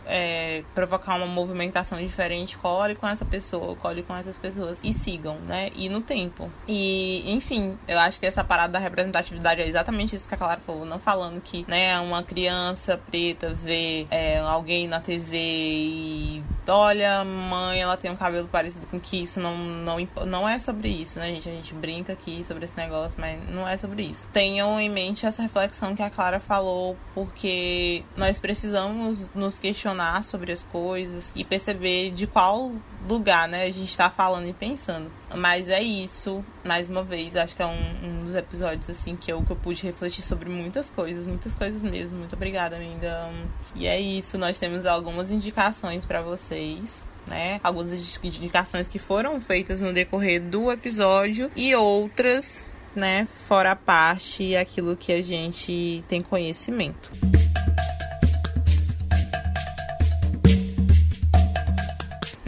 é, 0.08 0.64
provocar 0.74 1.16
uma 1.16 1.26
movimentação 1.26 2.00
diferente, 2.00 2.58
colhe 2.58 2.96
com 2.96 3.08
essa 3.08 3.26
pessoa, 3.26 3.76
colhe 3.76 4.04
com 4.04 4.16
essas 4.16 4.38
pessoas 4.38 4.80
e 4.84 4.94
sigam, 4.94 5.36
né? 5.42 5.70
E 5.76 5.90
no 5.90 6.02
tempo. 6.02 6.50
E, 6.68 7.30
enfim, 7.32 7.78
eu 7.88 8.00
acho 8.00 8.20
que 8.20 8.26
essa 8.26 8.44
parada 8.44 8.74
da 8.74 8.80
representatividade 8.80 9.62
é 9.62 9.68
exatamente 9.68 10.16
isso 10.16 10.28
que 10.28 10.34
a 10.34 10.38
Clara 10.38 10.62
falou, 10.66 10.86
não 10.86 11.00
falando 11.00 11.42
que, 11.42 11.66
né, 11.68 12.00
uma 12.00 12.24
criança 12.24 12.98
preta 12.98 13.54
vê 13.54 14.08
é, 14.10 14.40
alguém 14.40 14.88
na 14.88 15.00
TV 15.00 15.38
e 15.38 16.44
olha, 16.68 17.24
mãe, 17.24 17.82
ela 17.82 17.98
tem 17.98 18.12
um 18.12 18.16
cabelo 18.16 18.48
parecido 18.48 18.86
com 18.88 19.00
que 19.00 19.24
isso 19.24 19.40
não, 19.40 19.58
não, 19.58 19.98
não 20.26 20.50
é 20.50 20.60
sobre 20.60 20.90
isso, 20.90 21.20
né, 21.20 21.32
gente? 21.32 21.50
A 21.50 21.52
gente 21.52 21.74
brinca 21.74 22.14
aqui 22.14 22.44
sobre 22.44 22.66
esse 22.66 22.76
negócio, 22.78 23.18
mas 23.20 23.40
não 23.50 23.68
é 23.68 23.78
sobre 23.78 24.04
isso. 24.04 24.26
Tenham 24.32 24.80
em 24.80 24.90
mente 24.90 25.26
essa 25.26 25.42
reflexão 25.42 25.96
que 25.96 26.04
a 26.04 26.10
Clara 26.10 26.40
falou, 26.40 26.98
porque 27.14 28.04
nós 28.16 28.40
precisamos 28.40 29.30
nos 29.34 29.58
questionar 29.58 29.97
sobre 30.24 30.52
as 30.52 30.64
coisas 30.64 31.32
e 31.36 31.44
perceber 31.44 32.12
de 32.12 32.28
qual 32.28 32.72
lugar, 33.08 33.48
né, 33.48 33.64
a 33.64 33.72
gente 33.72 33.96
tá 33.96 34.10
falando 34.10 34.48
e 34.48 34.54
pensando. 34.54 35.12
Mas 35.36 35.70
é 35.70 35.82
isso, 35.82 36.44
mais 36.64 36.90
uma 36.90 37.04
vez, 37.04 37.36
acho 37.36 37.56
que 37.56 37.62
é 37.62 37.66
um, 37.66 37.80
um 38.04 38.26
dos 38.26 38.36
episódios, 38.36 38.90
assim, 38.90 39.16
que 39.16 39.32
eu, 39.32 39.42
que 39.44 39.52
eu 39.52 39.56
pude 39.56 39.84
refletir 39.84 40.24
sobre 40.24 40.50
muitas 40.50 40.90
coisas, 40.90 41.26
muitas 41.26 41.54
coisas 41.54 41.82
mesmo. 41.82 42.18
Muito 42.18 42.36
obrigada, 42.36 42.76
amiga. 42.76 43.30
E 43.76 43.88
é 43.88 44.00
isso, 44.00 44.38
nós 44.38 44.58
temos 44.58 44.86
algumas 44.86 45.32
indicações 45.32 46.06
para 46.06 46.22
vocês. 46.22 47.04
Né? 47.26 47.60
Algumas 47.62 47.92
indicações 48.24 48.88
que 48.88 48.98
foram 48.98 49.42
feitas 49.42 49.82
no 49.82 49.92
decorrer 49.92 50.42
do 50.42 50.72
episódio 50.72 51.52
e 51.58 51.76
outras, 51.76 52.64
né, 52.96 53.26
fora 53.26 53.72
a 53.72 53.76
parte 53.76 54.56
aquilo 54.56 54.96
que 54.96 55.12
a 55.12 55.22
gente 55.22 56.02
tem 56.08 56.22
conhecimento. 56.22 57.12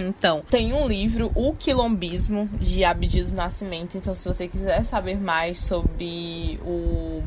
Então, 0.01 0.41
tem 0.49 0.73
um 0.73 0.87
livro, 0.87 1.31
O 1.35 1.53
Quilombismo, 1.53 2.49
de 2.59 2.83
Abdias 2.83 3.31
Nascimento. 3.31 3.97
Então, 3.97 4.15
se 4.15 4.27
você 4.27 4.47
quiser 4.47 4.83
saber 4.85 5.19
mais 5.19 5.59
sobre 5.59 6.59
o 6.63 7.21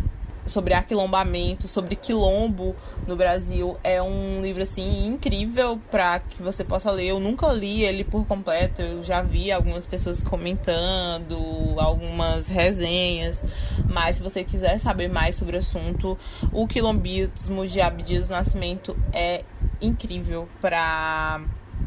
sobre 0.47 0.75
aquilombamento, 0.75 1.68
sobre 1.68 1.97
quilombo 1.97 2.75
no 3.07 3.16
Brasil. 3.16 3.77
É 3.83 4.03
um 4.03 4.41
livro 4.43 4.62
assim 4.62 5.07
incrível 5.07 5.79
para 5.91 6.18
que 6.18 6.43
você 6.43 6.64
possa 6.64 6.91
ler. 6.91 7.07
Eu 7.07 7.20
nunca 7.20 7.47
li 7.53 7.85
ele 7.85 8.05
por 8.05 8.27
completo, 8.27 8.83
eu 8.83 9.03
já 9.03 9.23
vi 9.23 9.53
algumas 9.53 9.87
pessoas 9.87 10.23
comentando, 10.23 11.39
algumas 11.79 12.49
resenhas, 12.49 13.43
mas 13.89 14.16
se 14.16 14.23
você 14.23 14.43
quiser 14.45 14.79
saber 14.79 15.09
mais 15.09 15.37
sobre 15.37 15.57
o 15.57 15.61
assunto, 15.61 16.18
o 16.53 16.66
quilombismo 16.66 17.66
de 17.66 17.81
Abdias 17.81 18.29
Nascimento 18.29 18.97
é 19.12 19.45
incrível 19.81 20.49
para 20.61 21.41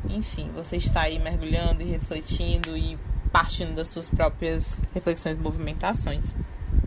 enfim, 0.09 0.49
você 0.53 0.77
está 0.77 1.01
aí 1.01 1.19
mergulhando 1.19 1.81
e 1.81 1.85
refletindo 1.85 2.77
e 2.77 2.97
partindo 3.31 3.75
das 3.75 3.89
suas 3.89 4.07
próprias 4.07 4.77
reflexões 4.93 5.37
e 5.37 5.39
movimentações. 5.41 6.33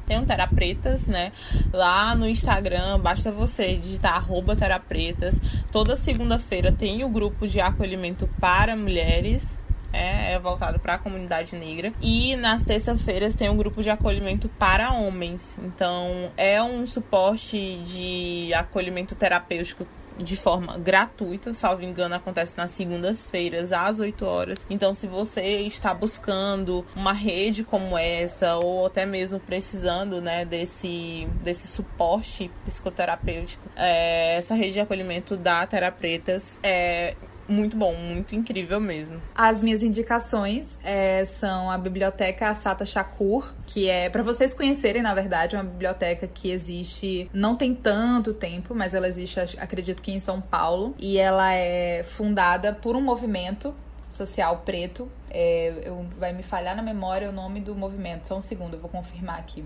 tem 0.06 0.18
um 0.18 0.24
Terapretas, 0.24 1.06
né? 1.06 1.32
Lá 1.72 2.14
no 2.14 2.26
Instagram, 2.26 2.98
basta 2.98 3.30
você 3.30 3.76
digitar 3.76 4.14
arroba 4.14 4.56
Terapretas. 4.56 5.40
Toda 5.70 5.94
segunda-feira 5.94 6.72
tem 6.72 7.04
o 7.04 7.09
grupo 7.11 7.46
de 7.46 7.61
acolhimento 7.61 8.26
para 8.40 8.74
mulheres, 8.74 9.54
é, 9.92 10.32
é, 10.32 10.38
voltado 10.38 10.78
para 10.78 10.94
a 10.94 10.98
comunidade 10.98 11.54
negra. 11.54 11.92
E 12.00 12.34
nas 12.36 12.64
terças-feiras 12.64 13.34
tem 13.34 13.50
um 13.50 13.56
grupo 13.56 13.82
de 13.82 13.90
acolhimento 13.90 14.48
para 14.59 14.92
homens. 14.92 15.54
Então 15.62 16.30
é 16.36 16.62
um 16.62 16.86
suporte 16.86 17.82
de 17.84 18.54
acolhimento 18.54 19.14
terapêutico 19.14 19.86
de 20.18 20.36
forma 20.36 20.76
gratuita, 20.78 21.52
salvo 21.52 21.84
engano, 21.84 22.14
acontece 22.14 22.56
nas 22.56 22.70
segundas-feiras 22.72 23.72
às 23.72 23.98
8 23.98 24.24
horas. 24.24 24.66
Então, 24.68 24.94
se 24.94 25.06
você 25.06 25.42
está 25.60 25.94
buscando 25.94 26.84
uma 26.94 27.12
rede 27.12 27.64
como 27.64 27.96
essa, 27.96 28.56
ou 28.56 28.86
até 28.86 29.06
mesmo 29.06 29.38
precisando 29.40 30.20
né, 30.20 30.44
desse, 30.44 31.26
desse 31.42 31.68
suporte 31.68 32.50
psicoterapêutico, 32.64 33.62
é, 33.76 34.36
essa 34.36 34.54
rede 34.54 34.72
de 34.72 34.80
acolhimento 34.80 35.36
da 35.36 35.66
Terapretas 35.66 36.57
é 36.62 37.14
muito 37.49 37.76
bom, 37.76 37.95
muito 37.95 38.34
incrível 38.34 38.79
mesmo. 38.79 39.20
As 39.34 39.62
minhas 39.62 39.83
indicações 39.83 40.66
é, 40.84 41.25
são 41.25 41.70
a 41.70 41.79
biblioteca 41.79 42.54
Sata 42.54 42.84
Shakur, 42.84 43.53
que 43.66 43.88
é 43.88 44.11
para 44.11 44.22
vocês 44.22 44.53
conhecerem, 44.53 45.03
na 45.03 45.14
verdade, 45.14 45.57
uma 45.57 45.64
biblioteca 45.64 46.26
que 46.26 46.50
existe 46.50 47.30
não 47.33 47.57
tem 47.57 47.75
tanto 47.75 48.34
tempo, 48.34 48.75
mas 48.75 48.95
ela 48.95 49.08
existe, 49.08 49.41
acredito 49.58 50.03
que 50.03 50.12
em 50.12 50.20
São 50.20 50.41
Paulo, 50.41 50.95
e 50.99 51.18
ela 51.18 51.53
é 51.53 52.04
fundada 52.04 52.72
por 52.75 52.95
um 52.95 53.00
movimento 53.00 53.75
social 54.11 54.62
preto. 54.64 55.11
É, 55.30 55.83
eu, 55.84 56.07
vai 56.18 56.33
me 56.33 56.42
falhar 56.42 56.76
na 56.76 56.83
memória 56.83 57.29
o 57.29 57.33
nome 57.33 57.61
do 57.61 57.75
movimento. 57.75 58.29
Só 58.29 58.37
um 58.37 58.42
segundo, 58.42 58.75
eu 58.75 58.80
vou 58.80 58.91
confirmar 58.91 59.38
aqui. 59.38 59.64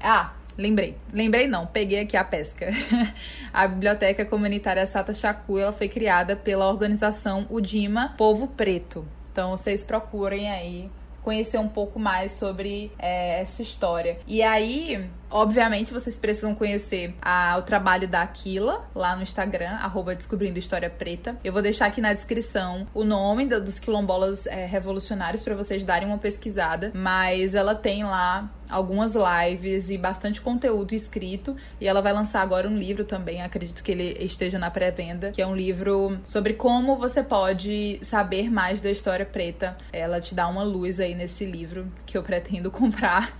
Ah, 0.00 0.32
Lembrei. 0.56 0.96
Lembrei 1.12 1.46
não, 1.46 1.66
peguei 1.66 2.00
aqui 2.00 2.16
a 2.16 2.24
pesca. 2.24 2.68
a 3.52 3.66
Biblioteca 3.66 4.24
Comunitária 4.24 4.86
Sata 4.86 5.12
Chacu, 5.12 5.58
ela 5.58 5.72
foi 5.72 5.88
criada 5.88 6.36
pela 6.36 6.68
organização 6.68 7.46
Udima 7.50 8.14
Povo 8.16 8.46
Preto. 8.48 9.06
Então 9.32 9.50
vocês 9.50 9.84
procurem 9.84 10.50
aí 10.50 10.90
conhecer 11.22 11.58
um 11.58 11.68
pouco 11.68 11.98
mais 11.98 12.32
sobre 12.32 12.92
é, 12.98 13.40
essa 13.40 13.62
história. 13.62 14.18
E 14.26 14.42
aí, 14.42 15.10
Obviamente, 15.34 15.92
vocês 15.92 16.16
precisam 16.16 16.54
conhecer 16.54 17.12
a, 17.20 17.56
o 17.58 17.62
trabalho 17.62 18.06
da 18.06 18.22
Aquila 18.22 18.88
lá 18.94 19.16
no 19.16 19.24
Instagram, 19.24 19.70
arroba 19.70 20.14
Descobrindo 20.14 20.60
História 20.60 20.88
Preta. 20.88 21.36
Eu 21.42 21.52
vou 21.52 21.60
deixar 21.60 21.86
aqui 21.86 22.00
na 22.00 22.12
descrição 22.12 22.86
o 22.94 23.02
nome 23.02 23.44
do, 23.44 23.60
dos 23.60 23.80
quilombolas 23.80 24.46
é, 24.46 24.64
revolucionários 24.64 25.42
para 25.42 25.56
vocês 25.56 25.82
darem 25.82 26.06
uma 26.06 26.18
pesquisada. 26.18 26.92
Mas 26.94 27.56
ela 27.56 27.74
tem 27.74 28.04
lá 28.04 28.48
algumas 28.70 29.14
lives 29.16 29.90
e 29.90 29.98
bastante 29.98 30.40
conteúdo 30.40 30.94
escrito. 30.94 31.56
E 31.80 31.88
ela 31.88 32.00
vai 32.00 32.12
lançar 32.12 32.40
agora 32.40 32.68
um 32.68 32.76
livro 32.76 33.04
também, 33.04 33.42
acredito 33.42 33.82
que 33.82 33.90
ele 33.90 34.16
esteja 34.20 34.56
na 34.56 34.70
pré-venda, 34.70 35.32
que 35.32 35.42
é 35.42 35.46
um 35.46 35.56
livro 35.56 36.16
sobre 36.24 36.54
como 36.54 36.96
você 36.96 37.24
pode 37.24 37.98
saber 38.02 38.48
mais 38.52 38.80
da 38.80 38.88
história 38.88 39.26
preta. 39.26 39.76
Ela 39.92 40.20
te 40.20 40.32
dá 40.32 40.46
uma 40.46 40.62
luz 40.62 41.00
aí 41.00 41.12
nesse 41.12 41.44
livro 41.44 41.92
que 42.06 42.16
eu 42.16 42.22
pretendo 42.22 42.70
comprar 42.72 43.36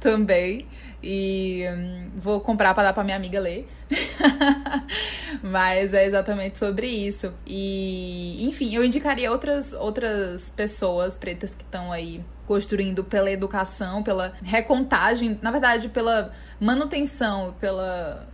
também. 0.00 0.66
E 1.08 1.64
hum, 1.72 2.10
vou 2.16 2.40
comprar 2.40 2.74
para 2.74 2.82
dar 2.82 2.92
para 2.92 3.04
minha 3.04 3.16
amiga 3.16 3.38
ler. 3.38 3.68
Mas 5.40 5.94
é 5.94 6.04
exatamente 6.04 6.58
sobre 6.58 6.88
isso. 6.88 7.32
E, 7.46 8.44
enfim, 8.44 8.74
eu 8.74 8.84
indicaria 8.84 9.30
outras, 9.30 9.72
outras 9.72 10.50
pessoas 10.50 11.14
pretas 11.14 11.54
que 11.54 11.62
estão 11.62 11.92
aí 11.92 12.24
construindo 12.44 13.04
pela 13.04 13.30
educação, 13.30 14.02
pela 14.02 14.32
recontagem, 14.42 15.38
na 15.40 15.52
verdade, 15.52 15.88
pela 15.88 16.32
manutenção, 16.58 17.54
pela 17.60 18.26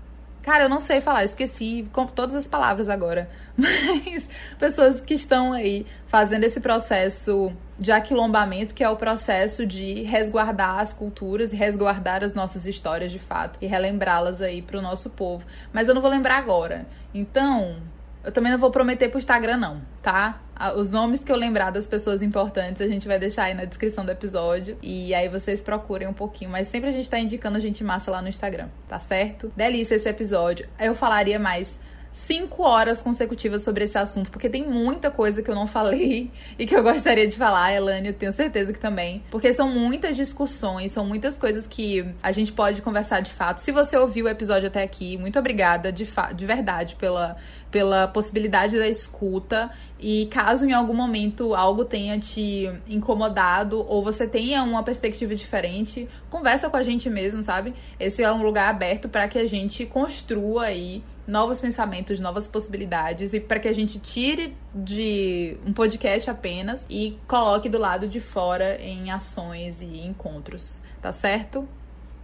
Cara, 0.42 0.64
eu 0.64 0.68
não 0.68 0.80
sei 0.80 1.00
falar, 1.00 1.24
esqueci 1.24 1.88
todas 2.14 2.34
as 2.34 2.48
palavras 2.48 2.88
agora. 2.88 3.30
Mas 3.56 4.28
pessoas 4.58 5.00
que 5.00 5.14
estão 5.14 5.52
aí 5.52 5.86
fazendo 6.06 6.44
esse 6.44 6.60
processo 6.60 7.52
de 7.78 7.92
aquilombamento, 7.92 8.74
que 8.74 8.82
é 8.82 8.88
o 8.88 8.96
processo 8.96 9.64
de 9.64 10.02
resguardar 10.02 10.80
as 10.80 10.92
culturas 10.92 11.52
e 11.52 11.56
resguardar 11.56 12.24
as 12.24 12.34
nossas 12.34 12.66
histórias 12.66 13.12
de 13.12 13.18
fato 13.18 13.58
e 13.60 13.66
relembrá-las 13.66 14.40
aí 14.40 14.62
pro 14.62 14.82
nosso 14.82 15.10
povo. 15.10 15.44
Mas 15.72 15.88
eu 15.88 15.94
não 15.94 16.02
vou 16.02 16.10
lembrar 16.10 16.38
agora. 16.38 16.86
Então, 17.14 17.76
eu 18.24 18.32
também 18.32 18.52
não 18.52 18.58
vou 18.58 18.70
prometer 18.70 19.08
pro 19.08 19.18
Instagram, 19.18 19.56
não, 19.56 19.82
tá? 20.02 20.40
Os 20.76 20.90
nomes 20.90 21.24
que 21.24 21.32
eu 21.32 21.36
lembrar 21.36 21.70
das 21.70 21.86
pessoas 21.86 22.22
importantes 22.22 22.80
a 22.80 22.86
gente 22.86 23.08
vai 23.08 23.18
deixar 23.18 23.44
aí 23.44 23.54
na 23.54 23.64
descrição 23.64 24.04
do 24.04 24.12
episódio. 24.12 24.78
E 24.80 25.12
aí 25.12 25.28
vocês 25.28 25.60
procurem 25.60 26.06
um 26.06 26.12
pouquinho. 26.12 26.50
Mas 26.50 26.68
sempre 26.68 26.88
a 26.88 26.92
gente 26.92 27.10
tá 27.10 27.18
indicando 27.18 27.58
gente 27.58 27.82
massa 27.82 28.10
lá 28.10 28.22
no 28.22 28.28
Instagram, 28.28 28.68
tá 28.86 28.98
certo? 28.98 29.52
Delícia 29.56 29.96
esse 29.96 30.08
episódio. 30.08 30.68
Eu 30.78 30.94
falaria 30.94 31.38
mais 31.38 31.80
cinco 32.12 32.62
horas 32.62 33.02
consecutivas 33.02 33.62
sobre 33.62 33.84
esse 33.84 33.96
assunto, 33.96 34.30
porque 34.30 34.48
tem 34.48 34.68
muita 34.68 35.10
coisa 35.10 35.42
que 35.42 35.50
eu 35.50 35.54
não 35.54 35.66
falei 35.66 36.30
e 36.58 36.66
que 36.66 36.76
eu 36.76 36.82
gostaria 36.82 37.26
de 37.26 37.36
falar, 37.36 37.72
Elane, 37.72 38.08
eu 38.08 38.14
tenho 38.14 38.32
certeza 38.32 38.72
que 38.72 38.78
também. 38.78 39.22
Porque 39.30 39.52
são 39.52 39.68
muitas 39.68 40.16
discussões, 40.16 40.92
são 40.92 41.06
muitas 41.06 41.38
coisas 41.38 41.66
que 41.66 42.14
a 42.22 42.30
gente 42.30 42.52
pode 42.52 42.82
conversar 42.82 43.20
de 43.20 43.32
fato. 43.32 43.58
Se 43.58 43.72
você 43.72 43.96
ouviu 43.96 44.26
o 44.26 44.28
episódio 44.28 44.68
até 44.68 44.82
aqui, 44.82 45.16
muito 45.16 45.38
obrigada 45.38 45.90
de, 45.90 46.06
de 46.34 46.46
verdade 46.46 46.96
pela 46.96 47.36
pela 47.72 48.06
possibilidade 48.06 48.78
da 48.78 48.86
escuta 48.86 49.70
e 49.98 50.26
caso 50.26 50.66
em 50.66 50.72
algum 50.72 50.92
momento 50.92 51.54
algo 51.54 51.84
tenha 51.84 52.18
te 52.18 52.70
incomodado 52.86 53.84
ou 53.88 54.04
você 54.04 54.26
tenha 54.26 54.62
uma 54.62 54.82
perspectiva 54.82 55.34
diferente, 55.34 56.08
conversa 56.28 56.68
com 56.68 56.76
a 56.76 56.82
gente 56.82 57.08
mesmo, 57.08 57.42
sabe? 57.42 57.72
Esse 57.98 58.22
é 58.22 58.30
um 58.30 58.42
lugar 58.42 58.68
aberto 58.68 59.08
para 59.08 59.26
que 59.26 59.38
a 59.38 59.46
gente 59.46 59.86
construa 59.86 60.64
aí 60.64 61.02
novos 61.26 61.60
pensamentos, 61.60 62.20
novas 62.20 62.46
possibilidades 62.46 63.32
e 63.32 63.40
para 63.40 63.58
que 63.58 63.68
a 63.68 63.72
gente 63.72 63.98
tire 63.98 64.54
de 64.74 65.56
um 65.64 65.72
podcast 65.72 66.28
apenas 66.28 66.84
e 66.90 67.16
coloque 67.26 67.68
do 67.68 67.78
lado 67.78 68.06
de 68.06 68.20
fora 68.20 68.80
em 68.82 69.10
ações 69.10 69.80
e 69.80 70.00
encontros, 70.00 70.80
tá 71.00 71.12
certo? 71.12 71.66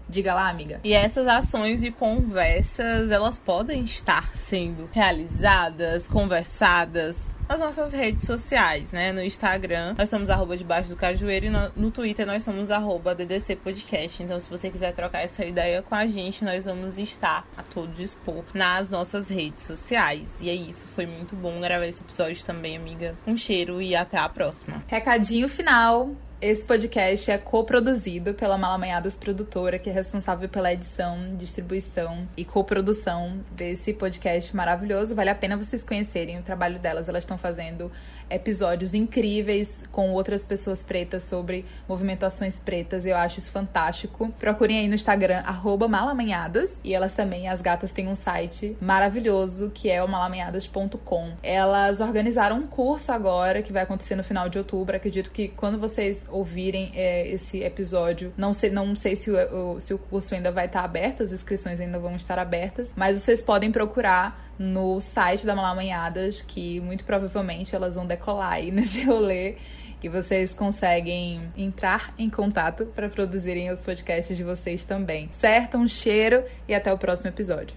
Diga 0.09 0.35
lá, 0.35 0.49
amiga. 0.49 0.81
E 0.83 0.93
essas 0.93 1.27
ações 1.27 1.83
e 1.83 1.91
conversas, 1.91 3.11
elas 3.11 3.39
podem 3.39 3.85
estar 3.85 4.35
sendo 4.35 4.89
realizadas, 4.93 6.09
conversadas 6.09 7.27
nas 7.49 7.61
nossas 7.61 7.93
redes 7.93 8.27
sociais, 8.27 8.93
né? 8.93 9.11
No 9.11 9.23
Instagram, 9.23 9.95
nós 9.97 10.09
somos 10.11 10.29
arroba 10.29 10.57
debaixo 10.57 10.91
do 10.91 10.97
cajueiro 10.97 11.47
e 11.47 11.51
no, 11.51 11.73
no 11.75 11.91
Twitter 11.91 12.27
nós 12.27 12.43
somos 12.43 12.71
arroba 12.71 13.15
DDC 13.15 13.57
Podcast. 13.57 14.23
Então, 14.23 14.39
se 14.39 14.51
você 14.51 14.71
quiser 14.71 14.93
trocar 14.93 15.21
essa 15.21 15.45
ideia 15.45 15.81
com 15.81 15.95
a 15.95 16.07
gente, 16.07 16.45
nós 16.45 16.67
vamos 16.67 16.99
estar 16.99 17.47
a 17.57 17.63
todo 17.63 17.89
dispor 17.95 18.45
nas 18.53 18.91
nossas 18.91 19.29
redes 19.29 19.63
sociais. 19.63 20.29
E 20.41 20.51
é 20.51 20.55
isso, 20.55 20.87
foi 20.89 21.07
muito 21.07 21.35
bom 21.35 21.59
gravar 21.61 21.87
esse 21.87 22.03
episódio 22.03 22.45
também, 22.45 22.77
amiga. 22.77 23.15
Um 23.27 23.37
cheiro 23.37 23.81
e 23.81 23.97
até 23.97 24.19
a 24.19 24.29
próxima. 24.29 24.83
Recadinho 24.87 25.49
final. 25.49 26.15
Esse 26.41 26.63
podcast 26.63 27.29
é 27.33 27.37
coproduzido 27.37 28.33
pela 28.33 28.57
Malamanhadas 28.57 29.17
Produtora, 29.17 29.77
que 29.77 29.91
é 29.91 29.93
responsável 29.93 30.49
pela 30.49 30.73
edição, 30.73 31.37
distribuição 31.37 32.29
e 32.37 32.45
coprodução 32.45 33.41
desse 33.51 33.93
podcast 33.93 34.55
maravilhoso. 34.55 35.17
Vale 35.17 35.31
a 35.31 35.35
pena 35.35 35.57
vocês 35.57 35.83
conhecerem 35.83 36.39
o 36.39 36.43
trabalho 36.45 36.79
delas. 36.79 37.09
Elas 37.09 37.25
estão 37.25 37.37
fazendo 37.37 37.91
episódios 38.31 38.95
incríveis 38.95 39.83
com 39.91 40.11
outras 40.13 40.45
pessoas 40.45 40.83
pretas 40.83 41.25
sobre 41.25 41.65
movimentações 41.89 42.59
pretas. 42.59 43.07
Eu 43.07 43.17
acho 43.17 43.39
isso 43.39 43.51
fantástico. 43.51 44.33
Procurem 44.39 44.79
aí 44.79 44.89
no 44.89 44.95
Instagram, 44.95 45.43
malamanhadas. 45.89 46.81
E 46.85 46.95
elas 46.95 47.13
também, 47.13 47.49
as 47.49 47.61
gatas, 47.61 47.93
têm 47.93 48.09
um 48.09 48.15
site 48.15 48.77
maravilhoso 48.81 49.71
que 49.71 49.91
é 49.91 50.03
o 50.03 50.09
malamanhadas.com. 50.09 51.33
Elas 51.43 52.01
organizaram 52.01 52.57
um 52.57 52.67
curso 52.67 53.13
agora 53.13 53.63
que 53.63 53.73
vai 53.73 53.83
acontecer 53.83 54.17
no 54.17 54.25
final 54.25 54.49
de 54.49 54.59
outubro. 54.59 54.97
Acredito 54.97 55.31
que 55.31 55.49
quando 55.49 55.79
vocês 55.79 56.27
ouvirem 56.29 56.93
é, 56.95 57.29
esse 57.29 57.63
episódio, 57.63 58.33
não 58.37 58.53
sei, 58.53 58.71
não 58.71 58.95
sei 58.97 59.17
se 59.17 59.31
o, 59.31 59.81
se 59.81 59.95
o 59.95 59.99
curso 59.99 60.35
ainda 60.35 60.51
vai 60.51 60.67
estar 60.67 60.85
aberto, 60.85 61.23
as 61.23 61.33
inscrições 61.33 61.81
ainda 61.81 61.99
vão 61.99 62.17
estar 62.17 62.39
abertas, 62.39 62.93
mas 62.97 63.21
vocês 63.21 63.43
podem 63.43 63.71
procurar 63.71 64.48
no 64.59 65.01
site 65.01 65.47
da 65.47 65.55
Malamanhadas, 65.55 66.43
que 66.43 66.81
muito 66.81 67.05
provavelmente 67.05 67.75
elas 67.75 67.95
vão 67.95 68.07
decolar 68.07 68.55
aí 68.55 68.71
nesse 68.73 69.05
rolê. 69.05 69.57
E 70.03 70.09
vocês 70.09 70.55
conseguem 70.55 71.53
entrar 71.57 72.15
em 72.17 72.31
contato 72.31 72.87
para 72.87 73.09
produzirem 73.09 73.71
os 73.71 73.83
podcasts 73.83 74.37
de 74.37 74.45
vocês 74.45 74.85
também. 74.85 75.29
Certo? 75.33 75.77
Um 75.77 75.89
cheiro 75.89 76.45
e 76.69 76.75
até 76.75 76.93
o 76.93 76.99
próximo 76.99 77.29
episódio. 77.29 77.75